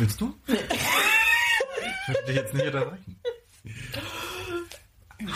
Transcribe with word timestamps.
Willst 0.00 0.18
du? 0.18 0.34
ich 0.46 0.54
möchte 2.08 2.24
dich 2.26 2.36
jetzt 2.36 2.54
nicht 2.54 2.64
unterbrechen. 2.68 3.20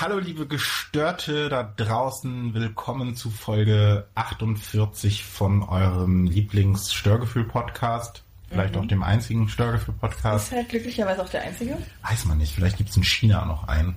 Hallo 0.01 0.19
liebe 0.19 0.47
Gestörte 0.47 1.51
da 1.51 1.63
draußen, 1.63 2.55
willkommen 2.55 3.15
zu 3.15 3.29
Folge 3.31 4.07
48 4.15 5.23
von 5.23 5.63
eurem 5.65 6.25
Lieblings-Störgefühl-Podcast. 6.25 8.23
Vielleicht 8.49 8.75
auch 8.79 8.87
dem 8.87 9.03
einzigen 9.03 9.51
Störgefühl-Podcast. 9.51 10.47
Ist 10.47 10.57
halt 10.57 10.71
glücklicherweise 10.71 11.23
auch 11.23 11.29
der 11.29 11.43
einzige. 11.43 11.77
Weiß 12.01 12.25
man 12.25 12.39
nicht, 12.39 12.55
vielleicht 12.55 12.79
gibt 12.79 12.89
es 12.89 12.97
in 12.97 13.05
China 13.05 13.45
noch 13.45 13.69
einen. 13.69 13.97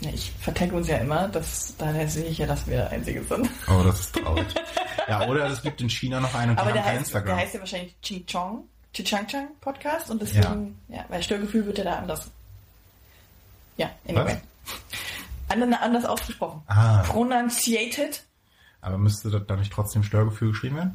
Ja, 0.00 0.10
ich 0.12 0.32
vertagge 0.40 0.74
uns 0.74 0.88
ja 0.88 0.96
immer, 0.96 1.28
dass, 1.28 1.76
daher 1.78 2.08
sehe 2.08 2.24
ich 2.24 2.38
ja, 2.38 2.48
dass 2.48 2.66
wir 2.66 2.78
der 2.78 2.90
Einzige 2.90 3.22
sind. 3.22 3.48
Oh, 3.68 3.84
das 3.84 4.00
ist 4.00 4.16
traurig. 4.16 4.46
ja, 5.06 5.28
oder 5.28 5.46
es 5.46 5.62
gibt 5.62 5.80
in 5.80 5.88
China 5.88 6.18
noch 6.18 6.34
einen 6.34 6.50
und 6.50 6.58
Aber 6.58 6.70
die 6.70 6.78
der 6.78 6.82
haben 6.82 6.88
kein 6.88 6.98
heißt, 6.98 7.06
Instagram. 7.06 7.36
der 7.36 7.44
heißt 7.44 7.54
ja 7.54 7.60
wahrscheinlich 7.60 7.94
Ching 8.02 8.26
Chong, 8.26 8.64
Chichang 8.92 9.26
Chang 9.26 9.48
Podcast 9.60 10.10
und 10.10 10.20
deswegen, 10.20 10.78
ja. 10.88 11.04
weil 11.08 11.22
Störgefühl 11.22 11.66
wird 11.66 11.78
ja 11.78 11.84
da 11.84 11.98
anders. 11.98 12.30
Ja, 13.76 13.90
anyway. 14.06 14.36
Anders, 15.48 15.80
anders 15.80 16.04
ausgesprochen. 16.04 16.62
Ah. 16.66 17.02
Pronunciated. 17.02 18.22
Aber 18.80 18.98
müsste 18.98 19.30
das 19.30 19.42
da 19.46 19.56
nicht 19.56 19.72
trotzdem 19.72 20.02
Störgefühl 20.02 20.50
geschrieben 20.50 20.76
werden? 20.76 20.94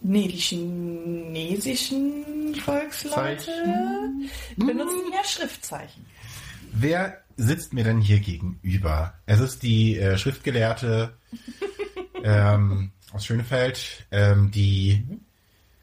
Nee, 0.00 0.28
die 0.28 0.36
chinesischen 0.36 2.24
Volksleute 2.64 3.44
Zeichen. 3.44 4.30
benutzen 4.56 5.12
ja 5.12 5.24
Schriftzeichen. 5.24 6.06
Wer 6.72 7.18
sitzt 7.36 7.72
mir 7.72 7.84
denn 7.84 8.00
hier 8.00 8.20
gegenüber? 8.20 9.14
Es 9.26 9.40
ist 9.40 9.62
die 9.62 9.98
äh, 9.98 10.16
Schriftgelehrte 10.18 11.16
ähm, 12.24 12.92
aus 13.12 13.24
Schönefeld, 13.26 14.06
ähm, 14.10 14.50
die 14.50 15.04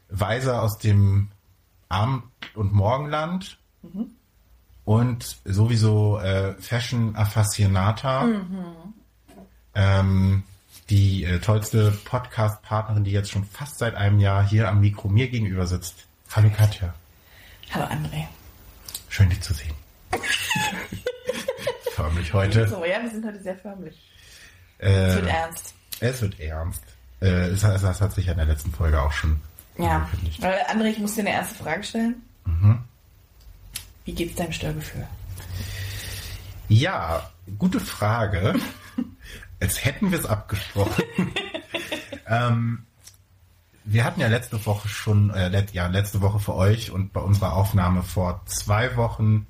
Weise 0.08 0.60
aus 0.60 0.78
dem 0.78 1.28
Abend- 1.88 2.24
und 2.54 2.72
Morgenland 2.72 3.58
und 4.84 5.38
sowieso 5.44 6.18
äh, 6.18 6.54
Fashion 6.60 7.14
Affascinata. 7.16 8.26
Ähm, 9.74 10.42
die 10.88 11.24
äh, 11.24 11.38
tollste 11.40 11.90
Podcast-Partnerin, 12.04 13.04
die 13.04 13.10
jetzt 13.10 13.30
schon 13.30 13.44
fast 13.44 13.78
seit 13.78 13.94
einem 13.96 14.20
Jahr 14.20 14.46
hier 14.46 14.68
am 14.68 14.80
Mikro 14.80 15.08
mir 15.08 15.28
gegenüber 15.28 15.66
sitzt. 15.66 16.06
Hallo 16.34 16.48
Katja, 16.56 16.94
Hallo 17.72 17.84
André. 17.86 18.26
schön 19.08 19.28
dich 19.28 19.40
zu 19.40 19.52
sehen. 19.54 19.74
Förmlich 21.92 22.32
heute. 22.32 22.68
So, 22.68 22.84
ja, 22.84 23.02
wir 23.02 23.10
sind 23.10 23.24
heute 23.24 23.42
sehr 23.42 23.56
förmlich. 23.56 23.96
Äh, 24.78 24.90
Es 25.08 25.14
wird 25.16 25.26
ernst. 25.26 25.74
Es 26.00 26.22
wird 26.22 26.40
ernst. 26.40 26.82
Äh, 27.20 27.26
es, 27.48 27.62
es, 27.64 27.82
das 27.82 28.00
hat 28.00 28.12
sich 28.12 28.26
ja 28.26 28.32
in 28.32 28.38
der 28.38 28.46
letzten 28.46 28.70
Folge 28.72 29.00
auch 29.00 29.12
schon 29.12 29.40
Ja. 29.78 30.08
Weil, 30.40 30.58
André, 30.70 30.86
ich 30.86 30.98
muss 30.98 31.14
dir 31.14 31.22
eine 31.22 31.30
erste 31.30 31.62
Frage 31.62 31.82
stellen. 31.82 32.22
Mhm. 32.44 32.78
Wie 34.04 34.12
geht's 34.12 34.36
deinem 34.36 34.52
Störgefühl? 34.52 35.06
Ja, 36.68 37.30
gute 37.58 37.80
Frage. 37.80 38.54
Als 39.60 39.84
hätten 39.84 40.10
wir 40.10 40.18
es 40.18 40.26
abgesprochen. 40.26 41.04
ähm, 42.28 42.86
wir 43.84 44.04
hatten 44.04 44.20
ja 44.20 44.28
letzte 44.28 44.64
Woche 44.66 44.88
schon, 44.88 45.30
äh, 45.30 45.48
let, 45.48 45.72
ja, 45.72 45.86
letzte 45.86 46.20
Woche 46.20 46.40
für 46.40 46.54
euch 46.54 46.90
und 46.90 47.12
bei 47.12 47.20
unserer 47.20 47.54
Aufnahme 47.54 48.02
vor 48.02 48.42
zwei 48.46 48.96
Wochen 48.96 49.46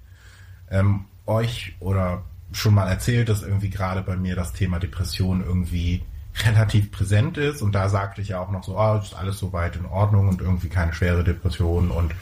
ähm, 0.70 1.06
euch 1.24 1.74
oder 1.80 2.22
schon 2.52 2.74
mal 2.74 2.88
erzählt, 2.88 3.28
dass 3.28 3.42
irgendwie 3.42 3.70
gerade 3.70 4.02
bei 4.02 4.16
mir 4.16 4.36
das 4.36 4.52
Thema 4.52 4.78
Depression 4.78 5.42
irgendwie 5.42 6.04
relativ 6.44 6.90
präsent 6.92 7.38
ist 7.38 7.62
und 7.62 7.72
da 7.72 7.88
sagte 7.88 8.20
ich 8.20 8.28
ja 8.28 8.40
auch 8.40 8.50
noch 8.50 8.64
so, 8.64 8.78
ah, 8.78 8.98
ist 8.98 9.14
alles 9.14 9.38
soweit 9.38 9.76
in 9.76 9.86
Ordnung 9.86 10.28
und 10.28 10.40
irgendwie 10.40 10.68
keine 10.68 10.92
schwere 10.92 11.24
Depression 11.24 11.90
und 11.90 12.12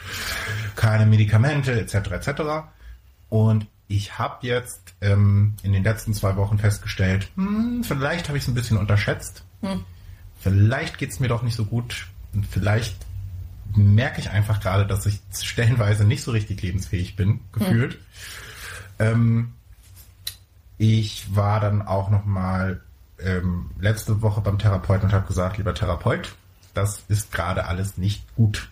keine 0.77 1.07
Medikamente 1.07 1.73
etc. 1.73 1.95
etc. 2.13 2.43
Und 3.29 3.67
ich 3.89 4.19
habe 4.19 4.47
jetzt 4.47 4.95
ähm, 5.01 5.55
in 5.63 5.73
den 5.73 5.83
letzten 5.83 6.15
zwei 6.15 6.37
Wochen 6.37 6.59
festgestellt, 6.59 7.29
hm, 7.37 7.85
vielleicht 7.85 8.29
habe 8.29 8.39
ich 8.39 8.45
es 8.45 8.49
ein 8.49 8.55
bisschen 8.55 8.77
unterschätzt. 8.77 9.45
Vielleicht 10.41 10.99
geht 10.99 11.11
es 11.11 11.21
mir 11.21 11.29
doch 11.29 11.43
nicht 11.43 11.57
so 11.57 11.65
gut. 11.65 12.07
Und 12.33 12.47
vielleicht 12.47 12.97
merke 13.75 14.21
ich 14.21 14.31
einfach 14.31 14.61
gerade, 14.61 14.87
dass 14.87 15.07
ich 15.07 15.21
stellenweise 15.41 16.05
nicht 16.05 16.23
so 16.23 16.31
richtig 16.31 16.63
lebensfähig 16.63 17.17
bin, 17.17 17.41
gefühlt. 17.53 17.99
Ähm, 18.99 19.55
ich 20.79 21.35
war 21.35 21.61
dann 21.61 21.83
auch 21.83 22.11
noch 22.11 22.25
mal 22.25 22.81
ähm, 23.25 23.71
letzte 23.79 24.23
Woche 24.23 24.41
beim 24.41 24.59
Therapeuten 24.59 25.09
und 25.09 25.15
habe 25.15 25.27
gesagt, 25.27 25.59
lieber 25.59 25.75
Therapeut, 25.75 26.35
das 26.75 27.05
ist 27.09 27.33
gerade 27.33 27.67
alles 27.67 27.97
nicht 27.97 28.25
gut. 28.37 28.69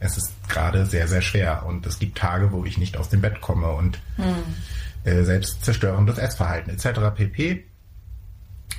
Es 0.00 0.16
ist 0.16 0.32
gerade 0.48 0.86
sehr, 0.86 1.06
sehr 1.06 1.22
schwer 1.22 1.64
und 1.66 1.86
es 1.86 1.98
gibt 1.98 2.18
Tage, 2.18 2.52
wo 2.52 2.64
ich 2.64 2.78
nicht 2.78 2.96
aus 2.96 3.08
dem 3.08 3.20
Bett 3.20 3.40
komme 3.40 3.70
und 3.72 4.00
äh, 5.04 5.22
selbst 5.22 5.64
zerstörendes 5.64 6.18
Essverhalten 6.18 6.72
etc. 6.72 7.14
pp. 7.14 7.64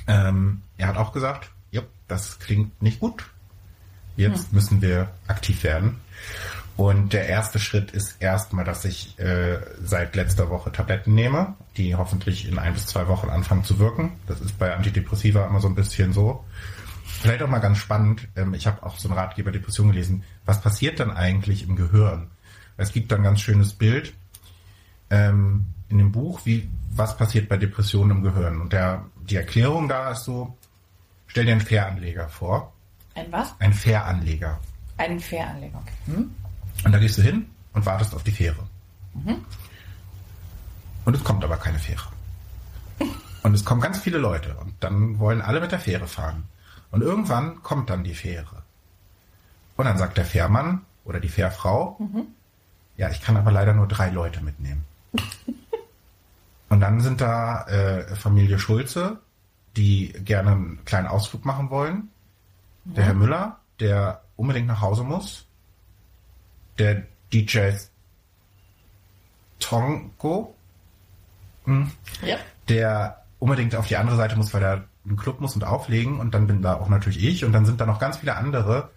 Ähm, 0.06 0.62
er 0.76 0.88
hat 0.88 0.96
auch 0.96 1.12
gesagt, 1.12 1.50
ja, 1.70 1.82
das 2.08 2.38
klingt 2.38 2.82
nicht 2.82 3.00
gut. 3.00 3.24
Jetzt 4.16 4.52
müssen 4.52 4.82
wir 4.82 5.08
aktiv 5.26 5.64
werden. 5.64 6.00
Und 6.76 7.12
der 7.12 7.28
erste 7.28 7.60
Schritt 7.60 7.92
ist 7.92 8.16
erstmal, 8.20 8.64
dass 8.64 8.84
ich 8.84 9.16
äh, 9.18 9.58
seit 9.82 10.16
letzter 10.16 10.50
Woche 10.50 10.72
Tabletten 10.72 11.14
nehme, 11.14 11.54
die 11.76 11.94
hoffentlich 11.94 12.48
in 12.48 12.58
ein 12.58 12.74
bis 12.74 12.86
zwei 12.86 13.06
Wochen 13.06 13.30
anfangen 13.30 13.62
zu 13.62 13.78
wirken. 13.78 14.12
Das 14.26 14.40
ist 14.40 14.58
bei 14.58 14.74
Antidepressiva 14.74 15.46
immer 15.46 15.60
so 15.60 15.68
ein 15.68 15.76
bisschen 15.76 16.12
so. 16.12 16.44
Vielleicht 17.04 17.42
auch 17.42 17.48
mal 17.48 17.60
ganz 17.60 17.78
spannend, 17.78 18.26
ähm, 18.34 18.54
ich 18.54 18.66
habe 18.66 18.82
auch 18.82 18.98
so 18.98 19.08
einen 19.08 19.16
Ratgeber 19.16 19.52
Depression 19.52 19.88
gelesen. 19.88 20.24
Was 20.44 20.60
passiert 20.60 20.98
dann 20.98 21.12
eigentlich 21.12 21.66
im 21.68 21.76
Gehirn? 21.76 22.30
Es 22.76 22.92
gibt 22.92 23.12
da 23.12 23.16
ein 23.16 23.22
ganz 23.22 23.40
schönes 23.40 23.72
Bild 23.72 24.12
ähm, 25.10 25.66
in 25.88 25.98
dem 25.98 26.10
Buch, 26.10 26.40
wie 26.44 26.68
was 26.90 27.16
passiert 27.16 27.48
bei 27.48 27.56
Depressionen 27.56 28.18
im 28.18 28.22
Gehirn. 28.24 28.60
Und 28.60 28.72
der, 28.72 29.04
die 29.28 29.36
Erklärung 29.36 29.88
da 29.88 30.10
ist 30.10 30.24
so, 30.24 30.56
stell 31.28 31.44
dir 31.44 31.52
einen 31.52 31.60
Fähranleger 31.60 32.28
vor. 32.28 32.72
Ein 33.14 33.30
was? 33.30 33.54
Ein 33.60 33.72
Fähranleger. 33.72 34.58
Einen 34.96 35.20
Fähranleger. 35.20 35.78
Okay. 35.78 36.16
Hm? 36.16 36.34
Und 36.84 36.92
da 36.92 36.98
gehst 36.98 37.18
du 37.18 37.22
hin 37.22 37.46
und 37.72 37.86
wartest 37.86 38.14
auf 38.14 38.22
die 38.22 38.30
Fähre. 38.30 38.62
Und 41.04 41.14
es 41.14 41.24
kommt 41.24 41.44
aber 41.44 41.56
keine 41.56 41.78
Fähre. 41.78 42.08
Und 43.42 43.54
es 43.54 43.64
kommen 43.64 43.80
ganz 43.80 43.98
viele 43.98 44.18
Leute 44.18 44.54
und 44.56 44.74
dann 44.80 45.18
wollen 45.18 45.42
alle 45.42 45.60
mit 45.60 45.70
der 45.70 45.78
Fähre 45.78 46.06
fahren. 46.06 46.44
Und 46.90 47.02
irgendwann 47.02 47.62
kommt 47.62 47.90
dann 47.90 48.04
die 48.04 48.14
Fähre. 48.14 48.62
Und 49.76 49.84
dann 49.84 49.98
sagt 49.98 50.16
der 50.16 50.24
Fährmann 50.24 50.82
oder 51.04 51.20
die 51.20 51.28
Fährfrau, 51.28 51.98
ja, 52.96 53.10
ich 53.10 53.20
kann 53.20 53.36
aber 53.36 53.50
leider 53.50 53.74
nur 53.74 53.88
drei 53.88 54.10
Leute 54.10 54.40
mitnehmen. 54.42 54.84
und 56.68 56.80
dann 56.80 57.00
sind 57.00 57.20
da 57.20 57.66
äh, 57.66 58.14
Familie 58.14 58.58
Schulze, 58.58 59.20
die 59.76 60.12
gerne 60.12 60.52
einen 60.52 60.84
kleinen 60.84 61.08
Ausflug 61.08 61.44
machen 61.44 61.70
wollen. 61.70 62.08
Der 62.84 63.04
Herr 63.04 63.14
Müller, 63.14 63.58
der 63.80 64.22
unbedingt 64.36 64.68
nach 64.68 64.80
Hause 64.80 65.02
muss. 65.02 65.43
Der 66.78 67.02
DJ 67.32 67.70
Tongo, 69.60 70.54
Ja. 71.66 72.36
der 72.68 73.24
unbedingt 73.38 73.74
auf 73.76 73.86
die 73.86 73.96
andere 73.96 74.16
Seite 74.16 74.36
muss, 74.36 74.52
weil 74.54 74.62
er 74.62 74.84
einen 75.06 75.16
Club 75.16 75.40
muss 75.40 75.54
und 75.54 75.64
auflegen. 75.64 76.18
Und 76.20 76.34
dann 76.34 76.46
bin 76.46 76.62
da 76.62 76.74
auch 76.74 76.88
natürlich 76.88 77.22
ich. 77.22 77.44
Und 77.44 77.52
dann 77.52 77.66
sind 77.66 77.80
da 77.80 77.86
noch 77.86 77.98
ganz 77.98 78.18
viele 78.18 78.36
andere. 78.36 78.90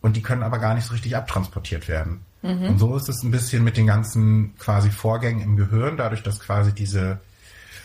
Und 0.00 0.16
die 0.16 0.22
können 0.22 0.42
aber 0.42 0.58
gar 0.58 0.74
nicht 0.74 0.84
so 0.84 0.92
richtig 0.92 1.16
abtransportiert 1.16 1.88
werden. 1.88 2.20
Und 2.68 2.78
so 2.78 2.96
ist 2.96 3.08
es 3.08 3.24
ein 3.24 3.32
bisschen 3.32 3.64
mit 3.64 3.76
den 3.76 3.86
ganzen 3.88 4.56
quasi 4.58 4.90
Vorgängen 4.90 5.42
im 5.42 5.56
Gehirn, 5.56 5.96
dadurch, 5.96 6.22
dass 6.22 6.38
quasi 6.38 6.72
diese 6.72 7.18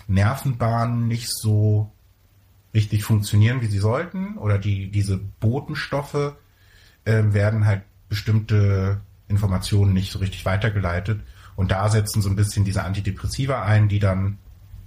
Nervenbahnen 0.07 1.07
nicht 1.07 1.27
so 1.35 1.91
richtig 2.73 3.03
funktionieren, 3.03 3.61
wie 3.61 3.65
sie 3.67 3.79
sollten. 3.79 4.37
Oder 4.37 4.59
die 4.59 4.91
diese 4.91 5.17
Botenstoffe 5.17 6.33
äh, 7.05 7.23
werden 7.33 7.65
halt 7.65 7.81
bestimmte 8.09 9.01
Informationen 9.33 9.93
nicht 9.93 10.11
so 10.11 10.19
richtig 10.19 10.45
weitergeleitet 10.45 11.19
und 11.55 11.71
da 11.71 11.89
setzen 11.89 12.21
so 12.21 12.29
ein 12.29 12.35
bisschen 12.35 12.65
diese 12.65 12.83
Antidepressiva 12.83 13.63
ein, 13.63 13.89
die 13.89 13.99
dann 13.99 14.37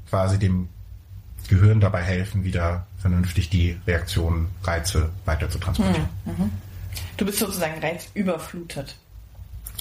quasi 0.09 0.39
dem 0.39 0.69
Gehirn 1.49 1.81
dabei 1.81 2.03
helfen, 2.03 2.45
wieder 2.45 2.87
vernünftig 2.99 3.51
die 3.51 3.79
Reaktionen, 3.87 4.49
Reize 4.65 5.11
weiter 5.25 5.49
zu 5.49 5.59
transportieren. 5.59 6.09
Du 7.17 7.25
bist 7.25 7.39
sozusagen 7.39 7.81
reizüberflutet 7.81 8.97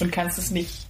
und 0.00 0.12
kannst 0.12 0.38
es 0.38 0.50
nicht 0.50 0.86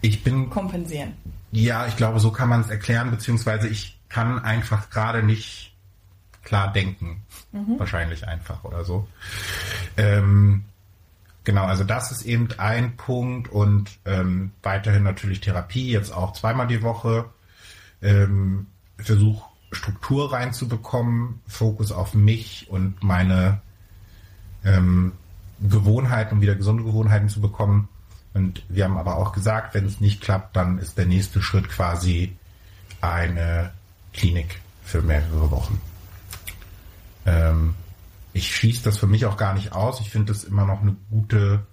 Ich 0.00 0.22
bin, 0.22 0.50
kompensieren. 0.50 1.14
ja, 1.52 1.86
ich 1.86 1.96
glaube, 1.96 2.20
so 2.20 2.30
kann 2.30 2.48
man 2.48 2.60
es 2.60 2.68
erklären, 2.70 3.10
beziehungsweise 3.10 3.68
ich 3.68 3.98
kann 4.08 4.38
einfach 4.38 4.90
gerade 4.90 5.22
nicht 5.22 5.72
klar 6.42 6.72
denken. 6.72 7.22
Wahrscheinlich 7.78 8.26
einfach 8.26 8.64
oder 8.64 8.84
so. 8.84 9.06
Ähm, 9.96 10.64
genau, 11.44 11.64
also 11.64 11.84
das 11.84 12.12
ist 12.12 12.22
eben 12.22 12.48
ein 12.58 12.96
Punkt 12.96 13.48
und 13.48 13.90
ähm, 14.04 14.52
weiterhin 14.62 15.02
natürlich 15.02 15.40
Therapie, 15.40 15.90
jetzt 15.90 16.12
auch 16.12 16.32
zweimal 16.32 16.66
die 16.66 16.82
Woche. 16.82 17.26
Ähm, 18.00 18.66
Versuch 18.98 19.44
Struktur 19.72 20.32
reinzubekommen, 20.32 21.40
Fokus 21.46 21.92
auf 21.92 22.14
mich 22.14 22.66
und 22.68 23.02
meine 23.02 23.60
ähm, 24.64 25.12
Gewohnheiten, 25.60 26.34
um 26.34 26.40
wieder 26.40 26.54
gesunde 26.54 26.84
Gewohnheiten 26.84 27.28
zu 27.28 27.40
bekommen. 27.40 27.88
Und 28.34 28.64
wir 28.68 28.84
haben 28.84 28.96
aber 28.96 29.16
auch 29.16 29.32
gesagt, 29.32 29.74
wenn 29.74 29.86
es 29.86 30.00
nicht 30.00 30.20
klappt, 30.20 30.56
dann 30.56 30.78
ist 30.78 30.98
der 30.98 31.06
nächste 31.06 31.42
Schritt 31.42 31.68
quasi 31.68 32.36
eine 33.00 33.72
Klinik 34.12 34.60
für 34.82 35.02
mehrere 35.02 35.50
Wochen. 35.50 35.80
Ähm, 37.24 37.74
ich 38.32 38.54
schließe 38.54 38.82
das 38.82 38.98
für 38.98 39.06
mich 39.06 39.26
auch 39.26 39.36
gar 39.36 39.54
nicht 39.54 39.72
aus. 39.72 40.00
Ich 40.00 40.10
finde 40.10 40.32
das 40.32 40.44
immer 40.44 40.64
noch 40.64 40.82
eine 40.82 40.96
gute 41.10 41.66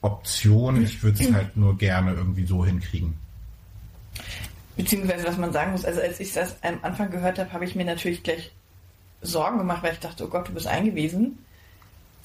Option. 0.00 0.82
Ich 0.82 1.02
würde 1.02 1.22
es 1.22 1.32
halt 1.32 1.56
nur 1.56 1.76
gerne 1.76 2.12
irgendwie 2.12 2.46
so 2.46 2.64
hinkriegen. 2.64 3.14
Beziehungsweise, 4.76 5.26
was 5.26 5.36
man 5.36 5.52
sagen 5.52 5.72
muss, 5.72 5.84
also 5.84 6.00
als 6.00 6.20
ich 6.20 6.32
das 6.32 6.62
am 6.62 6.78
Anfang 6.82 7.10
gehört 7.10 7.38
habe, 7.38 7.52
habe 7.52 7.64
ich 7.64 7.74
mir 7.74 7.84
natürlich 7.84 8.22
gleich 8.22 8.52
Sorgen 9.20 9.58
gemacht, 9.58 9.82
weil 9.82 9.94
ich 9.94 9.98
dachte, 9.98 10.24
oh 10.24 10.28
Gott, 10.28 10.48
du 10.48 10.52
bist 10.52 10.68
eingewiesen. 10.68 11.38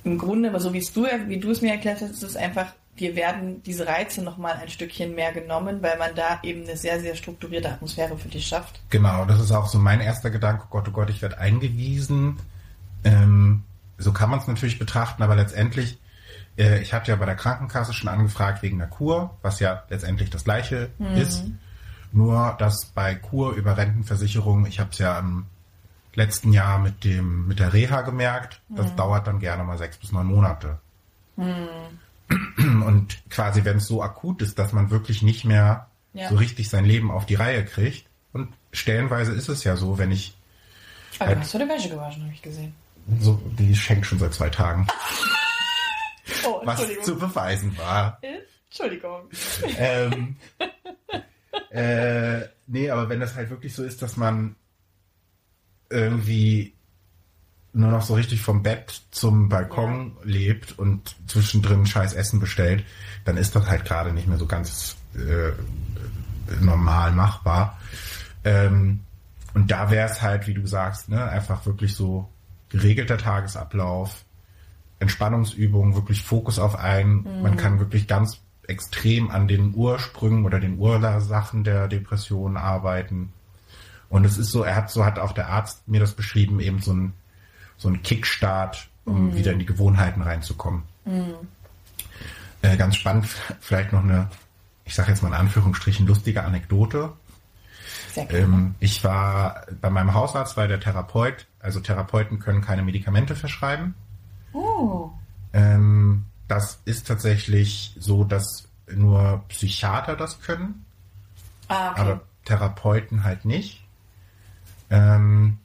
Im 0.03 0.19
Grunde, 0.19 0.49
aber 0.49 0.59
so 0.59 0.73
wie 0.73 0.81
du, 0.81 1.07
wie 1.27 1.39
du 1.39 1.49
es 1.49 1.61
mir 1.61 1.71
erklärt 1.71 2.01
hast, 2.01 2.11
ist 2.11 2.23
es 2.23 2.35
einfach, 2.35 2.73
dir 2.99 3.15
werden 3.15 3.63
diese 3.63 3.87
Reize 3.87 4.21
nochmal 4.21 4.53
ein 4.53 4.69
Stückchen 4.69 5.15
mehr 5.15 5.31
genommen, 5.31 5.81
weil 5.81 5.97
man 5.97 6.13
da 6.13 6.39
eben 6.43 6.63
eine 6.63 6.77
sehr, 6.77 6.99
sehr 6.99 7.15
strukturierte 7.15 7.71
Atmosphäre 7.71 8.17
für 8.17 8.27
dich 8.27 8.45
schafft. 8.45 8.81
Genau, 8.91 9.25
das 9.25 9.39
ist 9.39 9.51
auch 9.51 9.67
so 9.67 9.79
mein 9.79 10.01
erster 10.01 10.29
Gedanke, 10.29 10.65
oh 10.65 10.69
Gott, 10.69 10.87
oh 10.89 10.91
Gott, 10.91 11.09
ich 11.09 11.23
werde 11.23 11.39
eingewiesen. 11.39 12.37
Ähm, 13.03 13.63
so 13.97 14.11
kann 14.11 14.29
man 14.29 14.39
es 14.39 14.47
natürlich 14.47 14.79
betrachten, 14.79 15.23
aber 15.23 15.35
letztendlich, 15.35 15.97
äh, 16.57 16.81
ich 16.81 16.93
hatte 16.93 17.11
ja 17.11 17.17
bei 17.17 17.25
der 17.25 17.35
Krankenkasse 17.35 17.93
schon 17.93 18.09
angefragt 18.09 18.63
wegen 18.63 18.77
der 18.77 18.87
Kur, 18.87 19.37
was 19.41 19.59
ja 19.59 19.83
letztendlich 19.89 20.29
das 20.29 20.43
gleiche 20.43 20.89
mhm. 20.97 21.15
ist. 21.15 21.43
Nur, 22.11 22.55
dass 22.59 22.85
bei 22.85 23.15
Kur 23.15 23.53
über 23.53 23.77
Rentenversicherung, 23.77 24.65
ich 24.65 24.79
habe 24.79 24.91
es 24.91 24.99
ja 24.99 25.17
im 25.17 25.45
letzten 26.13 26.53
Jahr 26.53 26.77
mit 26.77 27.03
dem 27.03 27.47
mit 27.47 27.59
der 27.59 27.73
Reha 27.73 28.01
gemerkt, 28.01 28.61
das 28.69 28.91
mhm. 28.91 28.95
dauert 28.97 29.27
dann 29.27 29.39
gerne 29.39 29.63
mal 29.63 29.77
sechs 29.77 29.97
bis 29.97 30.11
neun 30.11 30.27
Monate. 30.27 30.79
Mhm. 31.35 32.83
Und 32.85 33.29
quasi, 33.29 33.65
wenn 33.65 33.77
es 33.77 33.87
so 33.87 34.01
akut 34.01 34.41
ist, 34.41 34.57
dass 34.59 34.73
man 34.73 34.89
wirklich 34.89 35.21
nicht 35.21 35.45
mehr 35.45 35.87
ja. 36.13 36.29
so 36.29 36.35
richtig 36.35 36.69
sein 36.69 36.85
Leben 36.85 37.11
auf 37.11 37.25
die 37.25 37.35
Reihe 37.35 37.65
kriegt. 37.65 38.05
Und 38.31 38.53
stellenweise 38.71 39.33
ist 39.33 39.49
es 39.49 39.63
ja 39.63 39.75
so, 39.75 39.97
wenn 39.97 40.11
ich. 40.11 40.35
Aber 41.19 41.29
halt, 41.29 41.39
hast 41.39 41.53
du 41.53 41.59
die 41.59 41.67
Wäsche 41.67 41.89
gewaschen, 41.89 42.23
habe 42.23 42.33
ich 42.33 42.41
gesehen. 42.41 42.73
So, 43.19 43.41
die 43.57 43.75
schenkt 43.75 44.05
schon 44.05 44.19
seit 44.19 44.33
zwei 44.33 44.49
Tagen. 44.49 44.87
oh, 46.45 46.61
was 46.63 46.81
zu 47.03 47.17
beweisen 47.17 47.77
war. 47.77 48.19
Entschuldigung. 48.69 49.29
Ähm, 49.77 50.35
äh, 51.69 52.47
nee, 52.67 52.89
aber 52.89 53.09
wenn 53.09 53.19
das 53.19 53.35
halt 53.35 53.49
wirklich 53.49 53.73
so 53.73 53.83
ist, 53.83 54.01
dass 54.01 54.17
man 54.17 54.55
irgendwie 55.89 56.73
nur 57.73 57.89
noch 57.89 58.03
so 58.03 58.13
richtig 58.13 58.41
vom 58.41 58.63
Bett 58.63 59.01
zum 59.11 59.49
Balkon 59.49 60.15
ja. 60.19 60.25
lebt 60.25 60.77
und 60.77 61.15
zwischendrin 61.27 61.85
scheiß 61.85 62.13
Essen 62.13 62.39
bestellt, 62.39 62.85
dann 63.25 63.35
ist 63.37 63.55
das 63.55 63.67
halt 63.67 63.85
gerade 63.85 64.13
nicht 64.13 64.27
mehr 64.27 64.37
so 64.37 64.45
ganz 64.45 64.95
äh, 65.15 65.51
normal 66.61 67.11
machbar. 67.11 67.79
Ähm, 68.43 69.01
und 69.53 69.71
da 69.71 69.89
wäre 69.91 70.09
es 70.09 70.21
halt, 70.21 70.47
wie 70.47 70.53
du 70.53 70.65
sagst, 70.65 71.09
ne, 71.09 71.23
einfach 71.23 71.65
wirklich 71.65 71.95
so 71.95 72.32
geregelter 72.73 73.17
Tagesablauf, 73.17 74.25
Entspannungsübungen, 74.99 75.95
wirklich 75.95 76.23
Fokus 76.23 76.59
auf 76.59 76.77
einen. 76.77 77.23
Mhm. 77.23 77.41
Man 77.43 77.57
kann 77.57 77.79
wirklich 77.79 78.07
ganz 78.07 78.41
extrem 78.67 79.29
an 79.29 79.47
den 79.47 79.75
Ursprüngen 79.75 80.43
oder 80.43 80.59
den 80.59 80.79
Ursachen 80.79 81.63
der 81.63 81.87
Depression 81.87 82.57
arbeiten. 82.57 83.31
Und 84.09 84.25
es 84.25 84.37
ist 84.37 84.51
so, 84.51 84.63
er 84.63 84.75
hat, 84.75 84.89
so 84.89 85.05
hat 85.05 85.19
auch 85.19 85.33
der 85.33 85.49
Arzt 85.49 85.87
mir 85.87 85.99
das 85.99 86.13
beschrieben, 86.13 86.59
eben 86.59 86.81
so 86.81 86.93
ein, 86.93 87.13
so 87.77 87.89
ein 87.89 88.01
Kickstart, 88.01 88.89
um 89.05 89.27
mhm. 89.27 89.35
wieder 89.35 89.51
in 89.51 89.59
die 89.59 89.65
Gewohnheiten 89.65 90.21
reinzukommen. 90.21 90.83
Mhm. 91.05 91.35
Äh, 92.61 92.77
ganz 92.77 92.95
spannend, 92.95 93.27
vielleicht 93.59 93.91
noch 93.91 94.03
eine, 94.03 94.29
ich 94.85 94.95
sage 94.95 95.11
jetzt 95.11 95.21
mal 95.21 95.29
in 95.29 95.35
Anführungsstrichen, 95.35 96.07
lustige 96.07 96.43
Anekdote. 96.43 97.11
Ähm, 98.15 98.75
ich 98.79 99.03
war 99.03 99.65
bei 99.81 99.89
meinem 99.89 100.13
Hausarzt, 100.13 100.57
weil 100.57 100.67
der 100.67 100.79
Therapeut, 100.79 101.47
also 101.59 101.79
Therapeuten 101.79 102.39
können 102.39 102.61
keine 102.61 102.83
Medikamente 102.83 103.35
verschreiben. 103.35 103.95
Oh. 104.53 105.11
Ähm, 105.53 106.25
das 106.47 106.79
ist 106.85 107.07
tatsächlich 107.07 107.95
so, 107.99 108.23
dass 108.23 108.67
nur 108.93 109.43
Psychiater 109.47 110.15
das 110.15 110.41
können, 110.41 110.85
ah, 111.67 111.91
okay. 111.91 112.01
aber 112.01 112.21
Therapeuten 112.45 113.23
halt 113.23 113.45
nicht. 113.45 113.83
Ähm, 114.89 115.57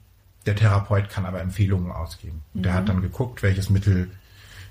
der 0.45 0.55
Therapeut 0.55 1.09
kann 1.09 1.25
aber 1.25 1.41
Empfehlungen 1.41 1.91
ausgeben. 1.91 2.41
Mhm. 2.53 2.63
Der 2.63 2.73
hat 2.73 2.89
dann 2.89 3.01
geguckt, 3.01 3.43
welches 3.43 3.69
Mittel 3.69 4.09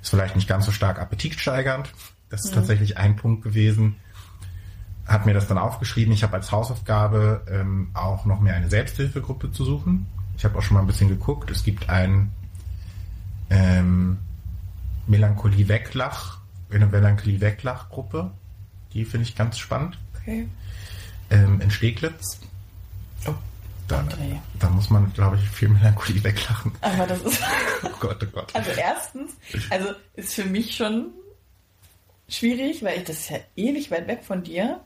ist 0.03 0.11
vielleicht 0.11 0.35
nicht 0.35 0.49
ganz 0.49 0.67
so 0.67 0.73
stark 0.73 0.99
appetitsteigernd. 0.99 1.93
Das 2.31 2.45
ist 2.45 2.51
mhm. 2.51 2.57
tatsächlich 2.57 2.97
ein 2.97 3.17
Punkt 3.17 3.43
gewesen. 3.43 3.97
Hat 5.09 5.27
mir 5.27 5.35
das 5.35 5.49
dann 5.49 5.59
aufgeschrieben. 5.59 6.13
Ich 6.13 6.23
habe 6.23 6.35
als 6.35 6.53
Hausaufgabe 6.53 7.43
ähm, 7.51 7.91
auch 7.95 8.27
noch 8.27 8.41
mehr 8.41 8.55
eine 8.55 8.69
Selbsthilfegruppe 8.69 9.51
zu 9.51 9.65
suchen. 9.65 10.07
Ich 10.37 10.45
habe 10.45 10.59
auch 10.59 10.63
schon 10.63 10.75
mal 10.75 10.81
ein 10.83 10.87
bisschen 10.87 11.09
geguckt. 11.09 11.51
Es 11.51 11.65
gibt 11.65 11.89
ein 11.89 12.31
ähm, 13.51 14.19
Melancholie 15.07 15.67
Weglach, 15.67 16.39
eine 16.71 16.87
Melancholie 16.87 17.41
Weglach 17.41 17.89
Gruppe. 17.89 18.31
Die 18.93 19.05
finde 19.05 19.27
ich 19.27 19.35
ganz 19.35 19.59
spannend. 19.59 19.99
Okay. 20.15 20.47
Ähm, 21.31 21.61
in 21.61 21.71
Steglitz. 21.71 22.41
Oh. 23.27 23.35
Da, 23.89 24.05
okay. 24.05 24.39
da 24.59 24.69
muss 24.69 24.91
man, 24.91 25.11
glaube 25.15 25.37
ich, 25.37 25.49
viel 25.49 25.71
Melancholie 25.71 26.23
weglachen. 26.23 26.73
Aber 26.83 27.07
das 27.07 27.23
ist. 27.23 27.43
oh 27.83 27.89
Gott, 28.01 28.23
oh 28.23 28.31
Gott. 28.31 28.55
Also 28.55 28.71
erstens, 28.73 29.33
also 29.71 29.89
ist 30.15 30.35
für 30.35 30.45
mich 30.45 30.77
schon 30.77 31.07
schwierig, 32.29 32.83
weil 32.83 32.99
ich 32.99 33.05
das 33.05 33.21
ist 33.21 33.31
ja 33.31 33.39
ewig 33.57 33.91
weit 33.91 34.07
weg 34.07 34.25
von 34.25 34.43
dir. 34.43 34.81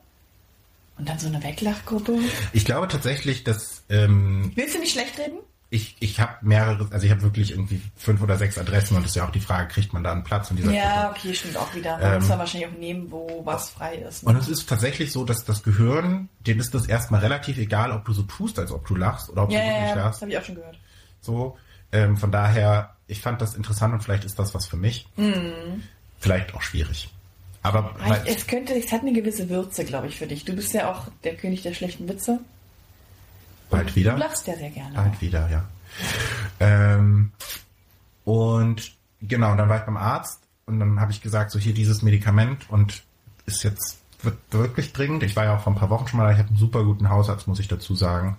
Und 0.97 1.09
dann 1.09 1.17
so 1.19 1.27
eine 1.27 1.43
Weglachgruppe. 1.43 2.19
Ich 2.53 2.65
glaube 2.65 2.87
tatsächlich, 2.87 3.43
dass. 3.43 3.83
Ähm, 3.89 4.51
Willst 4.55 4.75
du 4.75 4.79
nicht 4.79 4.91
schlecht 4.93 5.17
reden? 5.17 5.39
ich, 5.73 5.95
ich 5.99 6.19
habe 6.19 6.33
mehrere, 6.41 6.87
also 6.91 7.03
ich 7.03 7.11
habe 7.11 7.23
wirklich 7.23 7.49
irgendwie 7.49 7.81
fünf 7.95 8.21
oder 8.21 8.37
sechs 8.37 8.59
Adressen 8.59 8.95
und 8.95 9.01
das 9.01 9.13
ist 9.13 9.15
ja 9.15 9.25
auch 9.25 9.31
die 9.31 9.39
Frage, 9.39 9.69
kriegt 9.69 9.91
man 9.91 10.03
da 10.03 10.11
einen 10.11 10.23
Platz 10.23 10.51
in 10.51 10.57
dieser 10.57 10.71
Ja, 10.71 11.07
Gruppe? 11.07 11.19
okay, 11.19 11.33
stimmt 11.33 11.57
auch 11.57 11.73
wieder. 11.73 11.97
Man 11.97 12.13
ähm, 12.13 12.19
muss 12.19 12.27
dann 12.27 12.37
wahrscheinlich 12.37 12.69
auch 12.69 12.77
nehmen, 12.77 13.09
wo 13.09 13.41
was 13.43 13.71
frei 13.71 13.95
ist. 13.95 14.21
Ne? 14.21 14.29
Und 14.29 14.37
es 14.37 14.49
ist 14.49 14.69
tatsächlich 14.69 15.11
so, 15.11 15.25
dass 15.25 15.45
das 15.45 15.63
Gehirn, 15.63 16.29
dem 16.45 16.59
ist 16.59 16.75
das 16.75 16.85
erstmal 16.85 17.21
relativ 17.21 17.57
egal, 17.57 17.91
ob 17.91 18.05
du 18.05 18.13
so 18.13 18.21
tust, 18.21 18.59
als 18.59 18.71
ob 18.71 18.85
du 18.85 18.95
lachst 18.95 19.31
oder 19.31 19.45
ob 19.45 19.51
ja, 19.51 19.61
du 19.61 19.65
wirklich 19.65 19.89
ja, 19.89 19.95
lachst. 19.95 20.17
Das 20.17 20.21
habe 20.21 20.31
ich 20.31 20.37
auch 20.37 20.43
schon 20.45 20.55
gehört. 20.55 20.77
So, 21.21 21.57
ähm, 21.91 22.17
von 22.17 22.31
daher, 22.31 22.95
ich 23.07 23.21
fand 23.21 23.41
das 23.41 23.55
interessant 23.55 23.95
und 23.95 24.03
vielleicht 24.03 24.25
ist 24.25 24.37
das 24.37 24.53
was 24.53 24.67
für 24.67 24.77
mich. 24.77 25.07
Mhm. 25.15 25.81
Vielleicht 26.19 26.53
auch 26.53 26.61
schwierig. 26.61 27.09
Aber 27.63 27.95
es 28.25 28.45
könnte, 28.45 28.73
es 28.73 28.91
hat 28.91 29.01
eine 29.01 29.13
gewisse 29.13 29.49
Würze, 29.49 29.85
glaube 29.85 30.07
ich, 30.07 30.17
für 30.17 30.27
dich. 30.27 30.43
Du 30.43 30.53
bist 30.53 30.73
ja 30.73 30.91
auch 30.91 31.07
der 31.23 31.35
König 31.35 31.61
der 31.63 31.73
schlechten 31.73 32.07
Witze. 32.09 32.39
Bald 33.69 33.95
wieder. 33.95 34.13
Du 34.13 34.19
lachst 34.19 34.45
ja 34.47 34.55
sehr 34.55 34.69
gerne. 34.69 34.93
Bald 34.93 35.21
wieder, 35.21 35.49
ja. 35.49 35.63
Ähm, 36.59 37.31
und 38.25 38.91
genau, 39.21 39.55
dann 39.55 39.69
war 39.69 39.77
ich 39.77 39.83
beim 39.83 39.97
Arzt 39.97 40.41
und 40.65 40.79
dann 40.79 40.99
habe 40.99 41.11
ich 41.11 41.21
gesagt, 41.21 41.51
so 41.51 41.59
hier 41.59 41.73
dieses 41.73 42.01
Medikament 42.01 42.69
und 42.69 43.03
ist 43.45 43.63
jetzt 43.63 43.99
wird 44.23 44.37
wirklich 44.51 44.93
dringend. 44.93 45.23
Ich 45.23 45.35
war 45.35 45.45
ja 45.45 45.57
auch 45.57 45.61
vor 45.61 45.73
ein 45.73 45.79
paar 45.79 45.89
Wochen 45.89 46.07
schon 46.07 46.19
mal 46.19 46.25
da. 46.25 46.31
Ich 46.31 46.37
habe 46.37 46.49
einen 46.49 46.57
super 46.57 46.83
guten 46.83 47.09
Hausarzt, 47.09 47.47
muss 47.47 47.59
ich 47.59 47.67
dazu 47.67 47.95
sagen, 47.95 48.37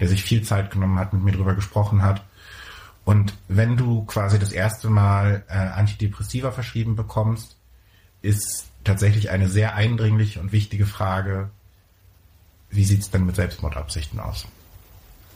der 0.00 0.08
sich 0.08 0.22
viel 0.22 0.42
Zeit 0.42 0.70
genommen 0.70 0.98
hat, 0.98 1.12
mit 1.12 1.22
mir 1.22 1.32
drüber 1.32 1.54
gesprochen 1.54 2.02
hat. 2.02 2.22
Und 3.04 3.34
wenn 3.48 3.76
du 3.76 4.04
quasi 4.04 4.38
das 4.38 4.52
erste 4.52 4.88
Mal 4.88 5.44
äh, 5.48 5.54
Antidepressiva 5.54 6.52
verschrieben 6.52 6.96
bekommst, 6.96 7.56
ist 8.22 8.66
tatsächlich 8.84 9.30
eine 9.30 9.48
sehr 9.48 9.74
eindringliche 9.74 10.40
und 10.40 10.52
wichtige 10.52 10.86
Frage, 10.86 11.50
wie 12.70 12.84
sieht's 12.84 13.10
denn 13.10 13.26
mit 13.26 13.36
Selbstmordabsichten 13.36 14.18
aus? 14.18 14.46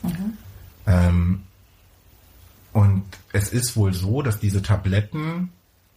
Mhm. 0.03 0.39
Ähm, 0.87 1.43
und 2.73 3.05
es 3.33 3.51
ist 3.51 3.77
wohl 3.77 3.93
so, 3.93 4.23
dass 4.23 4.39
diese 4.39 4.63
Tabletten, 4.63 5.51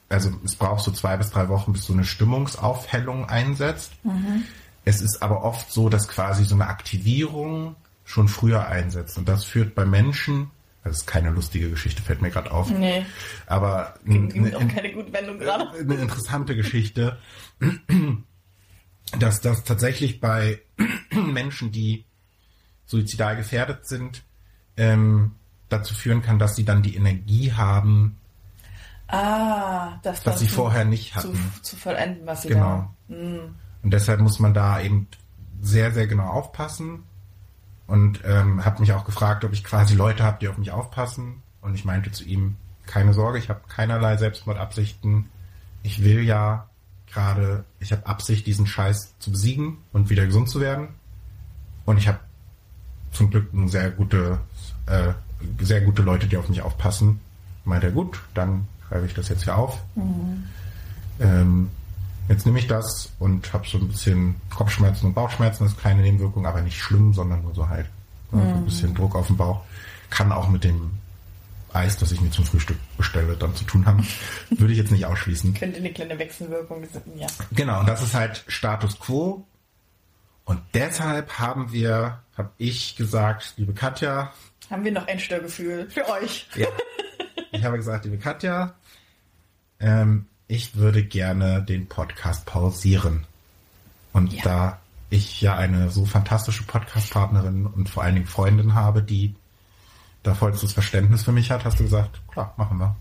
also 0.10 0.32
es 0.44 0.56
braucht 0.56 0.84
so 0.84 0.92
zwei 0.92 1.18
bis 1.18 1.30
drei 1.30 1.50
Wochen, 1.50 1.74
bis 1.74 1.86
so 1.86 1.94
eine 1.94 2.06
Stimmungsaufhellung 2.06 3.28
einsetzt. 3.28 3.92
Mhm. 4.04 4.44
Es 4.86 5.02
ist 5.02 5.22
aber 5.22 5.44
oft 5.44 5.72
so, 5.72 5.90
dass 5.90 6.08
quasi 6.08 6.46
so 6.46 6.56
eine 6.56 6.68
Aktivierung 6.68 7.76
schon 8.06 8.28
früher 8.28 8.68
einsetzt. 8.68 9.18
Und 9.18 9.28
das 9.28 9.44
führt 9.44 9.76
bei 9.76 9.86
Menschen, 9.86 10.50
das 10.84 10.98
ist 10.98 11.08
keine 11.08 11.30
lustige 11.30 11.70
Geschichte, 11.70 12.02
fällt 12.02 12.22
mir 12.22 12.30
gerade 12.30 12.52
auf. 12.52 12.70
Nee. 12.70 13.06
Aber 13.46 13.96
eine, 14.06 14.34
eine, 14.34 14.68
keine 14.68 14.94
gute 14.94 15.12
Wendung 15.12 15.40
gerade. 15.40 15.70
eine 15.78 15.96
interessante 15.96 16.56
Geschichte, 16.56 17.18
dass 19.20 19.42
das 19.42 19.64
tatsächlich 19.64 20.20
bei 20.20 20.62
Menschen, 21.12 21.72
die 21.72 22.06
suizidal 22.86 23.36
gefährdet 23.36 23.88
sind, 23.88 24.24
ähm, 24.78 25.36
dazu 25.68 25.94
führen 25.94 26.22
kann, 26.22 26.40
dass 26.40 26.56
sie 26.56 26.66
dann 26.66 26.82
die 26.82 26.96
Energie 26.96 27.54
haben, 27.54 28.18
ah, 29.08 30.00
das 30.02 30.26
was 30.26 30.40
sie 30.40 30.48
vorher 30.48 30.86
nicht 30.86 31.16
hatten. 31.16 31.36
Zu, 31.36 31.62
zu 31.62 31.76
vollenden, 31.76 32.26
was 32.26 32.44
sie 32.44 32.50
genau. 32.50 32.94
da. 33.08 33.16
Mhm. 33.16 33.56
Und 33.84 33.92
deshalb 33.92 34.20
muss 34.22 34.40
man 34.40 34.54
da 34.54 34.82
eben 34.82 35.08
sehr, 35.62 35.92
sehr 35.92 36.08
genau 36.08 36.28
aufpassen. 36.28 37.04
Und 37.90 38.22
ähm, 38.24 38.64
habe 38.64 38.82
mich 38.82 38.94
auch 38.94 39.04
gefragt, 39.04 39.44
ob 39.44 39.52
ich 39.52 39.64
quasi 39.64 39.96
Leute 39.96 40.24
habe, 40.24 40.38
die 40.40 40.48
auf 40.48 40.58
mich 40.58 40.72
aufpassen. 40.72 41.42
Und 41.60 41.74
ich 41.74 41.86
meinte 41.86 42.12
zu 42.12 42.24
ihm, 42.24 42.56
keine 42.86 43.14
Sorge, 43.14 43.40
ich 43.40 43.50
habe 43.50 43.62
keinerlei 43.68 44.16
Selbstmordabsichten. 44.16 45.26
Ich 45.82 46.04
will 46.04 46.22
ja 46.22 46.70
gerade, 47.12 47.66
ich 47.80 47.92
habe 47.92 48.06
Absicht, 48.06 48.46
diesen 48.46 48.68
Scheiß 48.68 49.16
zu 49.18 49.32
besiegen 49.32 49.78
und 49.92 50.12
wieder 50.12 50.26
gesund 50.28 50.50
zu 50.50 50.62
werden. 50.62 50.90
Und 51.86 51.98
ich 51.98 52.08
habe 52.08 52.20
zum 53.12 53.32
Glück 53.32 53.50
eine 53.54 53.68
sehr 53.70 53.90
gute, 53.90 54.40
äh, 54.86 55.14
sehr 55.60 55.82
gute 55.82 56.04
Leute, 56.04 56.28
die 56.28 56.38
auf 56.38 56.48
mich 56.48 56.62
aufpassen. 56.62 57.20
Meint 57.66 57.84
er, 57.84 57.92
gut, 57.92 58.22
dann 58.36 58.68
schreibe 58.88 59.08
ich 59.08 59.16
das 59.16 59.30
jetzt 59.30 59.46
hier 59.46 59.58
auf. 59.58 59.80
Ähm, 61.20 61.70
jetzt 62.30 62.46
nehme 62.46 62.60
ich 62.60 62.68
das 62.68 63.12
und 63.20 63.52
habe 63.52 63.68
so 63.68 63.78
ein 63.78 63.88
bisschen 63.88 64.36
Kopfschmerzen 64.56 65.08
und 65.08 65.14
Bauchschmerzen. 65.14 65.64
Das 65.64 65.74
ist 65.74 65.82
keine 65.82 66.02
Nebenwirkung, 66.02 66.46
aber 66.46 66.62
nicht 66.62 66.80
schlimm, 66.80 67.14
sondern 67.14 67.42
nur 67.44 67.54
so 67.54 67.68
halt 67.68 67.88
ne, 68.32 68.42
so 68.42 68.56
ein 68.56 68.66
bisschen 68.66 68.96
Druck 68.96 69.16
auf 69.16 69.28
dem 69.28 69.38
Bauch. 69.38 69.62
Kann 70.10 70.32
auch 70.32 70.48
mit 70.50 70.64
dem 70.64 70.92
Eis, 71.74 71.98
das 71.98 72.12
ich 72.12 72.22
mir 72.22 72.32
zum 72.32 72.46
Frühstück 72.46 72.78
bestelle, 72.98 73.36
dann 73.36 73.54
zu 73.56 73.64
tun 73.64 73.86
haben. 73.86 74.08
Würde 74.50 74.72
ich 74.74 74.80
jetzt 74.80 74.92
nicht 74.92 75.06
ausschließen. 75.06 75.54
Könnte 75.54 75.78
eine 75.78 75.92
kleine 75.92 76.18
Wechselwirkung 76.18 76.84
sein, 76.92 77.04
ja. 77.16 77.28
Genau, 77.52 77.82
und 77.82 77.88
das 77.90 78.02
ist 78.02 78.14
halt 78.14 78.44
Status 78.48 79.00
quo. 79.00 79.46
Und 80.46 80.62
deshalb 80.74 81.38
haben 81.38 81.72
wir, 81.72 82.20
habe 82.36 82.50
ich 82.58 82.96
gesagt, 82.96 83.54
liebe 83.58 83.74
Katja, 83.74 84.34
Haben 84.72 84.84
wir 84.84 84.92
noch 84.92 85.08
ein 85.08 85.20
Störgefühl 85.20 85.88
für 85.92 86.10
euch? 86.10 86.48
ja, 86.56 86.68
ich 87.52 87.64
habe 87.64 87.78
gesagt, 87.78 88.06
liebe 88.06 88.18
Katja, 88.18 88.74
ähm, 89.80 90.26
ich 90.50 90.76
würde 90.76 91.04
gerne 91.04 91.62
den 91.64 91.88
Podcast 91.88 92.46
pausieren. 92.46 93.26
Und 94.12 94.34
Ja. 94.34 94.44
da 94.44 94.80
ich 95.12 95.42
ja 95.42 95.56
eine 95.56 95.90
so 95.92 96.06
fantastische 96.06 96.64
Podcast-Partnerin 96.64 97.66
und 97.68 97.88
vor 97.88 98.04
allen 98.04 98.16
Dingen 98.16 98.28
Freundin 98.28 98.74
habe, 98.74 99.02
die 99.04 99.36
da 100.24 100.34
vollstes 100.34 100.74
Verständnis 100.74 101.24
für 101.24 101.32
mich 101.32 101.52
hat, 101.52 101.64
hast 101.66 101.80
du 101.80 101.84
gesagt, 101.84 102.20
klar, 102.28 102.54
machen 102.58 102.78
wir. 102.80 102.96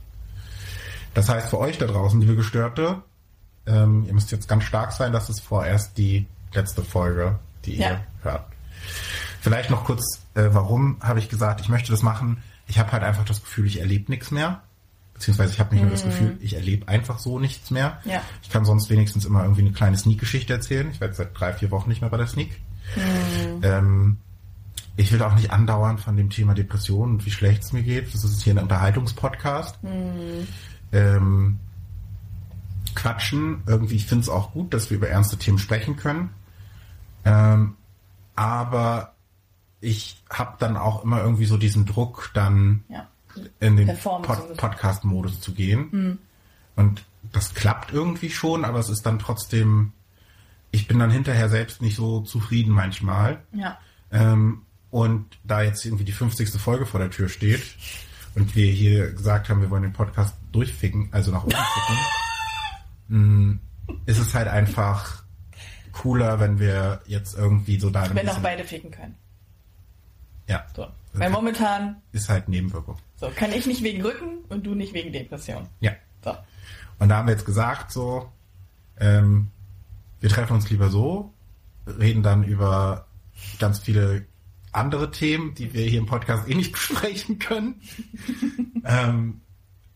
Das 1.15 1.29
heißt 1.31 1.49
für 1.51 1.59
euch 1.59 1.79
da 1.79 1.87
draußen, 1.87 2.21
liebe 2.21 2.37
Gestörte, 2.37 3.03
ähm, 3.67 4.05
ihr 4.07 4.13
müsst 4.15 4.31
jetzt 4.31 4.47
ganz 4.47 4.65
stark 4.65 4.93
sein, 4.93 5.13
das 5.13 5.29
ist 5.31 5.41
vorerst 5.41 5.97
die 5.99 6.27
letzte 6.53 6.83
Folge, 6.83 7.39
die 7.65 7.77
Ja. 7.77 7.91
ihr 7.93 8.01
hört. 8.23 8.45
Vielleicht 9.41 9.71
noch 9.71 9.85
kurz, 9.85 10.21
äh, 10.35 10.49
warum 10.53 10.99
habe 11.01 11.19
ich 11.19 11.29
gesagt, 11.31 11.61
ich 11.63 11.69
möchte 11.71 11.91
das 11.91 12.03
machen. 12.03 12.43
Ich 12.67 12.79
habe 12.79 12.93
halt 12.93 13.03
einfach 13.03 13.25
das 13.25 13.43
Gefühl, 13.43 13.67
ich 13.67 13.81
erlebe 13.81 14.11
nichts 14.13 14.31
mehr. 14.31 14.61
Beziehungsweise 15.19 15.53
ich 15.53 15.59
habe 15.59 15.75
nicht 15.75 15.83
nur 15.83 15.91
das 15.91 16.05
Gefühl, 16.05 16.37
ich 16.41 16.55
erlebe 16.55 16.87
einfach 16.87 17.19
so 17.19 17.41
nichts 17.41 17.73
mehr. 17.73 17.99
Ja. 18.05 18.23
Ich 18.41 18.51
kann 18.51 18.65
sonst 18.65 18.89
wenigstens 18.89 19.25
immer 19.25 19.43
irgendwie 19.43 19.63
eine 19.63 19.73
kleine 19.73 19.97
Sneak-Geschichte 19.97 20.53
erzählen. 20.53 20.89
Ich 20.93 21.01
werde 21.01 21.13
seit 21.15 21.39
drei, 21.39 21.53
vier 21.53 21.73
Wochen 21.73 21.89
nicht 21.89 22.01
mehr 22.03 22.11
bei 22.11 22.19
der 22.19 22.29
Sneak. 22.29 22.61
Ähm, 23.63 24.19
ich 24.97 25.11
will 25.11 25.21
auch 25.23 25.35
nicht 25.35 25.51
andauernd 25.51 25.99
von 26.01 26.17
dem 26.17 26.31
Thema 26.31 26.55
Depression 26.55 27.11
und 27.11 27.27
wie 27.27 27.33
schlecht 27.33 27.65
es 27.65 27.73
mir 27.73 27.83
geht. 27.83 28.15
Das 28.15 28.23
ist 28.23 28.43
hier 28.43 28.55
ein 28.55 28.59
Unterhaltungspodcast. 28.59 29.81
Ähm, 30.93 31.59
quatschen. 32.95 33.63
Irgendwie, 33.67 33.97
ich 33.97 34.07
finde 34.07 34.23
es 34.23 34.29
auch 34.29 34.53
gut, 34.53 34.73
dass 34.73 34.91
wir 34.91 34.99
über 34.99 35.09
ernste 35.09 35.37
Themen 35.37 35.59
sprechen 35.59 35.97
können. 35.97 36.31
Ähm, 37.25 37.75
aber 38.37 39.15
ich 39.81 40.23
habe 40.31 40.55
dann 40.61 40.77
auch 40.77 41.03
immer 41.03 41.21
irgendwie 41.23 41.47
so 41.47 41.57
diesen 41.57 41.87
Druck, 41.87 42.31
dann 42.35 42.85
Ja. 42.89 43.09
In 43.61 43.77
den 43.77 43.97
Pod. 43.99 44.57
Podcast-Modus 44.57 45.41
zu 45.41 45.53
gehen. 45.53 46.19
Und 46.77 47.05
das 47.33 47.55
klappt 47.55 47.93
irgendwie 47.93 48.31
schon, 48.31 48.65
aber 48.65 48.79
es 48.79 48.89
ist 48.89 49.05
dann 49.05 49.19
trotzdem, 49.19 49.93
ich 50.71 50.87
bin 50.87 50.99
dann 50.99 51.11
hinterher 51.11 51.49
selbst 51.49 51.83
nicht 51.83 51.97
so 51.97 52.21
zufrieden 52.21 52.73
manchmal. 52.73 53.43
Ja. 53.53 53.79
Ähm, 54.13 54.63
und 54.91 55.27
da 55.45 55.63
jetzt 55.63 55.85
irgendwie 55.85 56.05
die 56.05 56.13
50. 56.13 56.51
Folge 56.61 56.87
vor 56.87 57.01
der 57.01 57.11
Tür 57.11 57.29
steht 57.29 57.63
und 58.35 58.55
wir 58.57 58.71
hier 58.71 59.13
gesagt 59.13 59.49
haben, 59.49 59.61
wir 59.61 59.71
wollen 59.71 59.83
den 59.83 59.93
Podcast 59.93 60.35
durchficken, 60.53 61.09
also 61.13 61.31
nach 61.31 61.45
oben 61.45 61.57
ficken, 61.57 61.99
mh, 63.89 63.99
ist 64.07 64.19
es 64.19 64.35
halt 64.35 64.49
einfach 64.49 65.23
cooler, 65.93 66.41
wenn 66.41 66.59
wir 66.59 67.01
jetzt 67.07 67.37
irgendwie 67.37 67.79
so 67.79 67.91
da 67.91 68.09
Wenn 68.15 68.29
auch 68.29 68.39
beide 68.39 68.65
ficken 68.65 68.91
können. 68.91 69.17
Ja, 70.47 70.65
So. 70.75 70.87
Weil 71.13 71.31
momentan, 71.31 71.97
ist 72.13 72.29
halt 72.29 72.49
Nebenwirkung. 72.49 72.97
So, 73.19 73.31
kann 73.35 73.53
ich 73.53 73.67
nicht 73.67 73.83
wegen 73.83 74.03
Rücken 74.03 74.45
und 74.49 74.65
du 74.65 74.75
nicht 74.75 74.95
wegen 74.95 75.13
Depression. 75.13 75.69
Ja. 75.81 75.93
So. 76.25 76.35
Und 77.01 77.09
da 77.09 77.17
haben 77.17 77.27
wir 77.27 77.35
jetzt 77.35 77.45
gesagt, 77.47 77.91
so, 77.91 78.31
ähm, 78.99 79.51
wir 80.21 80.31
treffen 80.31 80.55
uns 80.55 80.71
lieber 80.71 80.89
so, 80.89 81.33
reden 81.87 82.23
dann 82.23 82.45
über 82.45 83.07
ganz 83.59 83.81
viele 83.81 84.25
andere 84.73 85.11
Themen, 85.11 85.55
die 85.55 85.73
wir 85.75 85.85
hier 85.85 85.99
im 85.99 86.07
Podcast 86.07 86.49
eh 86.49 86.55
nicht 86.55 86.73
besprechen 86.73 87.39
können. 87.39 87.81
ähm, 88.85 89.41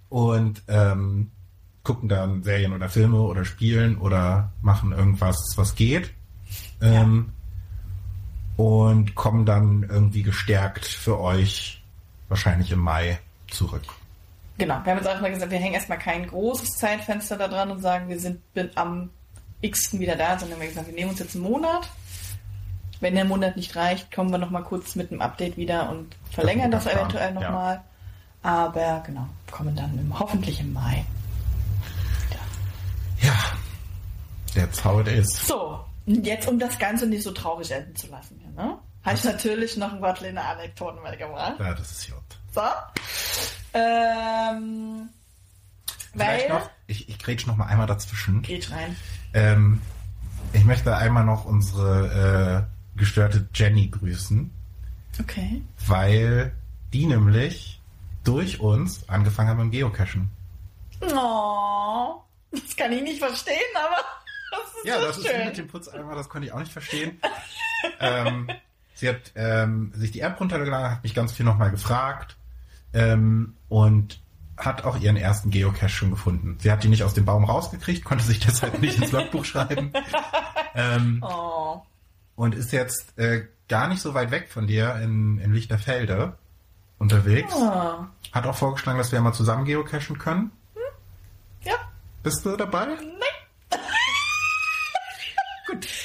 und 0.09 0.63
ähm, 0.69 1.31
gucken 1.85 2.09
dann 2.09 2.43
Serien 2.43 2.73
oder 2.73 2.89
Filme 2.89 3.21
oder 3.21 3.45
spielen 3.45 3.99
oder 3.99 4.53
machen 4.63 4.93
irgendwas, 4.93 5.55
was 5.57 5.75
geht. 5.75 6.13
Ähm, 6.81 7.33
Und 8.57 9.15
kommen 9.15 9.47
dann 9.47 9.85
irgendwie 9.85 10.23
gestärkt 10.23 10.85
für 10.85 11.19
euch 11.19 11.82
wahrscheinlich 12.33 12.73
im 12.73 12.81
Mai 12.81 13.19
zurück. 13.51 13.83
Genau. 14.57 14.81
Wir 14.85 14.93
haben 14.93 14.99
jetzt 14.99 15.09
auch 15.09 15.21
mal 15.21 15.31
gesagt, 15.31 15.51
wir 15.51 15.59
hängen 15.59 15.75
erstmal 15.75 15.99
kein 15.99 16.27
großes 16.27 16.77
Zeitfenster 16.77 17.37
da 17.37 17.47
dran 17.47 17.71
und 17.71 17.81
sagen, 17.81 18.09
wir 18.09 18.19
sind 18.19 18.41
bin 18.55 18.71
am 18.75 19.11
x 19.61 19.99
wieder 19.99 20.17
da, 20.17 20.39
sondern 20.39 20.59
wir 20.59 20.67
haben 20.67 20.71
gesagt, 20.71 20.87
wir 20.89 20.95
nehmen 20.95 21.11
uns 21.11 21.19
jetzt 21.19 21.35
einen 21.35 21.45
Monat. 21.45 21.89
Wenn 23.01 23.15
der 23.15 23.25
Monat 23.25 23.57
nicht 23.57 23.77
reicht, 23.77 24.13
kommen 24.13 24.31
wir 24.31 24.39
nochmal 24.39 24.63
kurz 24.63 24.95
mit 24.95 25.11
einem 25.11 25.21
Update 25.21 25.57
wieder 25.57 25.91
und 25.91 26.15
verlängern 26.31 26.71
das, 26.71 26.85
Das 26.85 26.95
eventuell 26.95 27.33
nochmal. 27.33 27.83
Aber 28.43 29.03
genau, 29.07 29.27
kommen 29.51 29.77
dann 29.77 29.99
im, 29.99 30.19
hoffentlich 30.19 30.61
im 30.61 30.73
Mai. 30.73 31.05
Ja, 33.21 33.37
that's 34.55 34.85
how 34.85 35.01
it 35.01 35.09
is. 35.09 35.29
So, 35.47 35.85
jetzt 36.07 36.49
um 36.49 36.59
das 36.59 36.79
Ganze 36.79 37.07
nicht 37.07 37.23
so 37.23 37.31
traurig 37.31 37.71
enden 37.71 37.95
zu 37.95 38.09
lassen, 38.09 38.41
ja, 38.43 38.65
ne? 38.65 38.79
Habe 39.05 39.17
ich 39.17 39.25
natürlich 39.25 39.77
noch 39.77 39.93
ein 39.93 40.01
paar 40.01 40.15
kleine 40.15 40.43
Anekdoten 40.45 41.03
mitgebracht. 41.03 41.55
Ja, 41.59 41.75
das 41.75 41.91
ist 41.91 42.09
J. 42.09 42.17
So. 42.55 42.61
Ähm, 43.75 45.09
Vielleicht 46.13 46.49
weil. 46.51 46.59
noch, 46.59 46.71
ich, 46.87 47.09
ich 47.09 47.19
grätsch 47.19 47.47
noch 47.47 47.57
mal 47.57 47.67
einmal 47.67 47.87
dazwischen. 47.87 48.43
Geht 48.43 48.71
rein. 48.71 48.97
Ähm, 49.35 49.81
ich 50.53 50.65
möchte 50.65 50.95
einmal 50.97 51.25
noch 51.25 51.45
unsere 51.47 52.67
äh, 52.95 52.99
gestörte 52.99 53.49
Jenny 53.55 53.89
grüßen, 53.89 54.51
Okay. 55.21 55.63
weil 55.87 56.53
die 56.93 57.07
nämlich 57.07 57.81
durch 58.25 58.61
uns 58.61 59.09
angefangen 59.09 59.49
haben 59.49 59.57
mit 59.57 59.65
dem 59.67 59.71
Geocachen. 59.73 60.31
Oh, 61.01 62.21
das 62.53 62.77
kann 62.77 62.93
ich 62.93 63.03
nicht 63.03 63.19
verstehen, 63.19 63.57
aber 63.75 63.97
das 64.51 64.75
ist 64.77 64.85
Ja, 64.85 65.01
so 65.01 65.07
das 65.07 65.19
ist 65.19 65.27
schön. 65.27 65.41
wie 65.41 65.45
mit 65.47 65.57
dem 65.57 65.69
Putzeimer, 65.69 66.15
das 66.15 66.29
konnte 66.29 66.47
ich 66.47 66.53
auch 66.53 66.59
nicht 66.61 66.73
verstehen. 66.73 67.19
ähm, 68.01 68.49
sie 69.03 69.09
hat 69.09 69.33
ähm, 69.35 69.93
sich 69.97 70.13
die 70.13 70.21
App 70.21 70.39
runtergeladen, 70.39 70.93
hat 70.93 71.03
mich 71.03 71.13
ganz 71.13 71.33
viel 71.33 71.45
nochmal 71.45 71.73
gefragt 71.73 72.37
ähm, 72.93 73.55
und 73.69 74.21
hat 74.57 74.85
auch 74.85 74.97
ihren 74.99 75.17
ersten 75.17 75.51
Geocache 75.51 75.89
schon 75.89 76.13
gefunden. 76.13 76.57
Sie 76.61 76.71
hat 76.71 76.85
die 76.85 76.89
nicht 76.89 77.03
aus 77.03 77.13
dem 77.13 77.25
Baum 77.25 77.45
rausgekriegt, 77.45 78.05
konnte 78.05 78.25
sich 78.25 78.39
deshalb 78.39 78.81
nicht 78.81 79.03
ins 79.03 79.11
Logbuch 79.11 79.45
schreiben 79.45 79.93
ähm, 80.77 81.19
oh, 81.27 81.83
und 82.37 82.55
ist 82.55 82.71
jetzt 82.71 83.19
äh, 83.19 83.49
gar 83.69 83.89
nicht 83.89 84.01
so 84.01 84.15
weit 84.15 84.31
weg 84.31 84.49
von 84.51 84.69
dir 84.69 84.95
in, 85.03 85.39
in 85.39 85.53
Lichterfelde 85.53 86.39
unterwegs. 86.99 87.53
ah. 87.57 88.09
Hat 88.31 88.47
auch 88.47 88.55
vorgeschlagen, 88.55 88.99
dass 88.99 89.11
wir 89.11 89.21
mal 89.21 89.33
zusammen 89.33 89.65
geocachen 89.65 90.17
können. 90.17 90.53
ja. 91.63 91.75
Bist 92.23 92.47
du 92.47 92.57
dabei? 92.57 92.87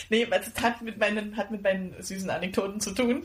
Nee, 0.10 0.28
also 0.32 0.50
es 0.56 0.64
hat 0.64 0.82
mit 0.82 0.98
meinen, 1.00 1.36
hat 1.38 1.52
mit 1.52 1.64
meinen 1.64 1.94
süßen 2.02 2.30
Anekdoten 2.30 2.80
zu 2.80 2.92
tun. 2.92 3.24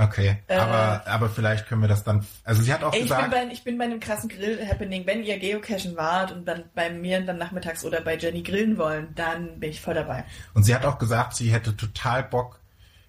Okay, 0.00 0.38
Äh. 0.48 0.56
aber, 0.56 1.06
aber 1.06 1.28
vielleicht 1.28 1.66
können 1.68 1.80
wir 1.82 1.88
das 1.88 2.04
dann. 2.04 2.26
Also 2.44 2.62
sie 2.62 2.72
hat 2.72 2.82
auch 2.84 2.92
Ey, 2.92 3.00
ich, 3.00 3.08
bin 3.08 3.16
gesagt, 3.16 3.30
bei, 3.30 3.46
ich 3.52 3.64
bin 3.64 3.78
bei 3.78 3.84
einem 3.84 4.00
krassen 4.00 4.28
Grill-Happening. 4.28 5.06
Wenn 5.06 5.22
ihr 5.24 5.38
Geocachen 5.38 5.96
wart 5.96 6.32
und 6.32 6.44
dann 6.46 6.64
bei 6.74 6.90
mir 6.90 7.20
dann 7.20 7.38
nachmittags 7.38 7.84
oder 7.84 8.00
bei 8.00 8.16
Jenny 8.16 8.42
grillen 8.42 8.78
wollen, 8.78 9.08
dann 9.14 9.60
bin 9.60 9.70
ich 9.70 9.80
voll 9.80 9.94
dabei. 9.94 10.24
und 10.54 10.62
sie 10.64 10.74
hat 10.74 10.84
auch 10.84 10.98
gesagt, 10.98 11.36
sie 11.36 11.52
hätte 11.52 11.76
total 11.76 12.22
Bock, 12.22 12.58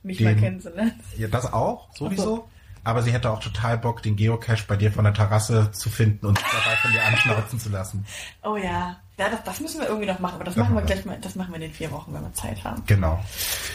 Mich 0.04 0.18
Den- 0.18 0.26
mal 0.26 0.36
kennenzulernen. 0.36 1.00
ja, 1.18 1.28
das 1.28 1.52
auch, 1.54 1.88
sowieso. 1.96 2.24
So. 2.24 2.50
Aber 2.86 3.02
sie 3.02 3.14
hätte 3.14 3.30
auch 3.32 3.40
total 3.40 3.78
Bock, 3.78 4.04
den 4.04 4.18
Geocache 4.18 4.66
bei 4.68 4.76
dir 4.76 4.92
von 4.92 5.06
der 5.06 5.14
Terrasse 5.14 5.72
zu 5.72 5.90
finden 5.90 6.26
und 6.26 6.38
dabei 6.38 6.76
von 6.82 6.92
dir 6.92 7.02
anschnauzen 7.06 7.58
zu 7.58 7.70
lassen. 7.70 8.06
Oh 8.44 8.58
ja. 8.58 8.98
Ja, 9.18 9.30
das, 9.30 9.44
das 9.44 9.60
müssen 9.60 9.80
wir 9.80 9.88
irgendwie 9.88 10.08
noch 10.08 10.20
machen, 10.20 10.36
aber 10.36 10.44
das 10.46 10.56
Ja. 10.56 10.64
machen 10.64 10.76
wir 10.76 10.82
gleich 10.82 11.06
mal, 11.06 11.18
das 11.22 11.36
machen 11.36 11.50
wir 11.52 11.56
in 11.58 11.62
den 11.62 11.74
vier 11.74 11.92
Wochen, 11.92 12.14
wenn 12.14 12.22
wir 12.24 12.34
Zeit 12.34 12.64
haben. 12.64 12.82
Genau. 12.88 13.24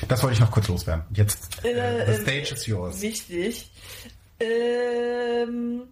Das 0.09 0.23
wollte 0.23 0.35
ich 0.35 0.41
noch 0.41 0.51
kurz 0.51 0.67
loswerden. 0.69 1.05
Jetzt, 1.15 1.65
äh, 1.65 1.71
Äh, 2.03 2.07
the 2.17 2.23
stage 2.23 2.55
is 2.55 2.67
yours. 2.67 3.01
Wichtig. 3.01 3.71
Ähm, 4.41 5.83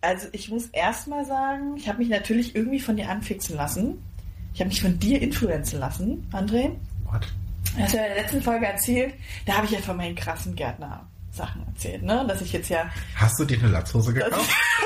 also 0.00 0.28
ich 0.32 0.50
muss 0.50 0.66
erstmal 0.66 1.24
sagen, 1.24 1.76
ich 1.76 1.88
habe 1.88 1.98
mich 1.98 2.08
natürlich 2.08 2.54
irgendwie 2.54 2.80
von 2.80 2.96
dir 2.96 3.08
anfixen 3.08 3.56
lassen. 3.56 4.02
Ich 4.54 4.60
habe 4.60 4.68
mich 4.68 4.80
von 4.80 4.98
dir 4.98 5.20
influenzen 5.20 5.80
lassen, 5.80 6.26
André. 6.32 6.70
What? 7.04 7.26
Du 7.76 7.82
hast 7.82 7.92
ja 7.94 8.02
in 8.04 8.14
der 8.14 8.22
letzten 8.22 8.42
Folge 8.42 8.66
erzählt, 8.66 9.14
da 9.44 9.54
habe 9.54 9.66
ich 9.66 9.72
ja 9.72 9.78
von 9.80 9.96
meinen 9.96 10.14
krassen 10.14 10.54
Gärtner-Sachen 10.54 11.66
erzählt, 11.66 12.02
ne? 12.02 12.24
Dass 12.28 12.40
ich 12.40 12.52
jetzt 12.52 12.68
ja. 12.70 12.90
Hast 13.16 13.38
du 13.38 13.44
dir 13.44 13.58
eine 13.58 13.68
Latzhose 13.68 14.12
gekauft? 14.14 14.50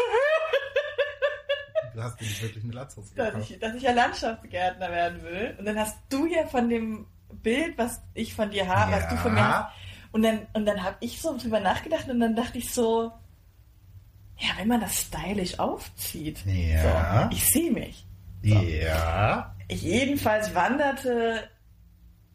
du 2.01 2.07
hast 2.07 2.21
dir 2.21 2.25
nicht 2.25 2.43
wirklich 2.43 2.65
eine 2.65 2.73
Latzhose 2.73 3.15
dass 3.15 3.33
gekauft. 3.33 3.51
ich, 3.51 3.59
dass 3.59 3.75
ich 3.75 3.83
ja 3.83 3.93
Landschaftsgärtner 3.93 4.91
werden 4.91 5.23
will. 5.23 5.55
Und 5.59 5.65
dann 5.67 5.79
hast 5.79 5.99
du 6.09 6.27
ja 6.27 6.47
von 6.47 6.69
dem 6.69 7.07
Bild, 7.43 7.79
was 7.79 8.01
ich 8.15 8.35
von 8.35 8.51
dir 8.51 8.67
habe, 8.69 8.93
was 8.93 9.09
du 9.09 9.17
von 9.17 9.33
mir 9.35 9.41
Ja. 9.41 9.65
hast. 9.69 9.75
Und 10.13 10.23
dann, 10.23 10.47
und 10.55 10.67
dann 10.67 10.83
habe 10.83 10.97
ich 11.01 11.21
so 11.21 11.37
drüber 11.39 11.61
nachgedacht 11.61 12.09
und 12.09 12.19
dann 12.21 12.35
dachte 12.35 12.59
ich 12.59 12.73
so, 12.75 13.13
ja, 14.39 14.49
wenn 14.59 14.69
man 14.69 14.81
das 14.81 15.03
stylisch 15.03 15.59
aufzieht. 15.59 16.45
Ja. 16.47 17.29
So, 17.31 17.37
ich 17.37 17.47
sehe 17.53 17.71
mich. 17.71 18.07
Ja. 18.43 19.55
Ich 19.69 19.83
jedenfalls 19.83 20.55
wanderte 20.55 21.49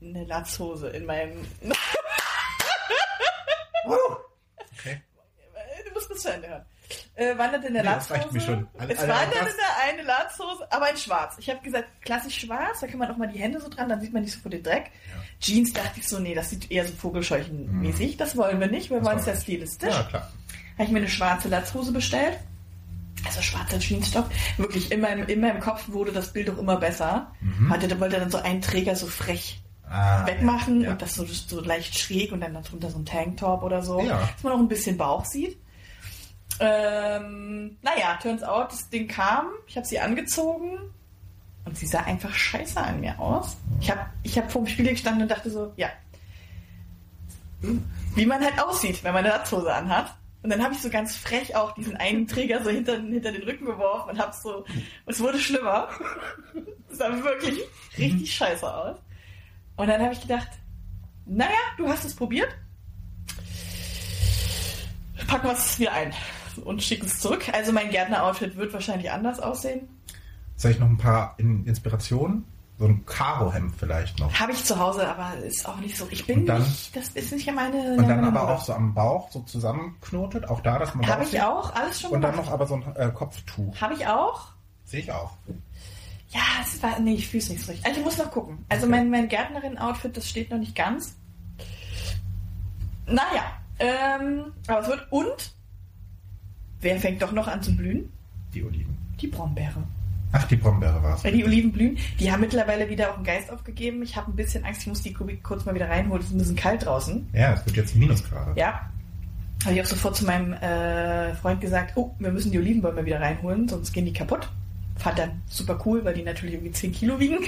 eine 0.02 0.24
Latzhose 0.26 0.90
in 0.90 1.06
meinem. 1.06 1.46
Okay. 3.84 5.02
Du 5.88 5.94
musst 5.94 6.10
bis 6.10 6.22
zu 6.22 6.32
Ende 6.34 6.48
hören. 6.48 6.66
Äh, 7.16 7.38
wanderte 7.38 7.68
in 7.68 7.74
der 7.74 7.84
Nee, 7.84 7.90
Latzhose. 7.90 8.28
mir 8.32 8.42
schon. 8.42 8.68
Alle- 8.78 8.94
es 8.94 9.00
alle- 9.00 9.14
wanderte 9.14 9.46
das- 9.46 9.56
da 9.58 9.90
eine 9.90 10.02
Latzhose, 10.04 10.68
aber 10.72 10.90
in 10.92 10.98
schwarz. 10.98 11.36
Ich 11.40 11.50
habe 11.50 11.62
gesagt, 11.62 11.86
klassisch 12.02 12.40
schwarz, 12.42 12.82
da 12.82 12.88
kann 12.88 13.00
man 13.00 13.10
auch 13.12 13.18
mal 13.18 13.28
die 13.28 13.40
Hände 13.40 13.60
so 13.62 13.70
dran, 13.70 13.88
dann 13.90 14.02
sieht 14.02 14.14
man 14.14 14.22
nicht 14.24 14.34
so 14.34 14.40
vor 14.40 14.52
den 14.52 14.64
Dreck. 14.64 14.92
Jeans 15.40 15.72
dachte 15.74 16.00
ich 16.00 16.08
so, 16.08 16.20
nee, 16.20 16.34
das 16.36 16.50
sieht 16.50 16.70
eher 16.72 16.86
so 16.86 16.94
Vogelscheuchen-mäßig. 16.94 18.18
Das 18.18 18.36
wollen 18.38 18.60
wir 18.60 18.68
nicht, 18.68 18.90
wir 18.90 19.04
wollen 19.04 19.18
es 19.20 19.26
ja 19.26 19.36
stilistisch. 19.36 19.94
Ja, 19.94 20.04
klar. 20.04 20.32
Habe 20.74 20.84
ich 20.84 20.90
mir 20.92 21.00
eine 21.00 21.08
schwarze 21.10 21.48
Latzhose 21.48 21.92
bestellt. 21.92 22.38
Also 23.26 23.42
schwarzer 23.42 23.78
Jeansstoff. 23.80 24.26
Wirklich, 24.58 24.92
in 24.92 25.02
meinem, 25.02 25.28
in 25.28 25.40
meinem 25.42 25.60
Kopf 25.60 25.88
wurde 25.88 26.12
das 26.12 26.32
Bild 26.34 26.50
auch 26.50 26.58
immer 26.58 26.78
besser. 26.78 27.32
Hatte, 27.70 28.00
wollte 28.00 28.20
dann 28.20 28.30
so 28.30 28.38
einen 28.38 28.62
Träger 28.62 28.96
so 28.96 29.08
frech 29.08 29.62
Ah, 29.90 30.26
wegmachen 30.28 30.82
ja. 30.82 30.92
und 30.92 31.02
das 31.02 31.14
so, 31.16 31.26
so 31.26 31.62
leicht 31.62 31.98
schräg 31.98 32.32
und 32.32 32.42
dann 32.42 32.54
darunter 32.56 32.90
so 32.90 32.98
ein 33.00 33.06
Tanktop 33.06 33.62
oder 33.64 33.82
so, 33.84 34.00
Ja. 34.02 34.20
dass 34.34 34.44
man 34.44 34.54
auch 34.54 34.58
ein 34.60 34.68
bisschen 34.68 34.98
Bauch 34.98 35.26
sieht. 35.26 35.58
Ähm, 36.60 37.78
naja, 37.82 38.18
turns 38.22 38.44
out, 38.44 38.72
das 38.72 38.90
Ding 38.90 39.08
kam, 39.08 39.48
ich 39.68 39.76
habe 39.76 39.86
sie 39.86 40.00
angezogen 40.00 40.78
und 41.66 41.78
sie 41.78 41.86
sah 41.86 42.02
einfach 42.02 42.34
scheiße 42.34 42.80
an 42.80 43.02
mir 43.02 43.20
aus. 43.20 43.58
Ich 43.82 43.92
habe 43.92 44.06
ich 44.24 44.38
hab 44.38 44.52
vor 44.52 44.64
dem 44.64 44.68
Spiegel 44.68 44.94
gestanden 44.94 45.24
und 45.24 45.32
dachte 45.32 45.50
so, 45.50 45.74
ja, 45.76 45.90
wie 48.16 48.26
man 48.26 48.44
halt 48.44 48.60
aussieht, 48.62 49.04
wenn 49.04 49.14
man 49.14 49.26
eine 49.26 49.34
Latzhose 49.36 49.74
anhat. 49.74 50.14
Und 50.44 50.52
dann 50.52 50.64
habe 50.64 50.76
ich 50.76 50.82
so 50.82 50.92
ganz 50.92 51.16
frech 51.16 51.56
auch 51.56 51.74
diesen 51.74 51.98
einen 51.98 52.28
Träger 52.28 52.64
so 52.64 52.70
hinter, 52.70 53.02
hinter 53.02 53.32
den 53.32 53.44
Rücken 53.44 53.66
geworfen 53.66 54.12
und 54.12 54.20
hab 54.20 54.34
so, 54.34 54.64
es 55.08 55.20
wurde 55.20 55.40
schlimmer. 55.40 55.90
Es 56.88 57.00
sah 57.00 57.12
wirklich 57.24 57.60
richtig 57.98 58.34
scheiße 58.34 58.74
aus. 58.74 58.96
Und 59.76 59.88
dann 59.88 60.02
habe 60.02 60.14
ich 60.14 60.22
gedacht, 60.22 60.48
naja, 61.26 61.50
du 61.78 61.90
hast 61.90 62.06
es 62.06 62.16
probiert. 62.16 62.48
Packen 65.28 65.48
wir 65.48 65.54
es 65.54 65.78
wieder 65.78 65.92
ein 65.92 66.14
und 66.58 66.82
schicken 66.84 67.06
es 67.08 67.20
zurück. 67.20 67.46
Also 67.54 67.72
mein 67.72 67.90
Gärtner-Outfit 67.90 68.56
wird 68.58 68.74
wahrscheinlich 68.74 69.12
anders 69.12 69.40
aussehen. 69.40 69.88
Soll 70.56 70.72
ich 70.72 70.80
noch 70.80 70.88
ein 70.88 70.98
paar 70.98 71.36
In 71.38 71.66
Inspirationen? 71.66 72.46
So 72.78 72.86
ein 72.86 73.06
Karo-Hemd 73.06 73.74
vielleicht 73.78 74.20
noch. 74.20 74.34
Habe 74.34 74.52
ich 74.52 74.64
zu 74.66 74.78
Hause, 74.78 75.08
aber 75.08 75.34
ist 75.46 75.66
auch 75.68 75.78
nicht 75.78 75.96
so. 75.98 76.08
Ich 76.12 76.26
bin 76.28 76.46
dann- 76.46 76.62
nicht, 76.62 76.94
das 76.94 77.08
ist 77.10 77.32
nicht 77.32 77.50
meine. 77.54 77.92
Und 77.92 78.00
dann 78.00 78.08
meine 78.22 78.28
aber 78.28 78.42
Mode. 78.42 78.54
auch 78.54 78.62
so 78.66 78.74
am 78.74 78.94
Bauch 78.94 79.32
so 79.32 79.40
zusammenknotet. 79.44 80.50
Auch 80.50 80.60
da, 80.60 80.78
dass 80.80 80.94
man 80.94 81.08
Habe 81.08 81.24
ich 81.24 81.42
auch 81.42 81.74
alles 81.74 82.02
schon 82.02 82.12
Und 82.12 82.22
dann 82.22 82.32
gemacht. 82.32 82.48
noch 82.48 82.54
aber 82.54 82.68
so 82.68 82.76
ein 82.76 82.96
äh, 82.98 83.12
Kopftuch. 83.14 83.80
Habe 83.80 83.94
ich 83.94 84.06
auch. 84.08 84.48
Sehe 84.84 85.00
ich 85.00 85.12
auch. 85.12 85.32
Ja, 86.30 86.42
es 86.64 86.84
war. 86.84 87.00
Nee, 87.00 87.14
ich 87.14 87.30
fühle 87.30 87.44
es 87.44 87.50
nicht 87.50 87.62
so 87.64 87.72
richtig. 87.72 87.88
Also 87.88 88.00
ich 88.02 88.06
muss 88.06 88.18
noch 88.18 88.30
gucken. 88.30 88.66
Also 88.68 88.88
mein, 88.88 89.10
mein 89.10 89.30
Gärtnerin-Outfit, 89.30 90.18
das 90.18 90.28
steht 90.30 90.52
noch 90.52 90.58
nicht 90.58 90.76
ganz. 90.76 91.16
Naja, 93.08 93.44
ähm, 93.80 94.52
aber 94.68 94.80
es 94.82 94.88
wird. 94.88 95.08
Und 95.12 95.54
wer 96.86 96.98
fängt 97.00 97.22
doch 97.22 97.34
noch 97.34 97.48
an 97.48 97.62
zu 97.62 97.76
blühen? 97.76 98.10
Die 98.54 98.64
Oliven. 98.64 98.96
Die 99.20 99.28
Brombeere. 99.28 99.84
Ach, 100.32 100.44
die 100.48 100.56
Brombeere 100.56 101.02
war 101.02 101.16
es. 101.16 101.24
Die 101.24 101.44
Oliven 101.44 101.72
blühen, 101.72 101.98
die 102.20 102.32
haben 102.32 102.42
mittlerweile 102.42 102.90
wieder 102.90 103.12
auch 103.12 103.16
einen 103.16 103.24
Geist 103.26 103.52
aufgegeben. 103.52 104.04
Ich 104.04 104.16
habe 104.16 104.32
ein 104.32 104.36
bisschen 104.36 104.64
Angst, 104.66 104.82
ich 104.82 104.88
muss 104.88 105.02
die 105.02 105.14
Kubik 105.14 105.44
kurz 105.44 105.66
mal 105.66 105.74
wieder 105.74 105.90
reinholen. 105.90 106.22
Es 106.22 106.28
ist 106.28 106.36
ein 106.36 106.38
bisschen 106.38 106.56
kalt 106.56 106.86
draußen. 106.86 107.28
Ja, 107.34 107.54
es 107.54 107.66
wird 107.66 107.78
jetzt 107.78 107.96
Minusgrade. 107.96 108.54
Ja. 108.60 108.90
Habe 109.64 109.76
ich 109.76 109.82
auch 109.82 109.86
sofort 109.86 110.16
zu 110.16 110.26
meinem 110.26 110.54
äh, 110.54 111.34
Freund 111.36 111.60
gesagt, 111.60 111.94
oh, 111.96 112.14
wir 112.20 112.32
müssen 112.32 112.52
die 112.52 112.60
Olivenbäume 112.60 113.06
wieder 113.06 113.20
reinholen, 113.20 113.68
sonst 113.68 113.94
gehen 113.94 114.06
die 114.06 114.14
kaputt. 114.14 114.48
Fand 114.98 115.18
dann 115.18 115.42
super 115.48 115.80
cool, 115.86 116.06
weil 116.06 116.14
die 116.14 116.24
natürlich 116.24 116.56
irgendwie 116.56 116.72
10 116.72 116.92
Kilo 116.92 117.20
wiegen. 117.20 117.40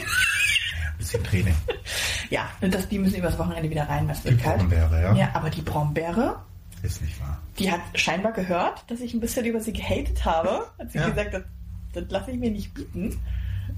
Bisschen 0.97 1.23
Training. 1.23 1.53
ja, 2.31 2.49
und 2.61 2.73
das, 2.73 2.87
die 2.87 2.97
müssen 2.97 3.17
übers 3.17 3.37
Wochenende 3.37 3.69
wieder 3.69 3.87
rein, 3.87 4.07
weil 4.07 4.15
es 4.15 4.23
Die 4.23 4.31
wird 4.31 4.41
kalt. 4.41 4.59
Brombeere, 4.59 5.01
ja. 5.01 5.13
Ja, 5.13 5.29
aber 5.33 5.49
die 5.49 5.61
Brombeere, 5.61 6.39
Ist 6.83 7.01
nicht 7.01 7.19
wahr. 7.19 7.37
die 7.57 7.71
hat 7.71 7.81
scheinbar 7.95 8.31
gehört, 8.33 8.83
dass 8.87 8.99
ich 9.01 9.13
ein 9.13 9.19
bisschen 9.19 9.45
über 9.45 9.59
sie 9.59 9.73
gehatet 9.73 10.23
habe. 10.25 10.65
Hat 10.77 10.91
sie 10.91 10.99
Ja. 10.99 11.09
gesagt, 11.09 11.33
das, 11.33 11.43
das 11.93 12.03
lasse 12.09 12.31
ich 12.31 12.37
mir 12.39 12.51
nicht 12.51 12.73
bieten. 12.73 13.19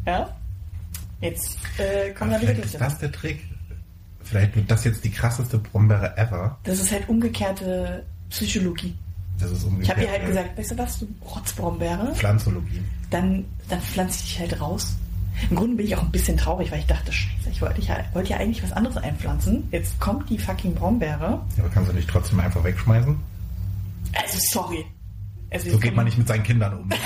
Ja. 0.05 0.35
Jetzt 1.21 1.57
äh, 1.77 2.11
kommen 2.11 2.31
da 2.31 2.41
wieder 2.41 2.53
ist 2.57 2.79
das 2.79 2.97
der 2.99 3.11
Trick. 3.11 3.43
Vielleicht 4.21 4.55
wird 4.55 4.69
das 4.69 4.83
jetzt 4.83 5.03
die 5.03 5.09
krasseste 5.11 5.57
Brombeere 5.57 6.15
ever. 6.17 6.57
Das 6.63 6.79
ist 6.79 6.91
halt 6.91 7.07
umgekehrte 7.09 8.05
Psychologie. 8.29 8.95
Das 9.39 9.51
ist 9.51 9.59
Ich 9.59 9.65
umgekehrt. 9.67 9.97
habe 9.97 10.05
ihr 10.05 10.11
halt 10.11 10.25
gesagt, 10.27 10.57
weißt 10.57 10.71
du 10.71 10.77
was, 10.77 10.99
du 10.99 11.07
Rotzbrombeere, 11.33 12.13
Pflanzologie. 12.15 12.81
dann, 13.09 13.45
dann 13.69 13.81
pflanze 13.81 14.19
ich 14.23 14.25
dich 14.31 14.39
halt 14.39 14.59
raus. 14.61 14.95
Im 15.49 15.55
Grunde 15.55 15.77
bin 15.77 15.85
ich 15.85 15.95
auch 15.95 16.03
ein 16.03 16.11
bisschen 16.11 16.37
traurig, 16.37 16.71
weil 16.71 16.79
ich 16.79 16.85
dachte, 16.85 17.11
scheiße, 17.11 17.49
ich 17.49 17.61
wollte 17.61 17.81
ja, 17.81 18.03
wollte 18.13 18.31
ja 18.31 18.37
eigentlich 18.37 18.61
was 18.63 18.71
anderes 18.71 18.97
einpflanzen. 18.97 19.67
Jetzt 19.71 19.99
kommt 19.99 20.29
die 20.29 20.37
fucking 20.37 20.75
Brombeere. 20.75 21.45
Ja, 21.57 21.63
aber 21.63 21.69
kannst 21.69 21.89
du 21.91 21.95
nicht 21.95 22.09
trotzdem 22.09 22.39
einfach 22.39 22.63
wegschmeißen? 22.63 23.17
Also 24.15 24.37
sorry. 24.51 24.85
Also, 25.51 25.71
So 25.71 25.79
geht 25.79 25.95
man 25.95 26.05
nicht 26.05 26.17
mit 26.17 26.27
seinen 26.27 26.43
Kindern 26.43 26.77
um. 26.77 26.89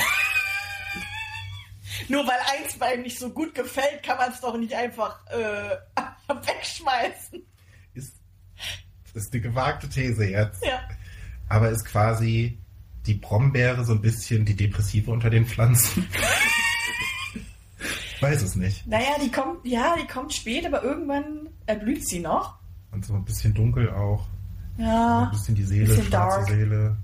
Nur 2.10 2.26
weil 2.28 2.38
eins 2.60 2.78
bei 2.78 2.96
ihm 2.96 3.04
nicht 3.04 3.17
so 3.19 3.30
gut 3.30 3.56
gefällt, 3.56 4.04
kann 4.04 4.17
man 4.17 4.32
es 4.32 4.41
doch 4.41 4.58
nicht 4.58 4.74
einfach 4.74 5.26
äh, 5.28 5.78
wegschmeißen. 6.28 7.41
Ist, 7.93 8.15
das 9.13 9.24
ist 9.24 9.34
eine 9.34 9.41
gewagte 9.41 9.88
These 9.88 10.26
jetzt. 10.26 10.65
Ja. 10.65 10.82
Aber 11.48 11.69
ist 11.69 11.86
quasi 11.86 12.58
die 13.06 13.13
Brombeere 13.13 13.86
so 13.86 13.93
ein 13.93 14.02
bisschen 14.02 14.43
die 14.46 14.56
Depressive 14.56 15.12
unter 15.12 15.30
den 15.30 15.46
Pflanzen? 15.46 16.08
Weiß 18.24 18.42
es 18.42 18.56
nicht. 18.56 18.88
Naja, 18.88 19.16
die 19.24 19.32
kommt, 19.32 19.66
ja, 19.66 19.96
die 20.02 20.08
kommt 20.08 20.34
spät, 20.34 20.66
aber 20.66 20.84
irgendwann 20.84 21.50
erblüht 21.66 22.08
sie 22.08 22.20
noch. 22.20 22.56
Und 22.92 23.06
so 23.06 23.14
ein 23.14 23.26
bisschen 23.26 23.54
dunkel 23.54 23.90
auch. 23.90 24.26
Ja. 24.78 25.24
Ein 25.26 25.32
bisschen 25.32 25.56
die 25.56 25.64
Seele, 25.64 25.86
bisschen 25.86 26.06
schwarze 26.06 26.38
dark. 26.40 26.50
Seele, 26.50 26.98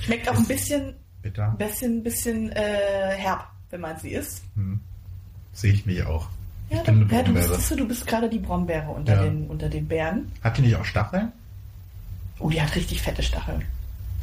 Schmeckt 0.00 0.28
auch 0.28 0.36
ein 0.36 0.46
bisschen, 0.46 0.94
bitter. 1.22 1.54
bisschen, 1.58 2.02
bisschen 2.02 2.50
äh, 2.52 3.14
herb, 3.16 3.46
wenn 3.70 3.80
man 3.80 3.98
sie 3.98 4.10
isst. 4.10 4.42
Hm. 4.56 4.80
Sehe 5.52 5.72
ich 5.72 5.86
mich 5.86 6.02
auch. 6.04 6.28
Ja, 6.70 6.78
ich 6.78 6.82
bin 6.84 6.94
eine 6.96 7.04
doch, 7.06 7.12
ja, 7.16 7.22
du 7.22 7.32
bist, 7.34 7.70
du, 7.70 7.76
du 7.76 7.86
bist 7.88 8.06
gerade 8.06 8.28
die 8.28 8.38
Brombeere 8.38 8.88
unter, 8.90 9.14
Ja. 9.16 9.22
den, 9.24 9.46
unter 9.48 9.68
den 9.68 9.86
Bären. 9.86 10.32
Hat 10.42 10.56
die 10.56 10.62
nicht 10.62 10.76
auch 10.76 10.84
Stacheln? 10.84 11.30
Oh, 12.38 12.48
die 12.50 12.60
hat 12.60 12.74
richtig 12.74 13.02
fette 13.02 13.22
Stacheln. 13.22 13.62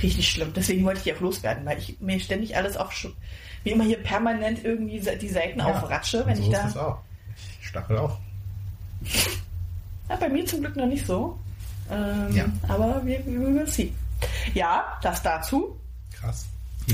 Richtig 0.02 0.30
schlimm. 0.30 0.52
Deswegen 0.56 0.84
wollte 0.86 0.98
ich 1.00 1.04
die 1.04 1.14
auch 1.14 1.20
loswerden, 1.22 1.66
weil 1.66 1.78
ich 1.78 2.00
mir 2.02 2.20
ständig 2.20 2.56
alles 2.58 2.76
auf 2.78 2.92
wie 3.64 3.72
immer 3.72 3.84
hier 3.84 4.02
permanent 4.02 4.64
irgendwie 4.64 5.00
die 5.00 5.30
Seiten 5.30 5.62
aufratsche, 5.62 6.26
wenn 6.26 6.36
so 6.36 6.42
ich 6.44 6.50
ist 6.50 6.58
da. 6.58 6.68
es 6.68 6.78
auch. 6.78 6.98
Ich 7.62 7.68
stachel 7.68 7.98
auch. 7.98 8.18
Ja, 10.10 10.16
bei 10.16 10.30
mir 10.30 10.46
zum 10.46 10.62
Glück 10.62 10.76
noch 10.76 10.86
nicht 10.86 11.06
so. 11.06 11.38
Ähm, 11.92 12.36
Ja. 12.36 12.46
Aber 12.68 13.06
wir, 13.06 13.26
wir 13.26 13.40
will 13.40 13.68
see. 13.68 13.94
Ja, 14.54 14.98
das 15.02 15.22
dazu. 15.22 15.78
Krass. 16.14 16.46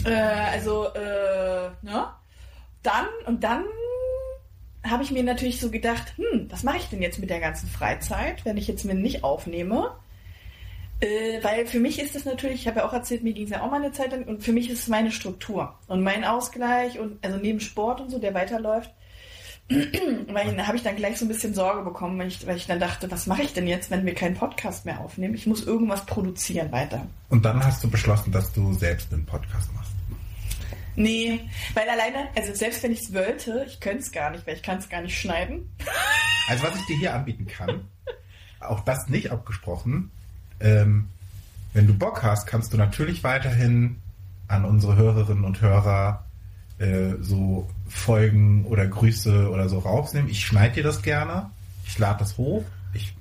Äh, 0.03 0.11
also, 0.11 0.87
äh, 0.93 1.69
ne? 1.81 2.07
Dann, 2.83 3.05
und 3.25 3.43
dann 3.43 3.63
habe 4.83 5.01
ich 5.03 5.11
mir 5.11 5.23
natürlich 5.23 5.59
so 5.59 5.71
gedacht, 5.71 6.13
hm, 6.17 6.47
was 6.51 6.63
mache 6.63 6.77
ich 6.77 6.89
denn 6.89 7.01
jetzt 7.01 7.17
mit 7.17 7.29
der 7.29 7.39
ganzen 7.39 7.67
Freizeit, 7.67 8.45
wenn 8.45 8.57
ich 8.57 8.67
jetzt 8.67 8.85
mir 8.85 8.93
nicht 8.93 9.23
aufnehme? 9.23 9.91
Äh, 11.01 11.43
weil 11.43 11.65
für 11.65 11.79
mich 11.79 11.99
ist 11.99 12.15
das 12.15 12.25
natürlich, 12.25 12.61
ich 12.61 12.67
habe 12.67 12.79
ja 12.79 12.87
auch 12.87 12.93
erzählt, 12.93 13.23
mir 13.23 13.33
ging 13.33 13.45
es 13.45 13.49
ja 13.49 13.61
auch 13.61 13.69
mal 13.69 13.81
eine 13.81 13.91
Zeit 13.91 14.11
lang, 14.11 14.23
und 14.23 14.41
für 14.41 14.53
mich 14.53 14.69
ist 14.69 14.79
es 14.79 14.87
meine 14.87 15.11
Struktur 15.11 15.77
und 15.87 16.03
mein 16.03 16.23
Ausgleich 16.23 16.99
und 16.99 17.23
also 17.23 17.37
neben 17.37 17.59
Sport 17.59 17.99
und 17.99 18.11
so, 18.11 18.17
der 18.17 18.33
weiterläuft, 18.33 18.91
weil 19.69 20.65
habe 20.65 20.77
ich 20.77 20.83
dann 20.83 20.95
gleich 20.95 21.17
so 21.17 21.25
ein 21.25 21.27
bisschen 21.27 21.53
Sorge 21.53 21.83
bekommen, 21.83 22.17
weil 22.19 22.27
ich, 22.27 22.45
weil 22.47 22.55
ich 22.55 22.67
dann 22.67 22.79
dachte, 22.79 23.11
was 23.11 23.27
mache 23.27 23.41
ich 23.41 23.51
denn 23.51 23.67
jetzt, 23.67 23.91
wenn 23.91 24.05
wir 24.05 24.13
keinen 24.13 24.35
Podcast 24.35 24.85
mehr 24.85 24.99
aufnehmen? 24.99 25.33
Ich 25.33 25.47
muss 25.47 25.65
irgendwas 25.65 26.05
produzieren 26.05 26.71
weiter. 26.71 27.05
Und 27.29 27.43
dann 27.43 27.63
hast 27.63 27.83
du 27.83 27.89
beschlossen, 27.89 28.31
dass 28.31 28.53
du 28.53 28.73
selbst 28.73 29.11
einen 29.11 29.25
Podcast 29.25 29.73
machst. 29.73 29.91
Nee, 30.95 31.41
weil 31.73 31.89
alleine, 31.89 32.29
also 32.37 32.53
selbst 32.53 32.81
wenn 32.83 32.91
ich 32.91 33.01
es 33.01 33.13
wollte, 33.13 33.65
ich 33.67 33.81
könnte 33.81 33.99
es 33.99 34.11
gar 34.11 34.29
nicht, 34.29 34.47
weil 34.47 34.53
ich 34.55 34.63
kann 34.63 34.77
es 34.77 34.87
gar 34.87 35.01
nicht 35.01 35.19
schneiden. 35.19 35.69
Also 36.47 36.63
was 36.63 36.75
ich 36.75 36.85
dir 36.85 36.97
hier 36.97 37.13
anbieten 37.13 37.47
kann, 37.47 37.89
auch 38.61 38.79
das 38.81 39.09
nicht 39.09 39.31
abgesprochen, 39.31 40.11
ähm, 40.59 41.07
wenn 41.73 41.87
du 41.87 41.93
Bock 41.93 42.23
hast, 42.23 42.47
kannst 42.47 42.73
du 42.73 42.77
natürlich 42.77 43.23
weiterhin 43.23 43.97
an 44.47 44.63
unsere 44.65 44.95
Hörerinnen 44.95 45.43
und 45.43 45.61
Hörer 45.61 46.23
äh, 46.79 47.13
so 47.21 47.69
Folgen 47.89 48.65
oder 48.65 48.87
Grüße 48.87 49.49
oder 49.49 49.69
so 49.69 49.79
rausnehmen. 49.79 50.29
Ich 50.29 50.45
schneide 50.45 50.75
dir 50.75 50.83
das 50.83 51.01
gerne, 51.01 51.49
ich 51.85 51.97
lade 51.99 52.19
das 52.19 52.37
hoch, 52.37 52.63
ich 52.93 53.13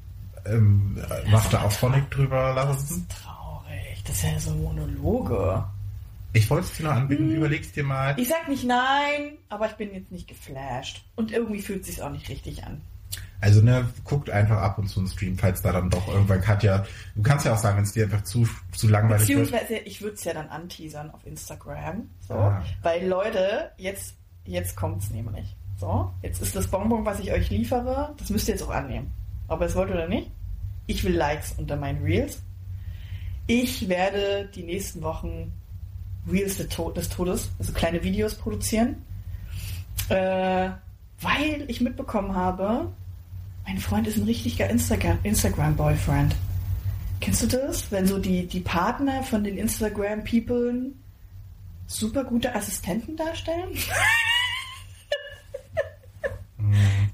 ähm, 0.47 0.99
mache 1.31 1.51
da 1.51 1.63
auch 1.63 1.73
Phonic 1.73 2.11
drüber 2.11 2.53
lassen. 2.55 3.07
Traurig, 3.09 4.03
das 4.07 4.17
ist 4.17 4.23
ja 4.25 4.39
so 4.39 4.51
Monologe. 4.55 5.65
Ich 6.33 6.51
wollte 6.51 6.67
es 6.67 6.77
dir 6.77 6.85
noch 6.85 6.93
anbieten, 6.93 7.29
Hm. 7.31 7.37
überlegst 7.37 7.77
dir 7.77 7.85
mal. 7.85 8.15
Ich 8.19 8.29
sag 8.29 8.49
nicht 8.49 8.65
nein, 8.65 9.39
aber 9.49 9.67
ich 9.67 9.75
bin 9.75 9.95
jetzt 9.95 10.11
nicht 10.11 10.27
geflasht. 10.27 11.05
Und 11.15 11.31
irgendwie 11.31 11.63
fühlt 11.63 11.83
es 11.83 11.87
sich 11.87 12.03
auch 12.03 12.11
nicht 12.11 12.29
richtig 12.29 12.65
an. 12.65 12.81
Also 13.45 13.61
ne, 13.61 13.87
guckt 14.05 14.31
einfach 14.31 14.57
ab 14.57 14.79
und 14.79 14.89
zu 14.89 15.01
einen 15.01 15.09
Stream, 15.11 15.37
falls 15.37 15.61
da 15.61 15.71
dann 15.71 15.91
doch 15.91 16.09
irgendwann 16.09 16.41
Katja. 16.41 16.87
Du 17.15 17.21
kannst 17.21 17.45
ja 17.45 17.53
auch 17.53 17.59
sagen, 17.59 17.77
wenn 17.77 17.85
es 17.85 17.93
dir 17.93 18.05
einfach 18.05 18.25
zu, 18.25 18.49
zu 18.73 18.89
langweilig 18.89 19.29
wird. 19.29 19.51
Beziehungsweise, 19.51 19.81
ich 19.81 20.01
würde 20.01 20.15
es 20.15 20.25
ja 20.25 20.33
dann 20.33 20.49
anteasern 20.49 21.11
auf 21.11 21.27
Instagram. 21.27 22.09
So. 22.27 22.33
Ah. 22.33 22.65
Weil 22.81 23.07
Leute, 23.07 23.71
jetzt, 23.77 24.15
jetzt 24.47 24.77
kommt's 24.77 25.11
nämlich. 25.11 25.55
So, 25.79 26.11
jetzt 26.23 26.41
ist 26.41 26.57
das 26.57 26.69
Bonbon, 26.69 27.05
was 27.05 27.21
ich 27.21 27.33
euch 27.33 27.51
liefere, 27.51 28.15
das 28.17 28.31
müsst 28.31 28.49
ihr 28.49 28.55
jetzt 28.55 28.63
auch 28.63 28.71
annehmen. 28.71 29.11
Ob 29.49 29.61
ihr 29.61 29.67
es 29.67 29.75
wollt 29.75 29.91
oder 29.91 30.09
nicht. 30.09 30.31
Ich 30.87 31.05
will 31.05 31.15
Likes 31.15 31.53
unter 31.59 31.77
meinen 31.77 32.03
Reels. 32.03 32.41
Ich 33.47 33.91
werde 33.91 34.49
die 34.55 34.63
nächsten 34.63 35.03
Wochen 35.03 35.53
Reels 36.27 36.57
des 36.57 36.69
Todes, 36.71 37.51
also 37.59 37.73
kleine 37.75 38.03
Videos 38.03 38.37
produzieren. 38.37 39.03
Äh, 40.09 40.71
weil 41.21 41.65
ich 41.69 41.83
mitbekommen 41.83 42.35
habe, 42.35 42.89
mein 43.67 43.79
Freund 43.79 44.07
ist 44.07 44.17
ein 44.17 44.25
richtiger 44.25 44.69
Instagram- 44.69 45.19
Instagram-Boyfriend. 45.23 46.35
Kennst 47.21 47.43
du 47.43 47.47
das? 47.47 47.91
Wenn 47.91 48.07
so 48.07 48.19
die, 48.19 48.47
die 48.47 48.61
Partner 48.61 49.23
von 49.23 49.43
den 49.45 49.57
Instagram-People 49.57 50.93
super 51.87 52.25
gute 52.25 52.55
Assistenten 52.55 53.17
darstellen? 53.17 53.71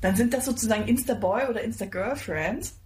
Dann 0.01 0.17
sind 0.17 0.33
das 0.33 0.45
sozusagen 0.45 0.89
Insta-Boy 0.89 1.47
oder 1.49 1.63
Insta-Girlfriends. 1.63 2.77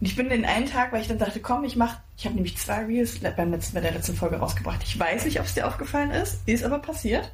Und 0.00 0.06
ich 0.06 0.16
bin 0.16 0.28
den 0.28 0.44
einen 0.44 0.66
Tag, 0.66 0.92
weil 0.92 1.00
ich 1.00 1.08
dann 1.08 1.18
dachte, 1.18 1.40
komm, 1.40 1.64
ich 1.64 1.76
mach, 1.76 1.98
ich 2.16 2.24
habe 2.24 2.34
nämlich 2.34 2.58
zwei 2.58 2.84
Reels 2.84 3.20
beim 3.20 3.52
letzten, 3.52 3.74
bei 3.74 3.80
der 3.80 3.92
letzten 3.92 4.16
Folge 4.16 4.36
rausgebracht. 4.36 4.82
Ich 4.84 4.98
weiß 4.98 5.24
nicht, 5.24 5.38
ob 5.38 5.46
es 5.46 5.54
dir 5.54 5.66
aufgefallen 5.66 6.10
ist, 6.10 6.40
ist 6.46 6.64
aber 6.64 6.80
passiert. 6.80 7.30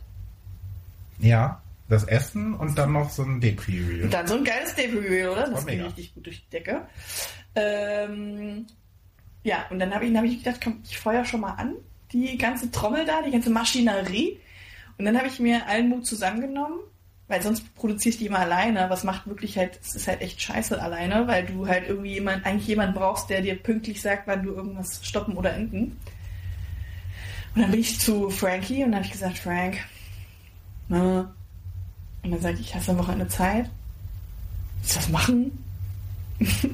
Ja, 1.18 1.61
das 1.88 2.05
Essen 2.05 2.55
und 2.55 2.79
dann 2.79 2.92
noch 2.92 3.11
so 3.11 3.22
ein 3.22 3.40
Dequi-Reel. 3.40 4.05
Und 4.05 4.12
dann 4.12 4.27
so 4.27 4.35
ein 4.37 4.44
geiles 4.44 4.74
Debut, 4.74 5.05
oder? 5.05 5.48
Das 5.51 5.62
Oh, 5.64 5.66
ging 5.66 5.83
richtig 5.83 6.14
gut 6.14 6.27
durch 6.27 6.42
die 6.44 6.51
Decke. 6.51 6.87
Ähm, 7.55 8.66
ja, 9.42 9.64
und 9.70 9.79
dann 9.79 9.94
habe 9.94 10.05
ich, 10.07 10.14
hab 10.14 10.24
ich 10.24 10.38
gedacht, 10.44 10.61
komm, 10.62 10.81
ich 10.85 10.98
feuer 10.98 11.24
schon 11.24 11.40
mal 11.40 11.53
an, 11.55 11.74
die 12.12 12.37
ganze 12.37 12.70
Trommel 12.70 13.05
da, 13.07 13.22
die 13.22 13.31
ganze 13.31 13.51
Maschinerie. 13.51 14.38
Und 14.98 15.05
dann 15.05 15.16
habe 15.16 15.29
ich 15.29 15.38
mir 15.40 15.66
allen 15.66 15.88
Mut 15.88 16.07
zusammengenommen, 16.07 16.79
weil 17.29 17.40
sonst 17.40 17.74
produziere 17.74 18.12
ich 18.12 18.18
die 18.18 18.27
immer 18.27 18.40
alleine. 18.40 18.90
Was 18.90 19.05
macht 19.05 19.27
wirklich 19.27 19.57
halt, 19.57 19.79
es 19.83 19.94
ist 19.94 20.09
halt 20.09 20.20
echt 20.20 20.42
scheiße 20.42 20.81
alleine, 20.81 21.27
weil 21.27 21.46
du 21.46 21.66
halt 21.66 21.88
irgendwie 21.88 22.14
jemand, 22.14 22.44
eigentlich 22.44 22.68
jemanden 22.68 22.94
brauchst, 22.94 23.31
der 23.31 23.40
dir 23.40 23.55
pünktlich 23.57 24.03
sagt, 24.03 24.27
wann 24.27 24.42
du 24.42 24.53
irgendwas 24.53 25.01
stoppen 25.07 25.37
oder 25.37 25.53
enden. 25.55 25.98
Und 27.55 27.62
dann 27.62 27.70
bin 27.70 27.81
ich 27.81 27.98
zu 27.98 28.29
Frankie 28.29 28.85
und 28.85 28.90
dann 28.92 28.96
habe 28.96 29.07
ich 29.07 29.12
gesagt, 29.12 29.38
Frank, 29.38 29.79
na, 30.88 31.35
und 32.22 32.31
dann 32.31 32.40
sagte 32.40 32.61
ich, 32.61 32.74
hast 32.74 32.88
du 32.88 32.92
am 32.92 32.98
Wochenende 32.98 33.28
Zeit? 33.28 33.70
Willst 34.81 34.96
du 34.96 34.98
was 34.98 35.09
machen? 35.09 35.64
ich 36.38 36.68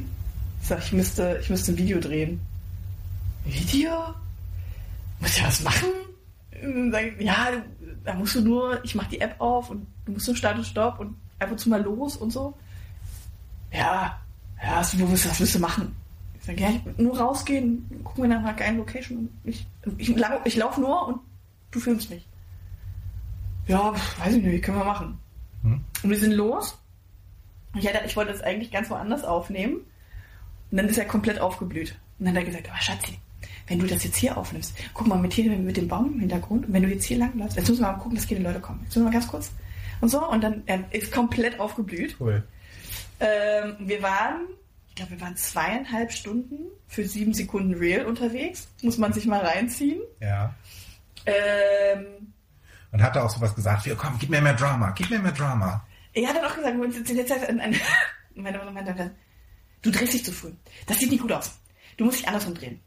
sag, 0.62 0.78
ich 0.78 0.92
müsste, 0.92 1.38
ich 1.40 1.50
müsste 1.50 1.72
ein 1.72 1.78
Video 1.78 2.00
drehen. 2.00 2.40
Video? 3.44 3.90
Muss 5.20 5.38
ja 5.38 5.46
was 5.46 5.62
machen? 5.62 5.88
Und 6.62 6.74
dann 6.74 6.92
sag 6.92 7.04
ich, 7.04 7.26
ja, 7.26 7.48
da 8.04 8.14
musst 8.14 8.34
du 8.34 8.40
nur, 8.40 8.82
ich 8.84 8.94
mach 8.94 9.06
die 9.06 9.20
App 9.20 9.40
auf 9.40 9.70
und 9.70 9.86
du 10.06 10.12
musst 10.12 10.26
nur 10.26 10.36
Start 10.36 10.56
und 10.56 10.64
Stopp 10.64 10.98
und 10.98 11.16
ab 11.38 11.50
und 11.50 11.58
zu 11.58 11.68
mal 11.68 11.82
los 11.82 12.16
und 12.16 12.32
so. 12.32 12.56
Ja, 13.72 14.18
ja, 14.62 14.78
was, 14.78 14.96
willst 14.96 15.24
du, 15.24 15.30
was 15.30 15.40
willst 15.40 15.54
du 15.54 15.58
machen? 15.58 15.94
Ich 16.38 16.44
sag, 16.44 16.60
ja, 16.60 16.70
ich, 16.70 16.98
nur 16.98 17.18
rausgehen, 17.18 17.88
gucken 18.04 18.24
wir 18.24 18.28
nach 18.28 18.40
einer 18.40 18.54
geilen 18.54 18.78
Location. 18.78 19.28
Ich, 19.44 19.66
ich, 19.98 20.14
ich 20.44 20.56
laufe 20.56 20.80
nur 20.80 21.08
und 21.08 21.20
du 21.70 21.80
filmst 21.80 22.10
mich. 22.10 22.26
Ja, 23.66 23.94
weiß 24.18 24.34
ich 24.34 24.42
nicht, 24.42 24.64
können 24.64 24.78
wir 24.78 24.84
machen. 24.84 25.18
Hm? 25.64 25.84
Und 26.02 26.10
wir 26.10 26.18
sind 26.18 26.32
los. 26.32 26.78
Ich, 27.76 27.88
hatte, 27.88 28.06
ich 28.06 28.16
wollte 28.16 28.32
das 28.32 28.42
eigentlich 28.42 28.70
ganz 28.70 28.88
woanders 28.90 29.24
aufnehmen. 29.24 29.78
Und 30.70 30.76
dann 30.76 30.88
ist 30.88 30.98
er 30.98 31.06
komplett 31.06 31.40
aufgeblüht. 31.40 31.96
Und 32.18 32.26
dann 32.26 32.36
hat 32.36 32.42
er 32.42 32.46
gesagt, 32.46 32.70
aber 32.70 32.80
Schatzi, 32.80 33.18
wenn 33.66 33.78
du 33.78 33.86
das 33.86 34.04
jetzt 34.04 34.16
hier 34.16 34.36
aufnimmst, 34.36 34.74
guck 34.92 35.06
mal 35.06 35.18
mit 35.18 35.32
hier 35.32 35.50
mit 35.50 35.76
dem 35.76 35.88
Baum 35.88 36.14
im 36.14 36.20
Hintergrund, 36.20 36.66
und 36.66 36.72
wenn 36.72 36.82
du 36.82 36.88
jetzt 36.88 37.04
hier 37.04 37.18
lang 37.18 37.36
läufst, 37.38 37.56
jetzt 37.56 37.68
müssen 37.68 37.82
wir 37.82 37.92
mal 37.92 37.98
gucken, 37.98 38.16
dass 38.16 38.28
keine 38.28 38.40
Leute 38.40 38.60
kommen. 38.60 38.80
Jetzt 38.84 38.90
müssen 38.90 39.02
wir 39.02 39.10
mal 39.10 39.12
ganz 39.12 39.28
kurz. 39.28 39.52
Und 40.00 40.08
so, 40.10 40.28
und 40.28 40.42
dann 40.42 40.62
er 40.66 40.84
ist 40.92 41.12
komplett 41.12 41.58
aufgeblüht. 41.58 42.16
Cool. 42.20 42.42
Ähm, 43.20 43.76
wir 43.80 44.02
waren, 44.02 44.42
ich 44.88 44.94
glaube, 44.96 45.12
wir 45.12 45.20
waren 45.20 45.36
zweieinhalb 45.36 46.12
Stunden 46.12 46.66
für 46.88 47.04
sieben 47.04 47.32
Sekunden 47.32 47.74
Real 47.74 48.06
unterwegs. 48.06 48.68
Muss 48.82 48.98
man 48.98 49.12
sich 49.12 49.26
mal 49.26 49.40
reinziehen. 49.40 50.00
Ja. 50.20 50.54
Ähm, 51.26 52.33
Und 52.94 53.02
hat 53.02 53.16
er 53.16 53.24
auch 53.24 53.30
sowas 53.30 53.52
gesagt, 53.56 53.84
wie, 53.86 53.94
komm, 53.96 54.16
gib 54.20 54.30
mir 54.30 54.40
mehr 54.40 54.54
Drama, 54.54 54.92
gib 54.92 55.10
mir 55.10 55.18
mehr 55.18 55.32
Drama. 55.32 55.84
Er 56.12 56.28
hat 56.28 56.36
dann 56.36 56.44
auch 56.44 56.54
gesagt, 56.54 56.76
wir 56.76 56.84
uns 56.84 56.96
jetzt 57.10 57.32
an, 57.32 57.58
an, 57.60 57.74
meine 58.36 58.56
Mutter 58.58 58.70
meinte 58.70 58.94
dann, 58.94 59.10
du 59.82 59.90
drehst 59.90 60.12
dich 60.12 60.24
zu 60.24 60.30
früh. 60.30 60.52
Das 60.86 61.00
sieht 61.00 61.10
nicht 61.10 61.20
gut 61.20 61.32
aus. 61.32 61.58
Du 61.96 62.04
musst 62.04 62.20
dich 62.20 62.28
andersrum 62.28 62.54
drehen. 62.54 62.80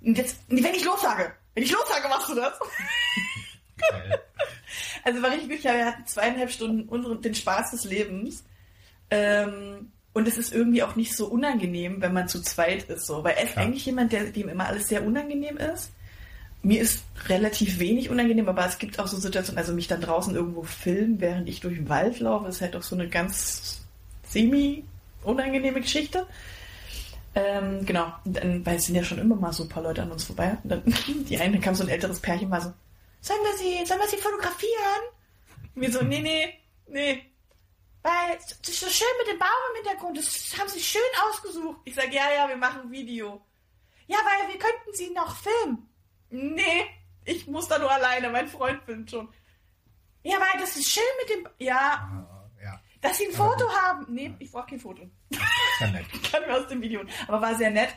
Und 0.00 0.18
jetzt, 0.18 0.40
wenn 0.48 0.58
ich 0.74 0.84
lossage, 0.84 1.32
wenn 1.54 1.62
ich 1.62 1.70
lossage, 1.70 2.08
machst 2.08 2.28
du 2.28 2.34
das. 2.34 2.58
Geil. 3.78 4.20
Also 5.02 5.22
war 5.22 5.30
richtig 5.30 5.48
glücklich, 5.48 5.72
wir 5.72 5.86
hatten 5.86 6.06
zweieinhalb 6.06 6.50
Stunden 6.50 6.86
unseren, 6.88 7.22
den 7.22 7.34
Spaß 7.34 7.70
des 7.70 7.84
Lebens. 7.84 8.44
Ähm, 9.10 9.92
und 10.12 10.28
es 10.28 10.36
ist 10.36 10.52
irgendwie 10.52 10.82
auch 10.82 10.94
nicht 10.94 11.16
so 11.16 11.26
unangenehm, 11.26 12.02
wenn 12.02 12.12
man 12.12 12.28
zu 12.28 12.42
zweit 12.42 12.82
ist. 12.84 13.06
So. 13.06 13.24
Weil 13.24 13.36
er 13.36 13.44
ist 13.44 13.56
Ja. 13.56 13.62
eigentlich 13.62 13.86
jemand, 13.86 14.12
der, 14.12 14.24
dem 14.24 14.48
immer 14.48 14.66
alles 14.66 14.88
sehr 14.88 15.02
unangenehm 15.04 15.56
ist. 15.56 15.92
Mir 16.62 16.80
ist 16.82 17.04
relativ 17.28 17.78
wenig 17.78 18.10
unangenehm, 18.10 18.48
aber 18.48 18.66
es 18.66 18.78
gibt 18.78 18.98
auch 18.98 19.06
so 19.06 19.16
Situationen, 19.16 19.58
also 19.58 19.72
mich 19.72 19.88
dann 19.88 20.00
draußen 20.00 20.34
irgendwo 20.34 20.62
filmen, 20.62 21.20
während 21.20 21.48
ich 21.48 21.60
durch 21.60 21.76
den 21.76 21.88
Wald 21.88 22.20
laufe, 22.20 22.48
ist 22.48 22.60
halt 22.60 22.76
auch 22.76 22.82
so 22.82 22.94
eine 22.94 23.08
ganz 23.08 23.80
semi-unangenehme 24.28 25.80
Geschichte. 25.80 26.26
Ähm, 27.34 27.86
genau, 27.86 28.12
dann, 28.24 28.64
weil 28.66 28.76
es 28.76 28.86
sind 28.86 28.96
ja 28.96 29.04
schon 29.04 29.18
immer 29.18 29.36
mal 29.36 29.52
so 29.52 29.62
ein 29.62 29.68
paar 29.68 29.82
Leute 29.82 30.02
an 30.02 30.10
uns 30.10 30.24
vorbei. 30.24 30.58
Und 30.62 30.70
dann, 30.70 30.82
die 31.28 31.38
eine 31.38 31.60
kam 31.60 31.74
so 31.74 31.84
ein 31.84 31.88
älteres 31.88 32.20
Pärchen 32.20 32.48
mal 32.48 32.60
so, 32.60 32.72
sollen 33.20 33.40
wir 33.42 33.56
sie, 33.56 33.86
sollen 33.86 34.00
wir 34.00 34.08
sie 34.08 34.16
fotografieren? 34.16 35.02
Und 35.74 35.82
wir 35.82 35.92
so, 35.92 36.02
nee, 36.02 36.20
nee, 36.20 36.58
nee. 36.88 37.22
Weil, 38.02 38.36
es 38.36 38.68
ist 38.68 38.80
so 38.80 38.88
schön 38.88 39.06
mit 39.18 39.28
dem 39.28 39.38
Baum 39.38 39.48
im 39.70 39.84
Hintergrund, 39.84 40.18
das 40.18 40.58
haben 40.58 40.68
sie 40.68 40.80
schön 40.80 41.02
ausgesucht. 41.28 41.80
Ich 41.84 41.94
sag, 41.94 42.12
ja, 42.12 42.32
ja, 42.34 42.48
wir 42.48 42.56
machen 42.56 42.82
ein 42.82 42.90
Video. 42.90 43.40
Ja, 44.06 44.18
weil 44.24 44.48
wir 44.48 44.58
könnten 44.58 44.92
sie 44.94 45.10
noch 45.10 45.36
filmen. 45.36 45.89
Nee, 46.30 46.84
ich 47.24 47.46
muss 47.46 47.68
da 47.68 47.78
nur 47.78 47.90
alleine, 47.90 48.30
mein 48.30 48.48
Freund 48.48 48.82
filmt 48.84 49.10
schon. 49.10 49.28
Ja, 50.22 50.34
weil 50.34 50.60
das 50.60 50.76
ist 50.76 50.90
schön 50.90 51.02
mit 51.20 51.30
dem, 51.36 51.48
ja, 51.66 52.26
Ja, 52.62 52.80
dass 53.00 53.18
sie 53.18 53.26
ein 53.26 53.32
Foto 53.32 53.64
haben. 53.82 54.06
Nee, 54.10 54.32
ich 54.38 54.50
brauche 54.52 54.66
kein 54.68 54.80
Foto. 54.80 55.02
ja 55.80 55.86
nett. 55.90 56.04
Kann 56.30 56.42
mir 56.46 56.56
aus 56.56 56.68
dem 56.68 56.82
Video. 56.82 57.00
Aber 57.26 57.40
war 57.40 57.54
sehr 57.54 57.70
nett. 57.70 57.88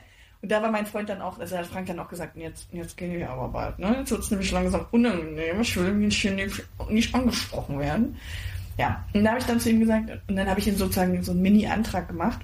Und 0.41 0.50
da 0.52 0.62
war 0.62 0.72
mein 0.72 0.86
Freund 0.86 1.08
dann 1.08 1.22
auch, 1.22 1.39
also 1.39 1.58
hat 1.58 1.67
Frank 1.67 1.88
dann 1.88 2.00
auch 2.00 2.10
gesagt, 2.10 2.36
jetzt, 2.36 2.67
jetzt 2.74 2.98
gehen 2.98 3.13
wir 3.13 3.30
aber 3.30 3.48
bald, 3.48 3.80
ne? 3.80 3.96
Jetzt 4.00 4.12
wird 4.12 4.24
es 4.24 4.30
nämlich 4.32 4.52
langsam 4.52 4.86
unangenehm. 4.91 5.62
Ich 5.62 5.76
will 5.78 5.93
mich 5.93 6.22
hier 6.22 6.32
nicht, 6.32 6.62
nicht 6.89 7.15
angesprochen 7.15 7.80
werden. 7.80 8.17
Ja, 8.78 9.06
und 9.13 9.24
da 9.24 9.32
habe 9.32 9.39
ich 9.39 9.46
dann 9.46 9.60
zu 9.62 9.69
ihm 9.69 9.80
gesagt, 9.80 10.10
und 10.28 10.36
dann 10.36 10.50
habe 10.50 10.60
ich 10.60 10.67
ihm 10.67 10.76
sozusagen 10.76 11.24
so 11.24 11.32
einen 11.32 11.41
Mini-Antrag 11.41 12.10
gemacht. 12.10 12.41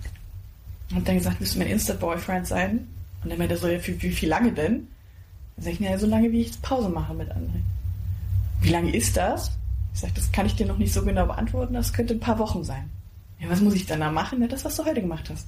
Und 0.96 1.06
dann 1.08 1.16
gesagt, 1.18 1.40
willst 1.40 1.56
du 1.56 1.60
mein 1.60 1.68
Insta-Boyfriend 1.68 2.48
sein? 2.48 2.88
Und 3.24 3.32
dann 3.32 3.38
meinte 3.38 3.56
er 3.56 3.58
so, 3.58 3.68
ja, 3.68 3.86
wie, 3.86 4.02
wie 4.02 4.12
viel 4.12 4.30
lange 4.30 4.54
denn? 4.54 4.88
Dann 5.60 5.66
sag 5.66 5.74
ich, 5.74 5.80
naja, 5.82 5.98
so 5.98 6.08
lange, 6.08 6.32
wie 6.32 6.40
ich 6.40 6.48
jetzt 6.48 6.62
Pause 6.62 6.88
mache 6.88 7.14
mit 7.14 7.30
André. 7.32 7.60
Wie 8.62 8.70
lange 8.70 8.96
ist 8.96 9.18
das? 9.18 9.52
Ich 9.94 10.00
sag, 10.00 10.16
das 10.16 10.32
kann 10.32 10.46
ich 10.46 10.56
dir 10.56 10.66
noch 10.66 10.78
nicht 10.78 10.94
so 10.94 11.04
genau 11.04 11.26
beantworten, 11.26 11.74
das 11.74 11.92
könnte 11.92 12.14
ein 12.14 12.22
paar 12.22 12.40
Wochen 12.40 12.64
sein. 12.64 12.90
Ja, 13.40 13.50
was 13.50 13.60
muss 13.60 13.74
ich 13.74 13.86
dann 13.86 14.00
da 14.00 14.10
machen? 14.10 14.42
Ja, 14.42 14.48
das, 14.48 14.64
was 14.64 14.78
du 14.78 14.86
heute 14.86 15.02
gemacht 15.02 15.30
hast. 15.30 15.48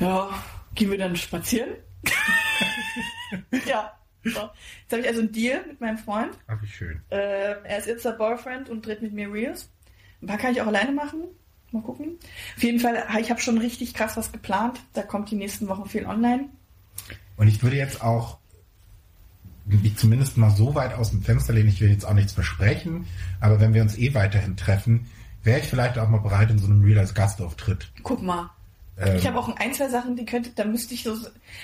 Ja, 0.00 0.30
gehen 0.74 0.90
wir 0.90 0.96
dann 0.96 1.14
spazieren? 1.14 1.72
ja. 3.66 3.92
So. 4.24 4.30
Jetzt 4.30 4.92
habe 4.92 5.02
ich 5.02 5.08
also 5.08 5.20
einen 5.20 5.32
Deal 5.32 5.66
mit 5.66 5.80
meinem 5.82 5.98
Freund. 5.98 6.32
Ach, 6.46 6.62
wie 6.62 6.68
schön. 6.68 7.02
Äh, 7.10 7.54
er 7.64 7.78
ist 7.78 7.86
jetzt 7.86 8.04
der 8.06 8.12
Boyfriend 8.12 8.70
und 8.70 8.86
dreht 8.86 9.02
mit 9.02 9.12
mir 9.12 9.30
Reels. 9.30 9.68
Ein 10.22 10.28
paar 10.28 10.38
kann 10.38 10.52
ich 10.52 10.62
auch 10.62 10.68
alleine 10.68 10.92
machen. 10.92 11.24
Mal 11.70 11.82
gucken. 11.82 12.18
Auf 12.56 12.62
jeden 12.62 12.80
Fall, 12.80 13.04
ich 13.20 13.30
habe 13.30 13.40
schon 13.40 13.58
richtig 13.58 13.92
krass 13.92 14.16
was 14.16 14.32
geplant. 14.32 14.80
Da 14.94 15.02
kommt 15.02 15.30
die 15.30 15.36
nächsten 15.36 15.68
Wochen 15.68 15.86
viel 15.86 16.06
online. 16.06 16.48
Und 17.42 17.48
ich 17.48 17.60
würde 17.60 17.74
jetzt 17.76 18.02
auch 18.02 18.38
mich 19.64 19.96
zumindest 19.96 20.36
mal 20.36 20.50
so 20.50 20.76
weit 20.76 20.94
aus 20.94 21.10
dem 21.10 21.22
Fenster 21.22 21.52
lehnen, 21.52 21.70
ich 21.70 21.80
will 21.80 21.90
jetzt 21.90 22.04
auch 22.04 22.14
nichts 22.14 22.32
versprechen, 22.32 23.04
aber 23.40 23.58
wenn 23.58 23.74
wir 23.74 23.82
uns 23.82 23.98
eh 23.98 24.14
weiterhin 24.14 24.56
treffen, 24.56 25.08
wäre 25.42 25.58
ich 25.58 25.66
vielleicht 25.66 25.98
auch 25.98 26.08
mal 26.08 26.20
bereit, 26.20 26.52
in 26.52 26.60
so 26.60 26.66
einem 26.66 26.84
Real 26.84 27.00
als 27.00 27.14
Gastauftritt. 27.14 27.90
Guck 28.04 28.22
mal. 28.22 28.48
Ähm, 28.96 29.16
Ich 29.16 29.26
habe 29.26 29.40
auch 29.40 29.56
ein, 29.56 29.74
zwei 29.74 29.88
Sachen, 29.88 30.14
die 30.14 30.24
könnte, 30.24 30.50
da 30.54 30.64
müsste 30.64 30.94
ich 30.94 31.02
so, 31.02 31.16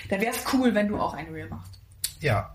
da 0.09 0.19
wäre 0.19 0.33
es 0.35 0.43
cool, 0.51 0.75
wenn 0.75 0.89
du 0.89 0.99
auch 0.99 1.13
ein 1.13 1.27
Reel 1.27 1.47
machst. 1.47 1.79
Ja, 2.19 2.53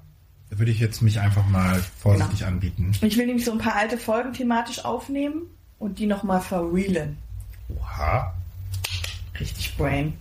da 0.51 0.59
würde 0.59 0.71
ich 0.73 0.79
jetzt 0.79 1.01
mich 1.01 1.19
einfach 1.19 1.47
mal 1.47 1.83
vorsichtig 1.99 2.41
Genau. 2.41 2.51
anbieten. 2.51 2.93
Ich 3.01 3.17
will 3.17 3.25
nämlich 3.25 3.47
so 3.47 3.53
ein 3.53 3.59
paar 3.59 3.77
alte 3.77 3.97
Folgen 3.97 4.35
thematisch 4.35 4.85
aufnehmen 4.85 5.45
und 5.79 5.99
die 5.99 6.05
nochmal 6.07 6.43
verreelen. 6.43 7.17
Oha. 7.71 8.35
Richtig 9.41 9.79
brain. 9.79 10.13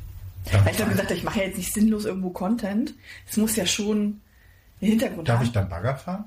Ja. 0.52 0.66
Weil 0.66 0.74
ich 0.74 0.82
habe 0.82 0.92
gesagt, 0.92 1.12
ich 1.12 1.24
mache 1.24 1.40
ja 1.40 1.46
jetzt 1.46 1.58
nicht 1.58 1.74
sinnlos 1.74 2.06
irgendwo 2.06 2.30
Content. 2.32 2.94
Es 3.30 3.38
muss 3.38 3.56
ja 3.56 3.66
schon, 3.66 4.22
einen 4.82 4.92
Hintergrund 4.92 5.28
Darf 5.30 5.40
haben. 5.40 5.46
ich 5.46 5.52
dann 5.52 5.70
Bagger 5.70 5.96
fahren? 5.96 6.26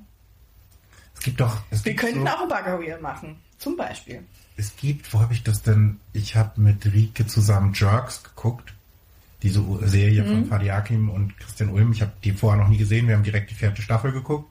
Es 1.14 1.20
gibt 1.20 1.40
doch. 1.40 1.58
Es 1.70 1.84
Wir 1.84 1.92
gibt 1.92 2.00
könnten 2.04 2.20
so, 2.20 2.26
auch 2.26 2.42
ein 2.42 2.48
Bagger 2.48 2.80
Wheel 2.80 2.98
machen. 3.00 3.36
Zum 3.58 3.76
Beispiel. 3.76 4.22
Es 4.56 4.74
gibt, 4.76 5.12
wo 5.12 5.20
habe 5.20 5.34
ich 5.34 5.42
das 5.42 5.62
denn? 5.62 5.98
Ich 6.12 6.34
habe 6.36 6.60
mit 6.60 6.84
Rike 6.86 7.26
zusammen 7.26 7.72
Jerks 7.74 8.22
geguckt. 8.22 8.72
Diese 9.42 9.62
Serie 9.86 10.22
Mhm. 10.22 10.28
von 10.28 10.46
Fadi 10.46 10.70
Akim 10.70 11.10
und 11.10 11.38
Christian 11.38 11.68
Ulm. 11.70 11.92
Ich 11.92 12.00
habe 12.00 12.12
die 12.24 12.32
vorher 12.32 12.60
noch 12.62 12.68
nie 12.70 12.78
gesehen. 12.78 13.06
Wir 13.08 13.16
haben 13.16 13.22
direkt 13.22 13.50
die 13.50 13.54
vierte 13.54 13.82
Staffel 13.82 14.12
geguckt. 14.12 14.50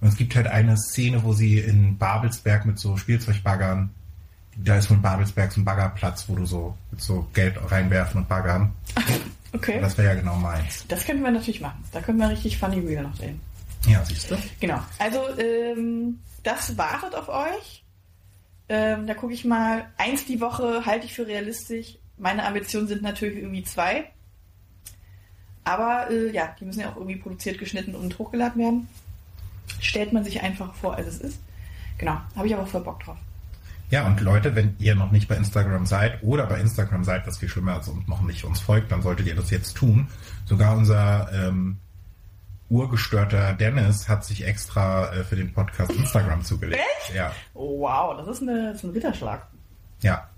Und 0.00 0.08
es 0.08 0.16
gibt 0.16 0.34
halt 0.36 0.46
eine 0.48 0.76
Szene, 0.76 1.22
wo 1.24 1.32
sie 1.32 1.58
in 1.58 1.98
Babelsberg 1.98 2.66
mit 2.66 2.78
so 2.78 2.96
Spielzeugbaggern, 2.96 3.90
da 4.64 4.76
ist 4.76 4.86
von 4.86 5.00
Babelsberg 5.00 5.52
so 5.52 5.60
ein 5.60 5.64
Baggerplatz, 5.64 6.24
wo 6.28 6.34
du 6.34 6.44
so 6.44 6.76
so 6.96 7.26
Geld 7.32 7.56
reinwerfen 7.70 8.22
und 8.22 8.28
baggern. 8.28 8.72
Okay. 9.52 9.80
Das 9.80 9.96
wäre 9.96 10.08
ja 10.08 10.14
genau 10.14 10.36
meins. 10.36 10.84
Das 10.88 11.04
könnten 11.04 11.22
wir 11.22 11.30
natürlich 11.30 11.60
machen. 11.60 11.82
Da 11.92 12.00
können 12.00 12.18
wir 12.18 12.28
richtig 12.28 12.58
Funny 12.58 12.86
Wheel 12.86 13.02
noch 13.02 13.16
drehen. 13.16 13.40
Ja, 13.86 14.04
siehst 14.04 14.30
du? 14.30 14.36
Genau. 14.60 14.80
Also, 14.98 15.20
ähm, 15.38 16.18
das 16.42 16.76
wartet 16.76 17.14
auf 17.14 17.28
euch. 17.28 17.84
Ähm, 18.68 19.06
da 19.06 19.14
gucke 19.14 19.32
ich 19.32 19.44
mal. 19.44 19.86
Eins 19.96 20.26
die 20.26 20.40
Woche 20.40 20.84
halte 20.84 21.06
ich 21.06 21.14
für 21.14 21.26
realistisch. 21.26 21.96
Meine 22.18 22.44
Ambitionen 22.44 22.88
sind 22.88 23.02
natürlich 23.02 23.38
irgendwie 23.38 23.64
zwei. 23.64 24.10
Aber 25.64 26.10
äh, 26.10 26.30
ja, 26.32 26.54
die 26.58 26.64
müssen 26.64 26.80
ja 26.80 26.90
auch 26.90 26.96
irgendwie 26.96 27.16
produziert, 27.16 27.58
geschnitten 27.58 27.94
und 27.94 28.18
hochgeladen 28.18 28.60
werden. 28.60 28.88
Stellt 29.80 30.12
man 30.12 30.24
sich 30.24 30.42
einfach 30.42 30.74
vor, 30.74 30.96
als 30.96 31.06
es 31.06 31.20
ist. 31.20 31.38
Genau. 31.98 32.20
Habe 32.34 32.46
ich 32.46 32.54
aber 32.54 32.66
voll 32.66 32.82
Bock 32.82 33.00
drauf. 33.00 33.16
Ja, 33.90 34.06
und 34.06 34.20
Leute, 34.20 34.54
wenn 34.54 34.76
ihr 34.78 34.94
noch 34.94 35.10
nicht 35.12 35.28
bei 35.28 35.36
Instagram 35.36 35.86
seid 35.86 36.22
oder 36.22 36.46
bei 36.46 36.60
Instagram 36.60 37.04
seid, 37.04 37.26
was 37.26 37.38
viel 37.38 37.48
schlimmer 37.48 37.80
ist 37.80 37.88
und 37.88 38.06
noch 38.06 38.20
nicht 38.22 38.44
uns 38.44 38.60
folgt, 38.60 38.92
dann 38.92 39.00
solltet 39.02 39.26
ihr 39.26 39.34
das 39.34 39.50
jetzt 39.50 39.76
tun. 39.76 40.08
Sogar 40.44 40.76
unser 40.76 41.30
ähm, 41.32 41.78
urgestörter 42.68 43.54
Dennis 43.54 44.08
hat 44.08 44.24
sich 44.24 44.44
extra 44.46 45.10
äh, 45.14 45.24
für 45.24 45.36
den 45.36 45.54
Podcast 45.54 45.90
Instagram 45.92 46.44
zugelegt. 46.44 46.82
Echt? 47.06 47.14
Ja, 47.14 47.32
wow, 47.54 48.14
das 48.18 48.28
ist, 48.28 48.42
eine, 48.42 48.68
das 48.68 48.76
ist 48.76 48.84
ein 48.84 48.90
Ritterschlag. 48.90 49.46
ja. 50.02 50.28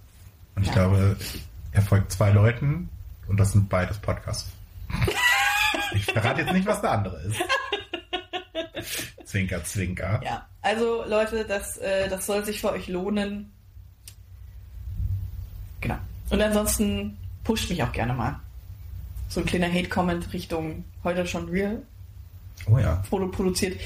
Und 0.56 0.62
ich 0.62 0.68
Ja. 0.68 0.74
glaube, 0.74 1.16
er 1.72 1.82
folgt 1.82 2.10
zwei 2.12 2.30
Leuten 2.30 2.88
und 3.28 3.38
das 3.38 3.52
sind 3.52 3.68
beides 3.68 3.98
Podcasts. 3.98 4.50
ich 5.94 6.04
verrate 6.04 6.42
jetzt 6.42 6.52
nicht, 6.52 6.66
was 6.66 6.80
der 6.80 6.90
andere 6.90 7.20
ist. 7.22 7.40
Zwinker, 9.24 9.62
zwinker. 9.64 10.20
Ja, 10.24 10.46
also 10.62 11.04
Leute, 11.06 11.44
das, 11.44 11.76
äh, 11.78 12.08
das 12.08 12.26
soll 12.26 12.44
sich 12.44 12.60
für 12.60 12.72
euch 12.72 12.88
lohnen. 12.88 13.50
Genau. 15.80 15.98
Und 16.30 16.40
ansonsten 16.40 17.16
pusht 17.44 17.70
mich 17.70 17.82
auch 17.82 17.92
gerne 17.92 18.12
mal. 18.14 18.38
So 19.28 19.40
ein 19.40 19.46
kleiner 19.46 19.72
Hate-Comment 19.72 20.32
Richtung 20.32 20.84
heute 21.04 21.26
schon 21.26 21.48
real 21.48 21.82
Oh 22.66 22.78
ja. 22.78 23.02
Foto 23.08 23.28
produziert. 23.28 23.80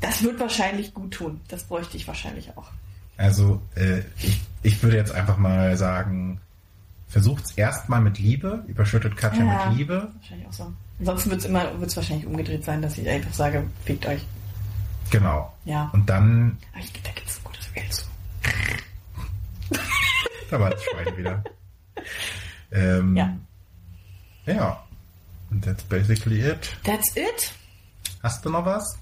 Das 0.00 0.22
wird 0.22 0.40
wahrscheinlich 0.40 0.94
gut 0.94 1.12
tun. 1.14 1.40
Das 1.48 1.64
bräuchte 1.64 1.96
ich 1.96 2.06
wahrscheinlich 2.06 2.50
auch. 2.56 2.70
Also 3.16 3.60
äh, 3.74 4.00
ich, 4.22 4.40
ich 4.62 4.82
würde 4.82 4.96
jetzt 4.96 5.12
einfach 5.12 5.36
mal 5.36 5.76
sagen, 5.76 6.40
versucht's 7.08 7.50
erstmal 7.52 8.00
mit 8.00 8.18
Liebe, 8.18 8.64
überschüttet 8.68 9.16
Katja 9.16 9.44
Ja. 9.44 9.66
mit 9.68 9.78
Liebe. 9.78 10.10
Wahrscheinlich 10.20 10.46
auch 10.48 10.52
so. 10.52 10.72
Ansonsten 11.00 11.30
wird 11.30 11.40
es 11.40 11.46
immer 11.46 11.80
wird's 11.80 11.96
wahrscheinlich 11.96 12.26
umgedreht 12.26 12.64
sein, 12.64 12.80
dass 12.80 12.96
ich 12.96 13.08
einfach 13.08 13.32
sage, 13.34 13.64
fickt 13.84 14.06
euch. 14.06 14.20
Genau. 15.10 15.52
Ja. 15.64 15.90
Und 15.92 16.08
dann, 16.08 16.58
Aber 16.72 16.82
ich, 16.82 16.92
da 17.02 17.10
gibt 17.12 17.28
es 17.28 17.38
ein 17.38 17.44
gutes 17.44 17.68
Reel 17.74 17.88
zu. 17.90 18.04
da 20.50 20.60
war 20.60 20.70
das 20.70 20.82
Schwein 20.84 21.16
wieder. 21.16 21.44
Ähm, 22.72 23.16
Ja. 23.16 23.36
Ja. 24.46 24.84
Und 25.50 25.64
that's 25.64 25.82
basically 25.84 26.40
it. 26.42 26.76
That's 26.84 27.16
it. 27.16 27.52
Hast 28.22 28.44
du 28.44 28.50
noch 28.50 28.64
was? 28.66 28.98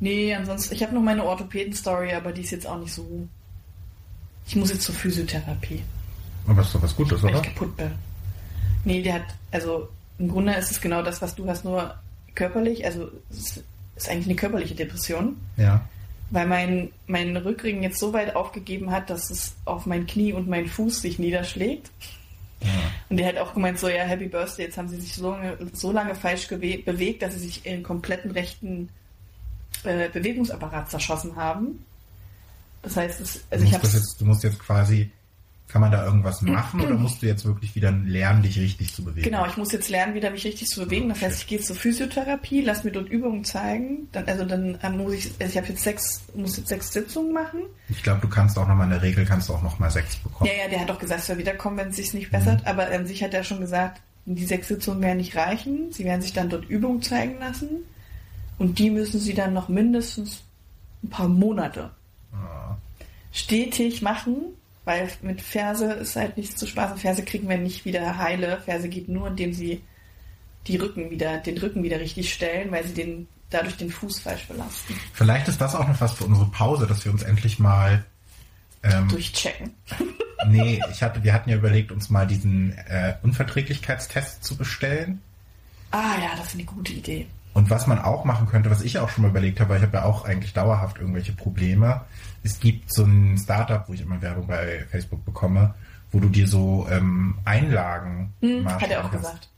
Nee, 0.00 0.34
ansonsten, 0.34 0.74
ich 0.74 0.82
habe 0.82 0.94
noch 0.94 1.00
meine 1.02 1.24
Orthopäden-Story, 1.24 2.12
aber 2.12 2.32
die 2.32 2.42
ist 2.42 2.50
jetzt 2.50 2.66
auch 2.66 2.78
nicht 2.78 2.92
so. 2.92 3.26
Ich 4.46 4.54
muss 4.56 4.70
jetzt 4.70 4.82
zur 4.82 4.94
Physiotherapie, 4.94 5.82
Aber 6.46 6.60
ist 6.62 6.74
doch 6.74 6.82
was 6.82 6.94
Gutes, 6.94 7.22
weil 7.22 7.30
oder? 7.34 7.40
ich 7.42 7.54
kaputt 7.54 7.76
bin. 7.76 7.92
Nee, 8.84 9.02
der 9.02 9.14
hat, 9.14 9.22
also 9.50 9.88
im 10.18 10.28
Grunde 10.28 10.52
ist 10.54 10.70
es 10.70 10.80
genau 10.80 11.02
das, 11.02 11.22
was 11.22 11.34
du 11.34 11.48
hast, 11.48 11.64
nur 11.64 11.94
körperlich. 12.34 12.84
Also 12.84 13.10
es 13.30 13.62
ist, 13.96 14.08
eigentlich 14.08 14.26
eine 14.26 14.36
körperliche 14.36 14.74
Depression, 14.74 15.36
Ja. 15.56 15.84
weil 16.30 16.46
mein, 16.46 16.90
mein 17.06 17.36
Rückring 17.36 17.82
jetzt 17.82 17.98
so 17.98 18.12
weit 18.12 18.34
aufgegeben 18.36 18.90
hat, 18.90 19.10
dass 19.10 19.30
es 19.30 19.54
auf 19.64 19.86
mein 19.86 20.06
Knie 20.06 20.32
und 20.32 20.48
meinen 20.48 20.68
Fuß 20.68 21.02
sich 21.02 21.18
niederschlägt. 21.18 21.90
ja. 22.60 22.68
Und 23.08 23.18
der 23.18 23.28
hat 23.28 23.38
auch 23.38 23.54
gemeint, 23.54 23.78
so, 23.78 23.88
ja, 23.88 24.04
Happy 24.04 24.26
Birthday, 24.26 24.66
jetzt 24.66 24.78
haben 24.78 24.88
sie 24.88 25.00
sich 25.00 25.14
so 25.14 25.30
lange, 25.30 25.56
so 25.72 25.92
lange 25.92 26.14
falsch 26.14 26.48
bewegt, 26.48 27.22
dass 27.22 27.34
sie 27.34 27.40
sich 27.40 27.66
ihren 27.66 27.82
kompletten 27.82 28.30
rechten 28.30 28.88
äh, 29.84 30.08
Bewegungsapparat 30.08 30.90
zerschossen 30.90 31.36
haben. 31.36 31.84
Das 32.82 32.96
heißt, 32.96 33.20
es, 33.20 33.44
also 33.50 33.64
du, 33.64 33.68
ich 33.68 33.74
habe 33.74 33.88
du 34.18 34.24
musst 34.24 34.42
jetzt 34.44 34.58
quasi, 34.58 35.10
kann 35.68 35.80
man 35.80 35.90
da 35.90 36.04
irgendwas 36.04 36.42
machen 36.42 36.80
oder 36.80 36.94
musst 36.94 37.22
du 37.22 37.26
jetzt 37.26 37.44
wirklich 37.44 37.74
wieder 37.74 37.90
lernen, 37.90 38.42
dich 38.42 38.58
richtig 38.58 38.94
zu 38.94 39.04
bewegen? 39.04 39.24
Genau, 39.24 39.46
ich 39.46 39.56
muss 39.56 39.72
jetzt 39.72 39.88
lernen, 39.88 40.14
wieder 40.14 40.30
mich 40.30 40.44
richtig 40.44 40.68
zu 40.68 40.84
bewegen. 40.84 41.08
Das 41.08 41.22
heißt, 41.22 41.40
ich 41.40 41.46
gehe 41.46 41.60
zur 41.60 41.76
Physiotherapie, 41.76 42.60
lass 42.60 42.84
mir 42.84 42.92
dort 42.92 43.08
Übungen 43.08 43.44
zeigen. 43.44 44.08
Dann, 44.12 44.26
also 44.26 44.44
dann 44.44 44.78
ähm, 44.82 44.96
muss 44.98 45.14
ich, 45.14 45.30
also 45.40 45.50
ich 45.50 45.56
habe 45.56 45.68
jetzt 45.68 45.82
sechs, 45.82 46.22
muss 46.34 46.56
jetzt 46.56 46.68
sechs 46.68 46.92
Sitzungen 46.92 47.32
machen. 47.32 47.60
Ich 47.88 48.02
glaube, 48.02 48.20
du 48.20 48.28
kannst 48.28 48.58
auch 48.58 48.68
nochmal 48.68 48.84
in 48.84 48.90
der 48.92 49.02
Regel 49.02 49.24
kannst 49.24 49.48
du 49.48 49.54
auch 49.54 49.62
nochmal 49.62 49.90
sechs 49.90 50.16
bekommen. 50.16 50.50
Ja, 50.50 50.64
ja, 50.64 50.68
der 50.70 50.80
hat 50.80 50.90
doch 50.90 50.98
gesagt, 50.98 51.20
es 51.20 51.26
soll 51.26 51.38
wiederkommen, 51.38 51.76
wenn 51.78 51.88
es 51.88 51.96
sich 51.96 52.14
nicht 52.14 52.30
bessert. 52.30 52.66
Aber 52.66 52.88
an 52.90 53.06
sich 53.06 53.22
hat 53.22 53.34
er 53.34 53.44
schon 53.44 53.60
gesagt, 53.60 54.00
die 54.26 54.44
sechs 54.46 54.68
Sitzungen 54.68 55.02
werden 55.02 55.18
nicht 55.18 55.36
reichen. 55.36 55.92
Sie 55.92 56.04
werden 56.04 56.22
sich 56.22 56.32
dann 56.32 56.48
dort 56.48 56.64
Übungen 56.68 57.02
zeigen 57.02 57.38
lassen. 57.40 57.68
Und 58.58 58.78
die 58.78 58.90
müssen 58.90 59.18
sie 59.20 59.34
dann 59.34 59.52
noch 59.52 59.68
mindestens 59.68 60.44
ein 61.02 61.10
paar 61.10 61.28
Monate 61.28 61.90
Ah. 62.32 62.76
stetig 63.32 64.00
machen, 64.02 64.36
weil 64.84 65.08
mit 65.22 65.40
Ferse 65.40 65.92
ist 65.92 66.16
halt 66.16 66.36
nichts 66.36 66.56
zu 66.56 66.66
spaßen. 66.66 66.98
Ferse 66.98 67.24
kriegen 67.24 67.48
wir 67.48 67.58
nicht 67.58 67.84
wieder 67.84 68.18
heile. 68.18 68.60
Ferse 68.64 68.88
geht 68.88 69.08
nur, 69.08 69.28
indem 69.28 69.52
sie 69.52 69.82
die 70.66 70.76
Rücken 70.76 71.10
wieder, 71.10 71.38
den 71.38 71.58
Rücken 71.58 71.82
wieder 71.82 72.00
richtig 72.00 72.32
stellen, 72.32 72.70
weil 72.70 72.86
sie 72.86 72.94
den, 72.94 73.28
dadurch 73.50 73.76
den 73.76 73.90
Fuß 73.90 74.20
falsch 74.20 74.46
belasten. 74.46 74.94
Vielleicht 75.12 75.48
ist 75.48 75.60
das 75.60 75.74
auch 75.74 75.86
noch 75.86 76.00
was 76.00 76.12
für 76.12 76.24
unsere 76.24 76.46
Pause, 76.46 76.86
dass 76.86 77.04
wir 77.04 77.12
uns 77.12 77.22
endlich 77.22 77.58
mal. 77.58 78.04
Ähm, 78.82 79.08
Durchchecken. 79.08 79.74
nee, 80.48 80.80
ich 80.90 81.02
hatte, 81.02 81.22
wir 81.22 81.32
hatten 81.32 81.50
ja 81.50 81.56
überlegt, 81.56 81.90
uns 81.92 82.10
mal 82.10 82.26
diesen 82.26 82.72
äh, 82.72 83.14
Unverträglichkeitstest 83.22 84.44
zu 84.44 84.56
bestellen. 84.56 85.22
Ah 85.90 86.16
ja, 86.20 86.36
das 86.36 86.48
ist 86.48 86.54
eine 86.54 86.64
gute 86.64 86.92
Idee. 86.92 87.26
Und 87.54 87.70
was 87.70 87.86
man 87.86 87.98
auch 88.00 88.24
machen 88.24 88.46
könnte, 88.48 88.70
was 88.70 88.82
ich 88.82 88.98
auch 88.98 89.08
schon 89.08 89.22
mal 89.22 89.28
überlegt 89.30 89.60
habe, 89.60 89.70
weil 89.70 89.76
ich 89.78 89.84
habe 89.86 89.96
ja 89.98 90.04
auch 90.04 90.24
eigentlich 90.24 90.52
dauerhaft 90.52 90.98
irgendwelche 90.98 91.32
Probleme. 91.32 92.00
Es 92.42 92.58
gibt 92.60 92.92
so 92.92 93.04
ein 93.04 93.38
Startup, 93.38 93.88
wo 93.88 93.94
ich 93.94 94.00
immer 94.02 94.20
Werbung 94.20 94.46
bei 94.48 94.84
Facebook 94.90 95.24
bekomme, 95.24 95.72
wo 96.10 96.18
du 96.20 96.28
dir 96.28 96.46
so 96.48 96.86
ähm, 96.90 97.38
Einlagen 97.44 98.32
Hm, 98.40 98.68
hat 98.68 98.90
er 98.90 99.04
auch 99.04 99.10
kannst. 99.10 99.24
gesagt. 99.24 99.48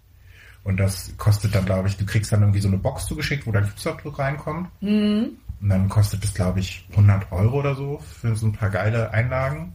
Und 0.62 0.76
das 0.78 1.12
kostet 1.16 1.54
dann, 1.54 1.64
glaube 1.64 1.88
ich, 1.88 1.96
du 1.96 2.04
kriegst 2.04 2.30
dann 2.32 2.40
irgendwie 2.42 2.60
so 2.60 2.68
eine 2.68 2.76
Box 2.78 3.06
zugeschickt, 3.06 3.46
wo 3.46 3.52
dein 3.52 3.64
Fußabdruck 3.66 4.18
reinkommt. 4.18 4.68
Hm. 4.80 5.30
Und 5.62 5.68
dann 5.68 5.88
kostet 5.88 6.22
es, 6.24 6.34
glaube 6.34 6.60
ich, 6.60 6.86
100 6.90 7.32
Euro 7.32 7.58
oder 7.60 7.74
so 7.74 7.98
für 8.20 8.36
so 8.36 8.46
ein 8.46 8.52
paar 8.52 8.68
geile 8.70 9.10
Einlagen. 9.12 9.72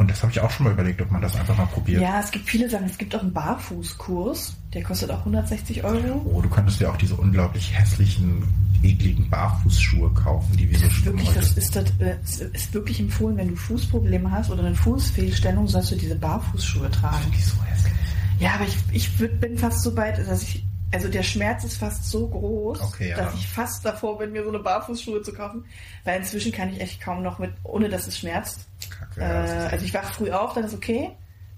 Und 0.00 0.10
das 0.10 0.22
habe 0.22 0.32
ich 0.32 0.40
auch 0.40 0.50
schon 0.50 0.64
mal 0.64 0.72
überlegt, 0.72 1.02
ob 1.02 1.10
man 1.10 1.20
das 1.20 1.36
einfach 1.36 1.58
mal 1.58 1.66
probiert. 1.66 2.00
Ja, 2.00 2.20
es 2.20 2.30
gibt 2.30 2.48
viele 2.48 2.70
Sachen. 2.70 2.86
Es 2.86 2.96
gibt 2.96 3.14
auch 3.14 3.20
einen 3.20 3.34
Barfußkurs, 3.34 4.54
der 4.72 4.82
kostet 4.82 5.10
auch 5.10 5.18
160 5.18 5.84
Euro. 5.84 6.22
Oh, 6.24 6.40
du 6.40 6.48
könntest 6.48 6.80
dir 6.80 6.90
auch 6.90 6.96
diese 6.96 7.16
unglaublich 7.16 7.78
hässlichen, 7.78 8.42
ekligen 8.82 9.28
Barfußschuhe 9.28 10.08
kaufen, 10.14 10.56
die 10.56 10.70
wie 10.70 10.76
so 10.76 11.04
Wirklich, 11.04 11.28
das 11.34 11.52
ist, 11.52 11.76
das, 11.76 11.84
äh, 11.98 12.16
es 12.24 12.40
ist 12.40 12.72
wirklich 12.72 12.98
empfohlen, 12.98 13.36
wenn 13.36 13.48
du 13.48 13.56
Fußprobleme 13.56 14.30
hast 14.30 14.50
oder 14.50 14.64
eine 14.64 14.74
Fußfehlstellung, 14.74 15.68
sollst 15.68 15.90
du 15.90 15.96
diese 15.96 16.16
Barfußschuhe 16.16 16.90
tragen. 16.90 17.30
Die 17.36 17.42
so 17.42 17.62
hässlich. 17.62 17.92
Ja, 18.38 18.54
aber 18.54 18.64
ich, 18.64 18.78
ich 18.92 19.20
würd, 19.20 19.38
bin 19.38 19.58
fast 19.58 19.82
so 19.82 19.94
weit, 19.98 20.26
dass 20.26 20.42
ich, 20.44 20.64
also 20.92 21.08
der 21.08 21.22
Schmerz 21.22 21.62
ist 21.64 21.76
fast 21.78 22.10
so 22.10 22.28
groß, 22.28 22.80
Okay, 22.80 23.10
ja. 23.10 23.16
dass 23.16 23.34
ich 23.34 23.46
fast 23.46 23.84
davor 23.84 24.18
bin, 24.18 24.32
mir 24.32 24.42
so 24.42 24.48
eine 24.48 24.58
Barfußschuhe 24.58 25.22
zu 25.22 25.32
kaufen, 25.32 25.64
weil 26.04 26.18
inzwischen 26.18 26.50
kann 26.52 26.72
ich 26.72 26.80
echt 26.80 27.00
kaum 27.00 27.22
noch 27.22 27.38
mit, 27.38 27.52
ohne 27.62 27.88
dass 27.88 28.06
es 28.08 28.18
schmerzt. 28.18 28.66
Kacke. 28.90 29.20
Äh, 29.20 29.68
also 29.70 29.84
ich 29.84 29.94
wach 29.94 30.12
früh 30.12 30.30
auf, 30.32 30.54
dann 30.54 30.64
ist 30.64 30.74
okay, 30.74 31.10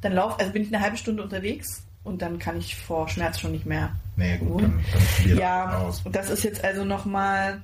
dann 0.03 0.12
lauf, 0.12 0.38
also 0.38 0.53
bin 0.53 0.62
ich 0.62 0.68
eine 0.75 0.83
halbe 0.83 0.97
Stunde 0.99 1.23
unterwegs 1.23 1.83
und 2.05 2.21
dann 2.21 2.38
kann 2.38 2.59
ich 2.59 2.77
vor 2.77 3.09
Schmerz 3.09 3.38
schon 3.40 3.53
nicht 3.53 3.64
mehr. 3.64 3.92
nee, 4.16 4.37
gut, 4.37 4.62
dann, 4.62 4.85
dann 4.92 5.03
probier 5.16 5.37
Ja, 5.37 5.79
aus. 5.79 6.03
und 6.05 6.14
das 6.14 6.29
ist 6.29 6.42
jetzt 6.45 6.62
also 6.64 6.85
nochmal 6.85 7.62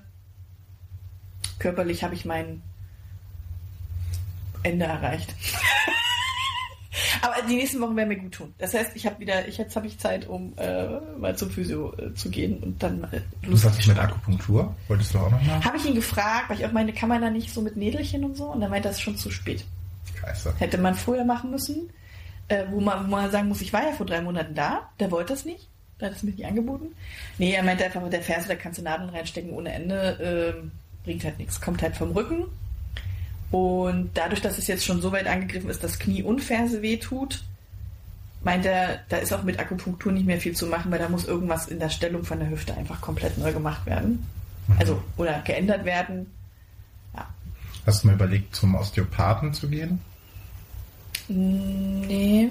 körperlich 1.59 2.03
habe 2.05 2.15
ich 2.15 2.25
mein 2.25 2.63
Ende 4.63 4.87
erreicht. 4.87 5.35
Aber 7.23 7.35
die 7.49 7.57
nächsten 7.57 7.81
Wochen 7.81 7.97
werden 7.97 8.09
mir 8.09 8.17
gut 8.17 8.33
tun. 8.33 8.55
Das 8.59 8.75
heißt, 8.75 8.93
ich 8.95 9.07
habe 9.07 9.19
wieder, 9.21 9.47
ich, 9.49 9.59
jetzt 9.59 9.77
habe 9.77 9.87
ich 9.87 9.99
Zeit, 9.99 10.27
um 10.29 10.53
äh, 10.57 10.87
mal 11.19 11.37
zum 11.37 11.51
Physio 11.51 11.95
äh, 11.99 12.15
zu 12.15 12.31
gehen 12.31 12.59
und 12.59 12.83
dann 12.83 13.05
äh, 13.05 13.21
Und 13.47 13.65
was 13.65 13.79
ist 13.79 13.87
mit 13.87 13.99
Akupunktur? 13.99 14.75
Wolltest 14.89 15.15
du 15.15 15.19
auch 15.19 15.31
noch 15.31 15.43
mal? 15.43 15.65
Habe 15.65 15.77
ich 15.77 15.87
ihn 15.87 15.95
gefragt, 15.95 16.49
weil 16.49 16.59
ich 16.59 16.67
auch 16.67 16.73
meine, 16.73 16.93
kann 16.93 17.09
man 17.09 17.21
da 17.21 17.31
nicht 17.31 17.53
so 17.53 17.61
mit 17.61 17.77
Nädelchen 17.77 18.25
und 18.25 18.37
so? 18.37 18.45
Und 18.47 18.61
dann 18.61 18.71
meinte 18.71 18.89
er, 18.89 18.91
das 18.91 18.99
ist 18.99 19.03
schon 19.03 19.17
zu 19.17 19.31
spät. 19.31 19.65
Scheiße. 20.21 20.55
Hätte 20.59 20.79
man 20.79 20.95
früher 20.95 21.25
machen 21.25 21.51
müssen, 21.51 21.91
äh, 22.49 22.65
wo, 22.71 22.81
man, 22.81 23.07
wo 23.07 23.11
man 23.11 23.31
sagen 23.31 23.49
muss, 23.49 23.61
ich 23.61 23.73
war 23.73 23.83
ja 23.83 23.93
vor 23.93 24.07
drei 24.07 24.21
Monaten 24.21 24.55
da, 24.55 24.89
der 25.01 25.11
wollte 25.11 25.33
das 25.33 25.45
nicht. 25.45 25.69
Da 25.99 26.07
hat 26.07 26.15
es 26.15 26.23
mir 26.23 26.31
nicht 26.31 26.47
angeboten. 26.47 26.95
Nee, 27.39 27.53
er 27.53 27.65
meinte 27.65 27.85
einfach, 27.85 28.03
mit 28.03 28.13
der 28.13 28.23
Ferse, 28.23 28.47
da 28.49 28.55
kannst 28.55 28.79
du 28.79 28.83
Nadeln 28.83 29.11
reinstecken 29.11 29.51
ohne 29.51 29.73
Ende. 29.73 30.55
Ähm, 30.55 30.71
bringt 31.03 31.25
halt 31.25 31.39
nichts. 31.39 31.61
Kommt 31.61 31.83
halt 31.83 31.97
vom 31.97 32.13
Rücken. 32.13 32.45
Und 33.51 34.11
dadurch, 34.15 34.43
dass 34.43 34.59
es 34.59 34.67
jetzt 34.67 34.85
schon 34.85 35.01
so 35.01 35.13
weit 35.13 35.27
angegriffen 35.27 35.71
ist, 35.71 35.83
dass 35.83 35.99
Knie 35.99 36.23
und 36.23 36.41
Ferse 36.41 36.83
wehtut, 36.83 37.43
meint 38.45 38.67
er, 38.67 39.01
da 39.09 39.17
ist 39.17 39.33
auch 39.33 39.43
mit 39.43 39.59
Akupunktur 39.59 40.13
nicht 40.13 40.27
mehr 40.27 40.41
viel 40.41 40.55
zu 40.55 40.67
machen, 40.67 40.91
weil 40.91 40.99
da 40.99 41.09
muss 41.09 41.25
irgendwas 41.25 41.67
in 41.67 41.79
der 41.79 41.89
Stellung 41.89 42.25
von 42.25 42.39
der 42.39 42.51
Hüfte 42.51 42.77
einfach 42.77 43.01
komplett 43.01 43.39
neu 43.39 43.53
gemacht 43.53 43.87
werden. 43.87 44.27
Also, 44.79 45.03
oder 45.17 45.41
geändert 45.41 45.85
werden. 45.85 46.27
Ja. 47.15 47.27
Hast 47.87 48.03
du 48.03 48.09
mal 48.09 48.15
überlegt, 48.15 48.55
zum 48.55 48.75
Osteopathen 48.75 49.55
zu 49.55 49.69
gehen? 49.69 50.01
Nee. 51.29 52.51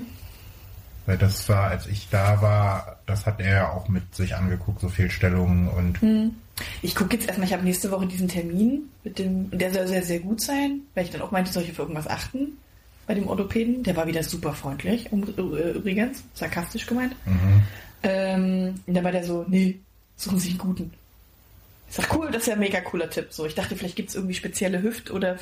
Weil 1.05 1.17
das 1.17 1.47
war, 1.47 1.69
als 1.69 1.85
ich 1.87 2.09
da 2.09 2.41
war, 2.41 2.97
das 3.05 3.25
hat 3.25 3.39
er 3.39 3.55
ja 3.55 3.69
auch 3.69 3.87
mit 3.87 4.15
sich 4.15 4.35
angeguckt, 4.35 4.81
so 4.81 4.89
Fehlstellungen 4.89 5.67
und 5.67 6.33
Ich 6.81 6.95
gucke 6.95 7.15
jetzt 7.15 7.27
erstmal, 7.27 7.47
ich 7.47 7.53
habe 7.53 7.63
nächste 7.63 7.91
Woche 7.91 8.07
diesen 8.07 8.27
Termin 8.27 8.89
mit 9.03 9.19
dem, 9.19 9.49
der 9.51 9.73
soll 9.73 9.87
sehr, 9.87 10.03
sehr 10.03 10.19
gut 10.19 10.41
sein, 10.41 10.81
weil 10.95 11.05
ich 11.05 11.11
dann 11.11 11.21
auch 11.21 11.31
meinte, 11.31 11.51
soll 11.51 11.63
ich 11.63 11.71
auf 11.71 11.79
irgendwas 11.79 12.07
achten 12.07 12.57
bei 13.05 13.13
dem 13.13 13.27
Orthopäden. 13.27 13.83
Der 13.83 13.95
war 13.95 14.07
wieder 14.07 14.23
super 14.23 14.53
freundlich, 14.53 15.11
um, 15.11 15.23
äh, 15.23 15.71
übrigens, 15.71 16.23
sarkastisch 16.33 16.85
gemeint. 16.85 17.15
Ähm, 18.03 18.75
und 18.85 18.93
dann 18.93 19.03
war 19.03 19.11
der 19.11 19.23
so, 19.23 19.45
nee, 19.47 19.79
suchen 20.15 20.39
Sie 20.39 20.49
einen 20.49 20.57
guten. 20.57 20.93
Ich 21.89 21.95
sag, 21.95 22.13
cool, 22.15 22.29
das 22.31 22.43
ist 22.43 22.47
ja 22.47 22.53
ein 22.53 22.59
mega 22.59 22.81
cooler 22.81 23.09
Tipp. 23.09 23.27
So, 23.29 23.45
ich 23.45 23.55
dachte, 23.55 23.75
vielleicht 23.75 23.95
gibt 23.95 24.09
es 24.09 24.15
irgendwie 24.15 24.35
spezielle 24.35 24.81
Hüft- 24.81 25.09
oder 25.11 25.37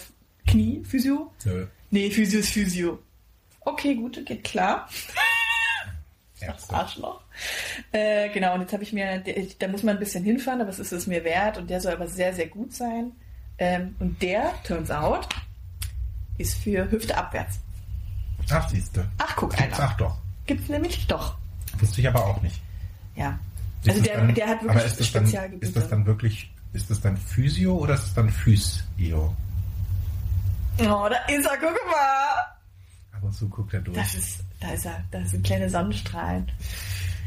Knie-Physio. 0.47 1.31
Nö. 1.43 1.65
Nee, 1.91 2.11
Physio 2.11 2.39
ist 2.39 2.49
Physio. 2.49 2.99
Okay, 3.61 3.95
gut, 3.95 4.23
geht 4.25 4.43
klar. 4.43 4.87
Das 6.39 6.49
Ärzte. 6.49 6.75
Arschloch. 6.75 7.21
Äh, 7.91 8.29
genau, 8.29 8.53
und 8.55 8.61
jetzt 8.61 8.73
habe 8.73 8.83
ich 8.83 8.91
mir, 8.93 9.23
da 9.59 9.67
muss 9.67 9.83
man 9.83 9.95
ein 9.95 9.99
bisschen 9.99 10.23
hinfahren, 10.23 10.61
aber 10.61 10.69
es 10.69 10.79
ist 10.79 10.91
es 10.91 11.07
mir 11.07 11.23
wert 11.23 11.57
und 11.57 11.69
der 11.69 11.79
soll 11.81 11.93
aber 11.93 12.07
sehr, 12.07 12.33
sehr 12.33 12.47
gut 12.47 12.73
sein. 12.73 13.11
Ähm, 13.57 13.95
und 13.99 14.21
der, 14.21 14.51
turns 14.63 14.91
out, 14.91 15.27
ist 16.37 16.55
für 16.61 16.91
Hüfte 16.91 17.17
abwärts. 17.17 17.59
Ach, 18.51 18.67
siehste. 18.69 19.07
Ach, 19.17 19.35
guck 19.37 19.51
Gibt's, 19.55 19.79
einer. 19.79 19.89
ach 19.89 19.97
doch. 19.97 20.17
Gibt's 20.45 20.67
nämlich 20.69 21.07
doch. 21.07 21.35
Wusste 21.79 22.01
ich 22.01 22.07
aber 22.07 22.25
auch 22.25 22.41
nicht. 22.41 22.61
Ja. 23.15 23.39
Ist 23.83 23.89
Also 23.89 24.01
das 24.01 24.09
der, 24.09 24.17
dann, 24.17 24.35
der 24.35 24.47
hat 24.47 24.59
aber 24.59 24.73
wirklich 24.75 24.85
ist 24.91 24.99
das, 24.99 25.11
dann, 25.13 25.23
Spezialgebiete. 25.23 25.65
ist 25.67 25.75
das 25.77 25.89
dann 25.89 26.05
wirklich, 26.05 26.51
ist 26.73 26.89
das 26.89 27.01
dann 27.01 27.17
Physio 27.17 27.75
oder 27.77 27.93
ist 27.93 28.03
es 28.03 28.13
dann 28.13 28.29
Physio? 28.29 29.33
oh, 30.79 30.83
da 31.09 31.15
ist 31.33 31.45
er, 31.45 31.57
guck 31.57 31.75
mal. 31.89 32.54
Und 33.25 33.33
zu 33.33 33.49
guckt 33.49 33.73
er 33.73 33.81
durch. 33.81 33.97
Das 33.97 34.13
ist, 34.15 34.39
da 34.59 34.71
ist 34.71 34.85
er, 34.85 35.03
da 35.11 35.25
sind 35.25 35.45
kleine 35.45 35.69
Sonnenstrahlen. 35.69 36.51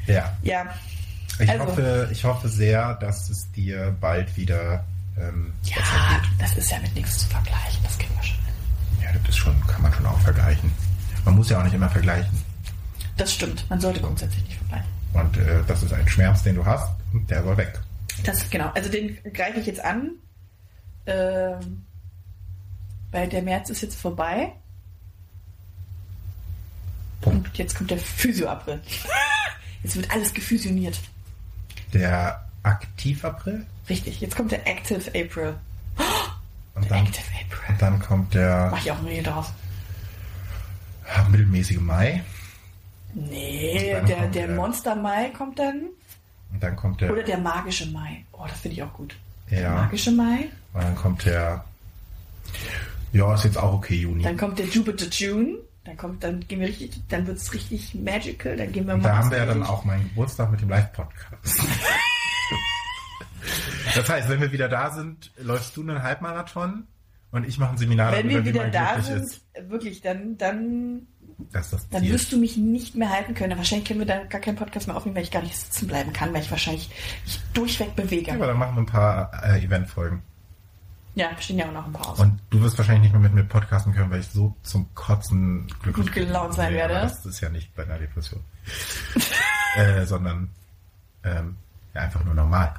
ja. 0.07 0.37
Ja, 0.43 0.67
Ich, 1.41 1.49
Also- 1.51 1.67
hoffe, 1.67 2.09
ich 2.13 2.25
hoffe 2.25 2.49
sehr, 2.49 2.95
dass 2.95 3.29
es 3.31 3.51
dir 3.53 3.97
bald 4.01 4.37
wieder 4.37 4.85
ähm, 5.17 5.53
ja, 5.65 5.77
das 6.39 6.57
ist 6.57 6.71
ja 6.71 6.79
mit 6.79 6.95
nichts 6.95 7.19
zu 7.19 7.27
vergleichen, 7.29 7.81
das 7.83 7.99
kriegen 7.99 8.15
wir 8.15 8.23
schon. 8.23 8.39
Ja, 9.03 9.09
das 9.27 9.37
schon, 9.37 9.61
kann 9.67 9.83
man 9.83 9.93
schon 9.93 10.07
auch 10.07 10.19
vergleichen. 10.21 10.71
Man 11.25 11.35
muss 11.35 11.51
ja 11.51 11.59
auch 11.59 11.65
nicht 11.65 11.75
immer 11.75 11.89
vergleichen. 11.91 12.31
Das 13.17 13.35
stimmt, 13.35 13.69
man 13.69 13.81
sollte 13.81 14.01
grundsätzlich 14.01 14.45
nicht 14.45 14.57
vergleichen. 14.59 14.89
Und 15.15 15.37
äh, 15.37 15.63
das 15.67 15.83
ist 15.83 15.93
ein 15.93 16.07
Schmerz, 16.09 16.43
den 16.45 16.55
du 16.55 16.65
hast, 16.65 16.93
und 17.13 17.29
der 17.31 17.43
soll 17.43 17.57
weg. 17.57 17.81
Das, 18.25 18.49
genau, 18.51 18.71
also 18.75 18.89
den 18.91 19.19
greife 19.33 19.59
ich 19.59 19.67
jetzt 19.67 19.85
an. 19.85 20.13
Ähm, 21.07 21.85
weil 23.11 23.29
der 23.29 23.43
März 23.43 23.71
ist 23.71 23.81
jetzt 23.81 23.99
vorbei. 24.01 24.53
Und 27.45 27.57
jetzt 27.59 27.77
kommt 27.77 27.91
der 27.91 27.99
Physio-April. 27.99 28.81
Jetzt 29.85 29.95
wird 29.95 30.11
alles 30.11 30.35
gefusioniert. 30.35 30.99
Der 31.93 32.45
Aktiv-April 32.65 33.65
Richtig, 33.89 34.21
jetzt 34.21 34.35
kommt 34.37 34.51
der 34.51 34.67
Active 34.67 35.01
April. 35.15 35.55
und 36.75 36.91
dann, 36.91 37.07
Active 37.07 37.25
April. 37.33 37.61
und 37.69 37.81
dann 37.83 37.99
kommt 38.01 38.35
der 38.35 38.69
Mach 38.73 38.79
ich 38.85 38.91
auch 38.91 38.99
ein 38.99 39.05
Rede 39.07 39.31
draus. 39.31 39.47
ah, 41.15 41.23
mittelmäßige 41.31 41.79
Mai 41.81 42.23
Nee, 43.15 43.95
der 44.07 44.27
der- 44.29 44.49
Monster 44.49 44.95
Mai 44.97 45.31
kommt 45.31 45.59
dann. 45.61 45.85
und 46.53 46.61
dann 46.63 46.75
kommt 46.77 47.01
der 47.01 47.13
Oder 47.13 47.23
der 47.23 47.39
magische 47.39 47.87
Mai. 47.87 48.25
Oh, 48.33 48.45
das 48.49 48.59
finde 48.61 48.77
ich 48.77 48.83
auch 48.83 48.93
gut. 48.93 49.15
Ja. 49.49 49.59
Der 49.61 49.71
magische 49.71 50.11
Mai. 50.11 50.49
und 50.75 50.83
dann 50.83 50.97
kommt 50.97 51.25
der 51.25 51.65
ja, 53.13 53.33
ist 53.35 53.45
jetzt 53.45 53.57
auch 53.57 53.73
okay, 53.75 53.95
Juni. 53.95 54.23
Dann 54.25 54.37
kommt 54.37 54.59
der 54.59 54.67
Jupiter 54.67 55.07
June. 55.07 55.59
Dann 55.89 55.97
kommt, 55.97 56.23
dann 56.23 56.41
gehen 56.47 56.61
wir 56.61 56.69
richtig, 56.69 57.01
dann 57.09 57.27
wird 57.27 57.39
es 57.39 57.55
richtig 57.55 57.95
magical. 57.95 58.55
Dann 58.59 58.71
gehen 58.71 58.87
wir 58.87 58.93
Und 58.93 59.03
da 59.03 59.17
haben 59.17 59.31
wir 59.31 59.39
ja 59.39 59.47
dann 59.47 59.63
auch 59.63 59.87
meinen 59.87 60.03
Geburtstag 60.11 60.51
mit 60.51 60.61
dem 60.61 60.69
Live-Podcast. 60.69 61.33
das 63.95 64.07
heißt, 64.07 64.29
wenn 64.29 64.39
wir 64.43 64.53
wieder 64.53 64.69
da 64.69 64.91
sind, 64.91 65.33
läufst 65.39 65.75
du 65.79 65.81
einen 65.81 66.03
Halbmarathon 66.03 66.87
und 67.31 67.49
ich 67.49 67.57
mache 67.57 67.71
ein 67.71 67.79
Seminar 67.79 68.13
Wenn 68.13 68.29
darüber, 68.29 68.45
wir 68.45 68.53
wie 68.53 68.59
wieder 68.59 68.69
da 68.69 69.01
sind, 69.01 69.23
ist. 69.25 69.47
wirklich, 69.67 70.03
dann, 70.03 70.37
dann, 70.37 71.07
Das 71.53 71.65
ist 71.65 71.73
das 71.73 71.89
dann 71.89 72.03
wirst 72.07 72.33
du 72.33 72.37
mich 72.37 72.59
nicht 72.59 72.95
mehr 72.95 73.09
halten 73.09 73.33
können. 73.33 73.57
Wahrscheinlich 73.57 73.89
können 73.89 74.01
wir 74.01 74.07
dann 74.07 74.29
gar 74.29 74.43
keinen 74.43 74.57
Podcast 74.57 74.89
mehr 74.89 74.97
aufnehmen, 74.97 75.17
weil 75.17 75.23
ich 75.23 75.31
gar 75.31 75.43
nicht 75.43 75.57
sitzen 75.57 75.87
bleiben 75.87 76.13
kann, 76.13 76.35
weil 76.35 76.43
ich 76.43 76.51
wahrscheinlich 76.51 76.91
mich 77.25 77.41
durchweg 77.55 77.97
bewege. 77.97 78.29
Ja, 78.29 78.35
aber 78.35 78.49
dann 78.49 78.59
machen 78.59 78.75
wir 78.77 78.83
ein 78.83 78.87
paar 78.87 79.31
äh, 79.43 79.65
Eventfolgen. 79.65 80.23
Ja, 81.19 81.31
stehen 81.41 81.59
ja 81.59 81.67
auch 81.67 81.73
noch 81.73 81.85
ein 81.85 81.93
paar 81.93 82.11
aus. 82.11 82.21
Und 82.21 82.39
du 82.51 82.61
wirst 82.63 82.79
wahrscheinlich 82.79 83.03
nicht 83.03 83.13
mehr 83.13 83.21
mit 83.21 83.35
mir 83.35 83.43
podcasten 83.43 83.93
können, 83.93 84.11
weil 84.11 84.21
ich 84.21 84.29
so 84.29 84.55
zum 84.63 84.95
Kotzen 84.95 85.67
glücklich 85.83 86.07
Gut 86.07 86.15
gelaunt 86.15 86.55
sein 86.55 86.73
werde. 86.73 86.95
Das 86.95 87.27
ist 87.27 87.41
ja 87.41 87.49
nicht 87.49 87.75
bei 87.75 87.83
einer 87.83 87.99
Depression. 87.99 88.41
äh, 89.77 90.07
sondern 90.07 90.51
ähm, 91.25 91.57
ja, 91.95 92.03
einfach 92.03 92.23
nur 92.25 92.35
normal. 92.35 92.73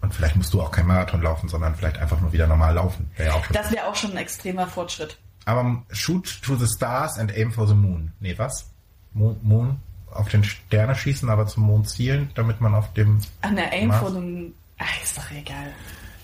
Und 0.00 0.14
vielleicht 0.14 0.36
musst 0.36 0.54
du 0.54 0.62
auch 0.62 0.70
kein 0.70 0.86
Marathon 0.86 1.20
laufen, 1.20 1.50
sondern 1.50 1.74
vielleicht 1.74 1.98
einfach 1.98 2.18
nur 2.20 2.32
wieder 2.32 2.46
normal 2.46 2.74
laufen. 2.74 3.10
Wäre 3.16 3.28
ja 3.28 3.34
auch. 3.34 3.46
Das 3.48 3.70
wäre 3.70 3.86
auch 3.86 3.94
schon 3.94 4.12
ein 4.12 4.16
extremer 4.16 4.66
Fortschritt. 4.66 5.18
Aber 5.44 5.82
shoot 5.90 6.40
to 6.42 6.56
the 6.56 6.66
stars 6.66 7.18
and 7.18 7.30
aim 7.36 7.52
for 7.52 7.66
the 7.66 7.74
moon. 7.74 8.12
Nee, 8.20 8.38
was? 8.38 8.70
Moon, 9.12 9.38
moon 9.42 9.78
auf 10.12 10.28
den 10.28 10.44
Sterne 10.44 10.94
schießen, 10.94 11.28
aber 11.28 11.46
zum 11.46 11.64
Mond 11.64 11.88
zielen, 11.88 12.30
damit 12.34 12.60
man 12.60 12.74
auf 12.74 12.92
dem... 12.94 13.20
Ach, 13.42 13.50
ne, 13.50 13.70
Aim 13.72 13.88
Mars? 13.88 14.00
vor 14.00 14.10
dem. 14.10 14.54
Ach, 14.78 15.02
ist 15.02 15.16
doch 15.16 15.30
egal. 15.30 15.72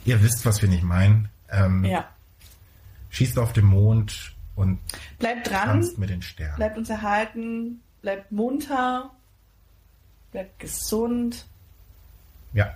Ihr 0.07 0.23
wisst, 0.23 0.47
was 0.47 0.63
wir 0.63 0.69
nicht 0.69 0.83
meinen. 0.85 1.29
Ähm, 1.51 1.85
Ja. 1.85 2.09
Schießt 3.11 3.39
auf 3.39 3.53
den 3.53 3.65
Mond 3.67 4.35
und 4.55 4.79
Bleibt 5.19 5.51
dran, 5.51 5.89
mit 5.97 6.11
den 6.11 6.23
Sternen. 6.23 6.57
bleibt 6.57 6.79
uns 6.79 6.89
erhalten, 6.91 7.81
bleibt 8.03 8.31
munter, 8.33 9.11
bleibt 10.33 10.59
gesund, 10.59 11.47
Ja. 12.53 12.75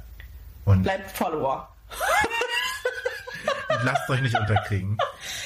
Und 0.65 0.83
bleibt 0.83 1.11
Follower. 1.17 1.69
lasst 3.85 4.11
euch 4.11 4.21
nicht 4.21 4.39
unterkriegen. 4.39 4.99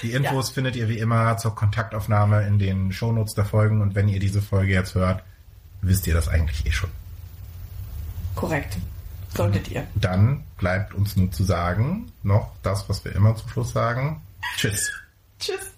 Die 0.03 0.13
Infos 0.13 0.51
findet 0.51 0.77
ihr 0.77 0.89
wie 0.89 0.99
immer 0.99 1.37
zur 1.37 1.55
Kontaktaufnahme 1.55 2.47
in 2.47 2.59
den 2.59 2.93
Shownotes 2.93 3.35
der 3.35 3.45
Folgen 3.45 3.81
und 3.81 3.95
wenn 3.95 4.09
ihr 4.09 4.19
diese 4.21 4.43
Folge 4.43 4.73
jetzt 4.73 4.95
hört, 4.95 5.23
wisst 5.83 6.07
ihr 6.07 6.15
das 6.15 6.29
eigentlich 6.29 6.67
eh 6.67 6.73
schon. 6.73 6.91
Korrekt. 8.35 8.77
Solltet 9.35 9.71
ihr. 9.71 9.87
Dann 9.95 10.45
bleibt 10.59 10.95
uns 10.95 11.17
nur 11.17 11.31
zu 11.31 11.45
sagen, 11.45 12.13
noch 12.23 12.53
das, 12.63 12.89
was 12.89 13.05
wir 13.05 13.15
immer 13.15 13.35
zum 13.37 13.49
Schluss 13.49 13.73
sagen. 13.73 14.23
Tschüss. 14.57 14.93
Tschüss. 15.39 15.74